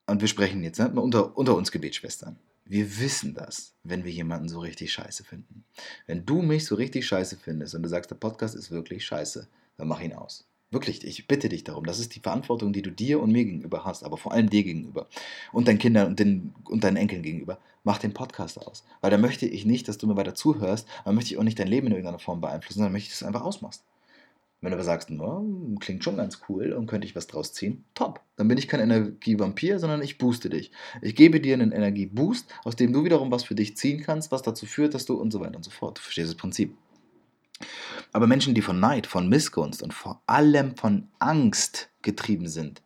Und 0.06 0.22
wir 0.22 0.28
sprechen 0.28 0.64
jetzt 0.64 0.80
ne, 0.80 0.90
unter, 0.90 1.38
unter 1.38 1.56
uns 1.56 1.72
Gebetsschwestern. 1.72 2.38
Wir 2.66 3.00
wissen 3.00 3.34
das, 3.34 3.74
wenn 3.84 4.04
wir 4.04 4.12
jemanden 4.12 4.50
so 4.50 4.60
richtig 4.60 4.92
scheiße 4.94 5.24
finden. 5.24 5.66
Wenn 6.08 6.26
du 6.26 6.42
mich 6.42 6.66
so 6.66 6.76
richtig 6.76 7.06
scheiße 7.06 7.38
findest 7.38 7.76
und 7.76 7.84
du 7.84 7.90
sagst, 7.90 8.12
der 8.12 8.16
Podcast 8.16 8.56
ist 8.56 8.72
wirklich 8.72 9.06
scheiße, 9.06 9.48
dann 9.78 9.88
mach 9.88 10.02
ihn 10.02 10.14
aus. 10.14 10.46
Wirklich, 10.74 11.06
ich 11.06 11.28
bitte 11.28 11.50
dich 11.50 11.64
darum. 11.64 11.86
Das 11.86 12.00
ist 12.00 12.16
die 12.16 12.20
Verantwortung, 12.20 12.74
die 12.74 12.82
du 12.82 12.90
dir 12.90 13.22
und 13.22 13.32
mir 13.32 13.46
gegenüber 13.46 13.86
hast, 13.86 14.04
aber 14.04 14.18
vor 14.18 14.32
allem 14.32 14.50
dir 14.50 14.64
gegenüber 14.64 15.08
und 15.52 15.68
deinen 15.68 15.78
Kindern 15.78 16.08
und, 16.08 16.20
den, 16.20 16.54
und 16.66 16.84
deinen 16.84 16.98
Enkeln 16.98 17.22
gegenüber. 17.22 17.60
Mach 17.84 18.00
den 18.00 18.14
Podcast 18.14 18.60
aus. 18.60 18.84
Weil 19.02 19.12
da 19.12 19.18
möchte 19.18 19.46
ich 19.46 19.66
nicht, 19.66 19.88
dass 19.88 20.00
du 20.00 20.08
mir 20.08 20.18
weiter 20.18 20.34
zuhörst, 20.34 20.88
aber 21.04 21.14
möchte 21.14 21.32
ich 21.32 21.38
auch 21.38 21.44
nicht 21.44 21.60
dein 21.60 21.68
Leben 21.68 21.88
in 21.88 21.94
irgendeiner 21.94 22.18
Form 22.18 22.42
beeinflussen, 22.42 22.80
sondern 22.80 22.94
möchte 22.94 23.08
ich, 23.08 23.12
dass 23.12 23.20
du 23.20 23.26
es 23.26 23.28
einfach 23.28 23.46
ausmachst. 23.46 23.84
Wenn 24.62 24.72
du 24.72 24.78
aber 24.78 24.84
sagst, 24.84 25.10
no, 25.10 25.46
klingt 25.82 26.04
schon 26.04 26.18
ganz 26.18 26.40
cool 26.48 26.72
und 26.72 26.88
könnte 26.88 27.06
ich 27.06 27.16
was 27.16 27.28
draus 27.28 27.52
ziehen, 27.52 27.84
top. 27.94 28.22
Dann 28.38 28.48
bin 28.48 28.58
ich 28.58 28.68
kein 28.70 28.80
Energievampir, 28.80 29.78
sondern 29.78 30.02
ich 30.02 30.18
booste 30.18 30.50
dich. 30.50 30.72
Ich 31.02 31.16
gebe 31.16 31.40
dir 31.40 31.54
einen 31.54 31.74
Energieboost, 31.74 32.50
aus 32.64 32.78
dem 32.78 32.94
du 32.94 33.04
wiederum 33.04 33.30
was 33.30 33.44
für 33.44 33.56
dich 33.56 33.78
ziehen 33.78 34.02
kannst, 34.02 34.32
was 34.32 34.42
dazu 34.42 34.66
führt, 34.66 34.94
dass 34.94 35.06
du 35.06 35.16
und 35.16 35.32
so 35.32 35.42
weiter 35.42 35.58
und 35.58 35.64
so 35.66 35.70
fort. 35.70 35.98
Du 35.98 36.02
verstehst 36.02 36.30
das 36.30 36.38
Prinzip. 36.38 36.76
Aber 38.14 38.28
Menschen, 38.28 38.54
die 38.54 38.62
von 38.62 38.80
Neid, 38.80 39.08
von 39.08 39.28
Missgunst 39.28 39.82
und 39.82 39.94
vor 39.94 40.22
allem 40.28 40.78
von 40.78 41.10
Angst 41.20 41.90
getrieben 42.04 42.48
sind, 42.48 42.84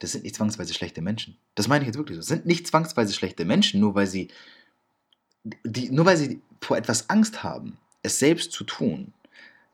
das 0.00 0.12
sind 0.12 0.24
nicht 0.24 0.36
zwangsweise 0.36 0.74
schlechte 0.74 1.00
Menschen. 1.00 1.36
Das 1.54 1.68
meine 1.68 1.82
ich 1.82 1.86
jetzt 1.86 1.96
wirklich 1.96 2.16
so. 2.16 2.20
Das 2.20 2.28
sind 2.28 2.44
nicht 2.44 2.66
zwangsweise 2.66 3.12
schlechte 3.12 3.44
Menschen, 3.44 3.80
nur 3.80 3.94
weil 3.94 4.06
sie, 4.06 4.28
die, 5.64 5.90
nur 5.90 6.06
weil 6.06 6.16
sie 6.16 6.40
vor 6.60 6.76
etwas 6.76 7.08
Angst 7.08 7.42
haben, 7.42 7.78
es 8.02 8.18
selbst 8.18 8.52
zu 8.52 8.64
tun, 8.64 9.12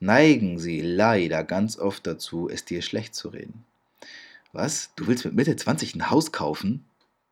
neigen 0.00 0.58
sie 0.58 0.80
leider 0.80 1.44
ganz 1.44 1.78
oft 1.78 2.06
dazu, 2.06 2.48
es 2.48 2.64
dir 2.64 2.82
schlecht 2.82 3.14
zu 3.14 3.28
reden. 3.28 3.64
Was? 4.52 4.90
Du 4.96 5.06
willst 5.06 5.24
mit 5.24 5.34
Mitte 5.34 5.56
20 5.56 5.94
ein 5.94 6.10
Haus 6.10 6.30
kaufen? 6.30 6.84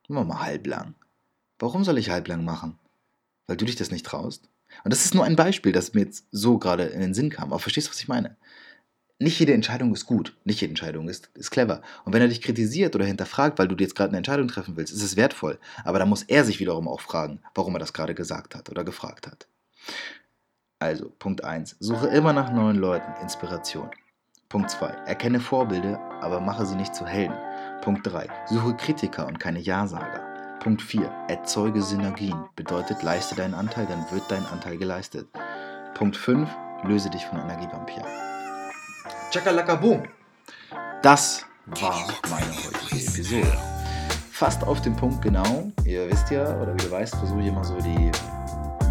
Mach 0.09 0.27
mal 0.27 0.41
halblang. 0.41 0.95
Warum 1.59 1.85
soll 1.85 1.99
ich 1.99 2.11
halblang 2.11 2.45
machen? 2.45 2.79
Weil 3.47 3.57
du 3.57 3.65
dich 3.65 3.77
das 3.77 3.91
nicht 3.91 4.05
traust? 4.05 4.49
Und 4.85 4.93
das 4.93 5.05
ist 5.05 5.15
nur 5.15 5.25
ein 5.25 5.37
Beispiel, 5.37 5.73
das 5.73 5.95
mir 5.95 6.03
jetzt 6.03 6.27
so 6.31 6.59
gerade 6.59 6.85
in 6.85 7.01
den 7.01 7.15
Sinn 7.15 7.31
kam. 7.31 7.53
Aber 7.53 7.59
verstehst 7.59 7.89
du, 7.89 7.91
was 7.91 8.01
ich 8.01 8.09
meine? 8.09 8.37
Nicht 9.19 9.39
jede 9.39 9.53
Entscheidung 9.53 9.95
ist 9.95 10.07
gut, 10.07 10.37
nicht 10.45 10.61
jede 10.61 10.73
Entscheidung 10.73 11.09
ist, 11.09 11.31
ist 11.35 11.53
clever. 11.53 11.83
Und 12.05 12.13
wenn 12.13 12.23
er 12.23 12.29
dich 12.29 12.43
kritisiert 12.43 12.97
oder 12.97 13.05
hinterfragt, 13.05 13.59
weil 13.59 13.69
du 13.69 13.77
jetzt 13.77 13.95
gerade 13.95 14.09
eine 14.09 14.17
Entscheidung 14.17 14.49
treffen 14.49 14.77
willst, 14.77 14.93
ist 14.93 15.03
es 15.03 15.17
wertvoll. 15.17 15.61
Aber 15.85 16.01
da 16.01 16.07
muss 16.07 16.25
er 16.25 16.45
sich 16.45 16.59
wiederum 16.59 16.89
auch 16.89 17.01
fragen, 17.01 17.41
warum 17.55 17.77
er 17.77 17.79
das 17.79 17.93
gerade 17.93 18.17
gesagt 18.17 18.57
hat 18.57 18.69
oder 18.69 18.83
gefragt 18.83 19.29
hat. 19.29 19.47
Also, 20.81 21.13
Punkt 21.21 21.45
1. 21.45 21.77
Suche 21.79 22.09
immer 22.09 22.33
nach 22.33 22.53
neuen 22.53 22.77
Leuten 22.77 23.13
Inspiration. 23.23 23.91
Punkt 24.49 24.71
2. 24.71 24.89
Erkenne 25.07 25.39
Vorbilder, 25.39 26.01
aber 26.21 26.41
mache 26.41 26.67
sie 26.67 26.75
nicht 26.75 26.95
zu 26.95 27.07
Helden. 27.07 27.37
Punkt 27.81 28.05
3. 28.05 28.29
Suche 28.49 28.77
Kritiker 28.77 29.29
und 29.29 29.39
keine 29.39 29.61
Ja-Sager. 29.61 30.32
Punkt 30.63 30.81
4. 30.81 31.11
Erzeuge 31.27 31.83
Synergien. 31.83 32.45
Bedeutet, 32.55 33.03
leiste 33.03 33.35
deinen 33.35 33.55
Anteil, 33.55 33.85
dann 33.85 34.09
wird 34.13 34.23
dein 34.29 34.47
Anteil 34.47 34.79
geleistet. 34.79 35.27
Punkt 35.95 36.17
5. 36.17 36.49
Löse 36.85 37.11
dich 37.11 37.27
von 37.27 37.41
Energievampir. 37.41 38.05
Chakalaka 39.33 39.75
boom! 39.75 40.05
Das 41.03 41.45
war 41.67 42.07
meine 42.31 42.47
heutige 42.47 42.95
Episode. 42.95 43.59
Fast 44.31 44.63
auf 44.63 44.81
den 44.83 44.95
Punkt 44.95 45.21
genau. 45.21 45.73
Ihr 45.85 46.09
wisst 46.09 46.31
ja, 46.31 46.57
oder 46.61 46.75
wie 46.75 46.85
du 46.85 46.93
weißt, 46.93 47.17
versuche 47.17 47.41
ich 47.41 47.49
immer 47.49 47.65
so 47.65 47.77
die 47.81 48.13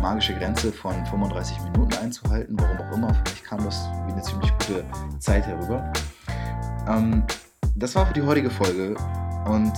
magische 0.01 0.33
Grenze 0.33 0.73
von 0.73 1.05
35 1.05 1.57
Minuten 1.71 1.93
einzuhalten, 2.03 2.57
warum 2.59 2.79
auch 2.79 2.91
immer. 2.97 3.13
Für 3.13 3.31
mich 3.31 3.43
kam 3.45 3.63
das 3.63 3.87
wie 4.07 4.11
eine 4.11 4.21
ziemlich 4.21 4.51
gute 4.59 4.83
Zeit 5.19 5.47
herüber. 5.47 5.89
Ähm, 6.89 7.23
das 7.77 7.95
war 7.95 8.05
für 8.07 8.13
die 8.13 8.23
heutige 8.23 8.49
Folge 8.49 8.97
und 9.45 9.73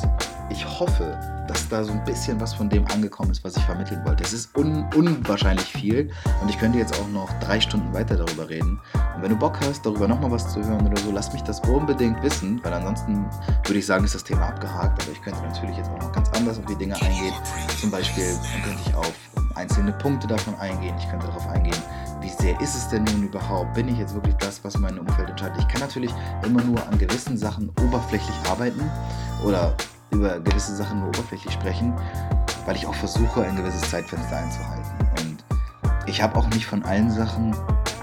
ich 0.50 0.66
hoffe, 0.80 1.18
dass 1.48 1.68
da 1.68 1.84
so 1.84 1.92
ein 1.92 2.04
bisschen 2.04 2.40
was 2.40 2.54
von 2.54 2.70
dem 2.70 2.86
angekommen 2.88 3.32
ist, 3.32 3.44
was 3.44 3.58
ich 3.58 3.64
vermitteln 3.64 4.04
wollte. 4.06 4.24
Es 4.24 4.34
ist 4.34 4.56
un 4.56 4.86
unwahrscheinlich 4.96 5.66
viel 5.66 6.10
und 6.42 6.50
ich 6.50 6.58
könnte 6.58 6.78
jetzt 6.78 7.00
auch 7.00 7.08
noch 7.10 7.30
drei 7.40 7.60
Stunden 7.60 7.94
weiter 7.94 8.16
darüber 8.16 8.50
reden. 8.50 8.80
Und 9.16 9.22
wenn 9.22 9.30
du 9.30 9.36
Bock 9.36 9.60
hast, 9.62 9.86
darüber 9.86 10.08
nochmal 10.08 10.32
was 10.32 10.52
zu 10.54 10.64
hören 10.64 10.86
oder 10.86 10.98
so, 11.02 11.12
lass 11.12 11.34
mich 11.34 11.42
das 11.44 11.60
unbedingt 11.62 12.22
wissen, 12.24 12.62
weil 12.64 12.74
ansonsten 12.74 13.26
würde 13.66 13.80
ich 13.80 13.86
sagen, 13.86 14.06
ist 14.06 14.16
das 14.16 14.24
Thema 14.24 14.48
abgehakt. 14.48 15.02
Aber 15.02 15.12
ich 15.12 15.22
könnte 15.22 15.42
natürlich 15.42 15.78
jetzt 15.78 15.90
auch 15.90 16.00
noch 16.00 16.12
ganz 16.12 16.30
anders 16.32 16.60
auf 16.60 16.66
die 16.66 16.76
Dinge 16.76 16.96
eingehen. 16.96 17.34
Zum 17.80 17.92
Beispiel 17.92 18.36
könnte 18.64 18.80
ich 18.86 18.96
auf 18.96 19.14
einzelne 19.56 19.92
Punkte 19.94 20.28
davon 20.28 20.56
eingehen. 20.56 20.96
Ich 20.98 21.10
könnte 21.10 21.28
darauf 21.28 21.48
eingehen, 21.50 21.78
wie 22.24 22.30
sehr 22.30 22.60
ist 22.62 22.76
es 22.76 22.88
denn 22.88 23.04
nun 23.04 23.24
überhaupt? 23.24 23.74
Bin 23.74 23.90
ich 23.90 23.98
jetzt 23.98 24.14
wirklich 24.14 24.36
das, 24.36 24.64
was 24.64 24.78
mein 24.78 24.98
Umfeld 24.98 25.30
entscheidet? 25.30 25.58
Ich 25.60 25.68
kann 25.68 25.82
natürlich 25.82 26.12
immer 26.44 26.64
nur 26.64 26.82
an 26.88 26.98
gewissen 26.98 27.38
Sachen 27.38 27.70
oberflächlich 27.86 28.36
arbeiten 28.50 28.90
oder 29.46 29.76
über 30.10 30.40
gewisse 30.40 30.76
Sachen 30.76 31.00
nur 31.00 31.10
oberflächlich 31.10 31.54
sprechen, 31.54 31.94
weil 32.66 32.78
ich 32.78 32.88
auch 32.88 32.96
versuche, 32.96 33.44
ein 33.44 33.58
gewisses 33.58 33.82
Zeitfenster 33.90 34.38
einzuhalten. 34.38 34.92
Und 35.20 35.44
ich 36.08 36.22
habe 36.22 36.38
auch 36.38 36.48
nicht 36.50 36.66
von 36.66 36.84
allen 36.84 37.12
Sachen 37.12 37.54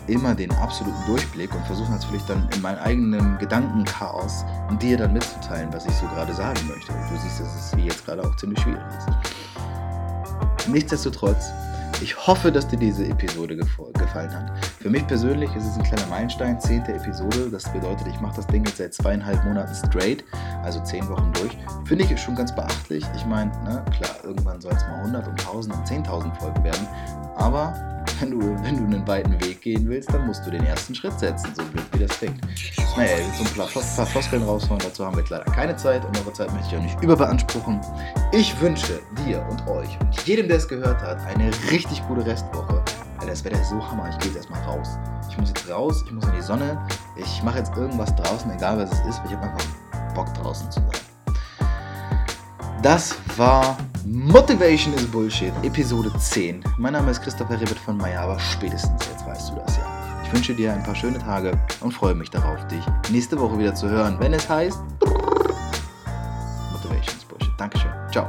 immer 0.07 0.35
den 0.35 0.53
absoluten 0.53 1.07
Durchblick 1.07 1.55
und 1.55 1.64
versuche 1.64 1.91
natürlich 1.91 2.23
dann 2.25 2.47
in 2.55 2.61
meinem 2.61 2.81
eigenen 2.81 3.39
Gedankenchaos 3.39 4.45
dir 4.83 4.99
dann 4.99 5.14
mitzuteilen, 5.14 5.73
was 5.73 5.87
ich 5.87 5.95
so 5.95 6.07
gerade 6.09 6.35
sagen 6.35 6.61
möchte. 6.68 6.93
Und 6.93 7.11
du 7.11 7.16
siehst, 7.23 7.41
dass 7.41 7.55
es 7.55 7.77
wie 7.77 7.85
jetzt 7.85 8.05
gerade 8.05 8.23
auch 8.23 8.37
ziemlich 8.37 8.61
schwierig 8.61 8.83
ist. 8.99 10.68
Nichtsdestotrotz 10.68 11.53
ich 12.03 12.26
hoffe, 12.26 12.51
dass 12.51 12.66
dir 12.66 12.78
diese 12.78 13.07
Episode 13.07 13.57
gefallen 13.57 14.32
hat. 14.32 14.53
Für 14.80 14.91
mich 14.91 15.07
persönlich 15.07 15.55
ist 15.55 15.66
es 15.66 15.76
ein 15.76 15.82
kleiner 15.82 16.07
Meilenstein, 16.07 16.59
zehnte 16.61 16.95
Episode. 16.95 17.51
Das 17.51 17.70
bedeutet, 17.72 18.07
ich 18.07 18.20
mache 18.20 18.36
das 18.36 18.47
Ding 18.47 18.64
jetzt 18.64 18.78
seit 18.78 18.95
zweieinhalb 18.95 19.45
Monaten 19.45 19.74
straight, 19.74 20.24
also 20.62 20.80
zehn 20.80 21.09
Wochen 21.09 21.32
durch. 21.34 21.57
Finde 21.84 22.05
ich 22.05 22.20
schon 22.20 22.34
ganz 22.34 22.55
beachtlich. 22.55 23.05
Ich 23.16 23.26
meine, 23.26 23.51
ne, 23.64 23.84
klar, 23.97 24.16
irgendwann 24.24 24.61
soll 24.61 24.72
es 24.72 24.82
mal 24.82 24.99
100 25.01 25.28
und 25.28 25.41
1000 25.41 25.74
und 25.76 25.86
10.000 25.86 26.34
Folgen 26.38 26.64
werden. 26.64 26.86
Aber 27.36 27.74
wenn 28.21 28.31
du, 28.33 28.39
wenn 28.62 28.77
du 28.77 28.85
einen 28.85 29.07
weiten 29.07 29.33
Weg 29.41 29.62
gehen 29.62 29.89
willst, 29.89 30.12
dann 30.12 30.27
musst 30.27 30.47
du 30.47 30.51
den 30.51 30.64
ersten 30.64 30.95
Schritt 30.95 31.18
setzen, 31.18 31.53
so 31.55 31.62
blöd 31.64 31.85
wie 31.93 32.07
das 32.07 32.18
klingt. 32.18 32.41
Naja, 32.97 33.16
jetzt 33.16 33.39
so 33.39 33.45
ein 33.45 33.71
paar, 33.71 34.07
Floskeln 34.07 34.43
raushauen, 34.43 34.79
dazu 34.81 35.07
haben 35.07 35.16
wir 35.16 35.25
leider 35.29 35.45
keine 35.45 35.77
Zeit 35.77 36.05
und 36.05 36.18
eure 36.18 36.33
Zeit 36.33 36.53
möchte 36.53 36.68
ich 36.68 36.77
auch 36.77 36.83
nicht 36.83 37.03
überbeanspruchen. 37.03 37.81
Ich 38.33 38.59
wünsche 38.61 39.01
dir 39.25 39.45
und 39.51 39.66
euch 39.68 39.99
und 40.01 40.27
jedem, 40.27 40.49
der 40.49 40.59
es 40.59 40.68
gehört 40.68 41.01
hat, 41.03 41.18
eine 41.27 41.51
richtig 41.71 42.07
gute 42.09 42.27
Restwoche. 42.27 42.83
Weil 43.18 43.29
das 43.29 43.45
Wetter 43.45 43.61
ist 43.61 43.71
so 43.71 43.91
hammer, 43.91 44.09
ich 44.11 44.18
gehe 44.18 44.29
jetzt 44.29 44.37
erstmal 44.37 44.62
raus. 44.62 44.99
Ich 45.29 45.39
muss 45.39 45.49
jetzt 45.51 45.68
raus, 45.71 46.03
ich 46.07 46.12
muss 46.12 46.25
in 46.25 46.33
die 46.33 46.43
Sonne, 46.43 46.79
ich 47.16 47.43
mache 47.43 47.59
jetzt 47.59 47.77
irgendwas 47.77 48.14
draußen, 48.16 48.51
egal 48.51 48.79
was 48.79 48.93
es 48.93 49.01
ist, 49.07 49.21
weil 49.21 49.27
ich 49.27 49.37
habe 49.37 49.47
einfach 49.47 50.14
Bock 50.14 50.33
draußen 50.35 50.71
zu 50.71 50.81
sein. 50.81 51.01
Das 52.83 53.14
war 53.37 53.77
Motivation 54.07 54.94
is 54.94 55.07
Bullshit, 55.07 55.53
Episode 55.62 56.11
10. 56.18 56.64
Mein 56.78 56.94
Name 56.94 57.11
ist 57.11 57.22
Christopher 57.22 57.61
Ribbet 57.61 57.78
von 57.78 58.01
aber 58.01 58.38
spätestens 58.38 59.07
jetzt 59.07 59.26
weißt 59.26 59.51
du 59.51 59.57
das 59.57 59.76
ja. 59.76 60.22
Ich 60.24 60.32
wünsche 60.32 60.55
dir 60.55 60.72
ein 60.72 60.82
paar 60.82 60.94
schöne 60.94 61.18
Tage 61.18 61.53
und 61.80 61.92
freue 61.92 62.14
mich 62.14 62.30
darauf, 62.30 62.66
dich 62.68 62.82
nächste 63.11 63.38
Woche 63.38 63.59
wieder 63.59 63.74
zu 63.74 63.88
hören, 63.88 64.16
wenn 64.18 64.32
es 64.32 64.48
heißt 64.48 64.78
Motivation 66.72 67.16
is 67.16 67.24
Bullshit. 67.24 67.53
Dankeschön. 67.59 67.90
Ciao. 68.11 68.26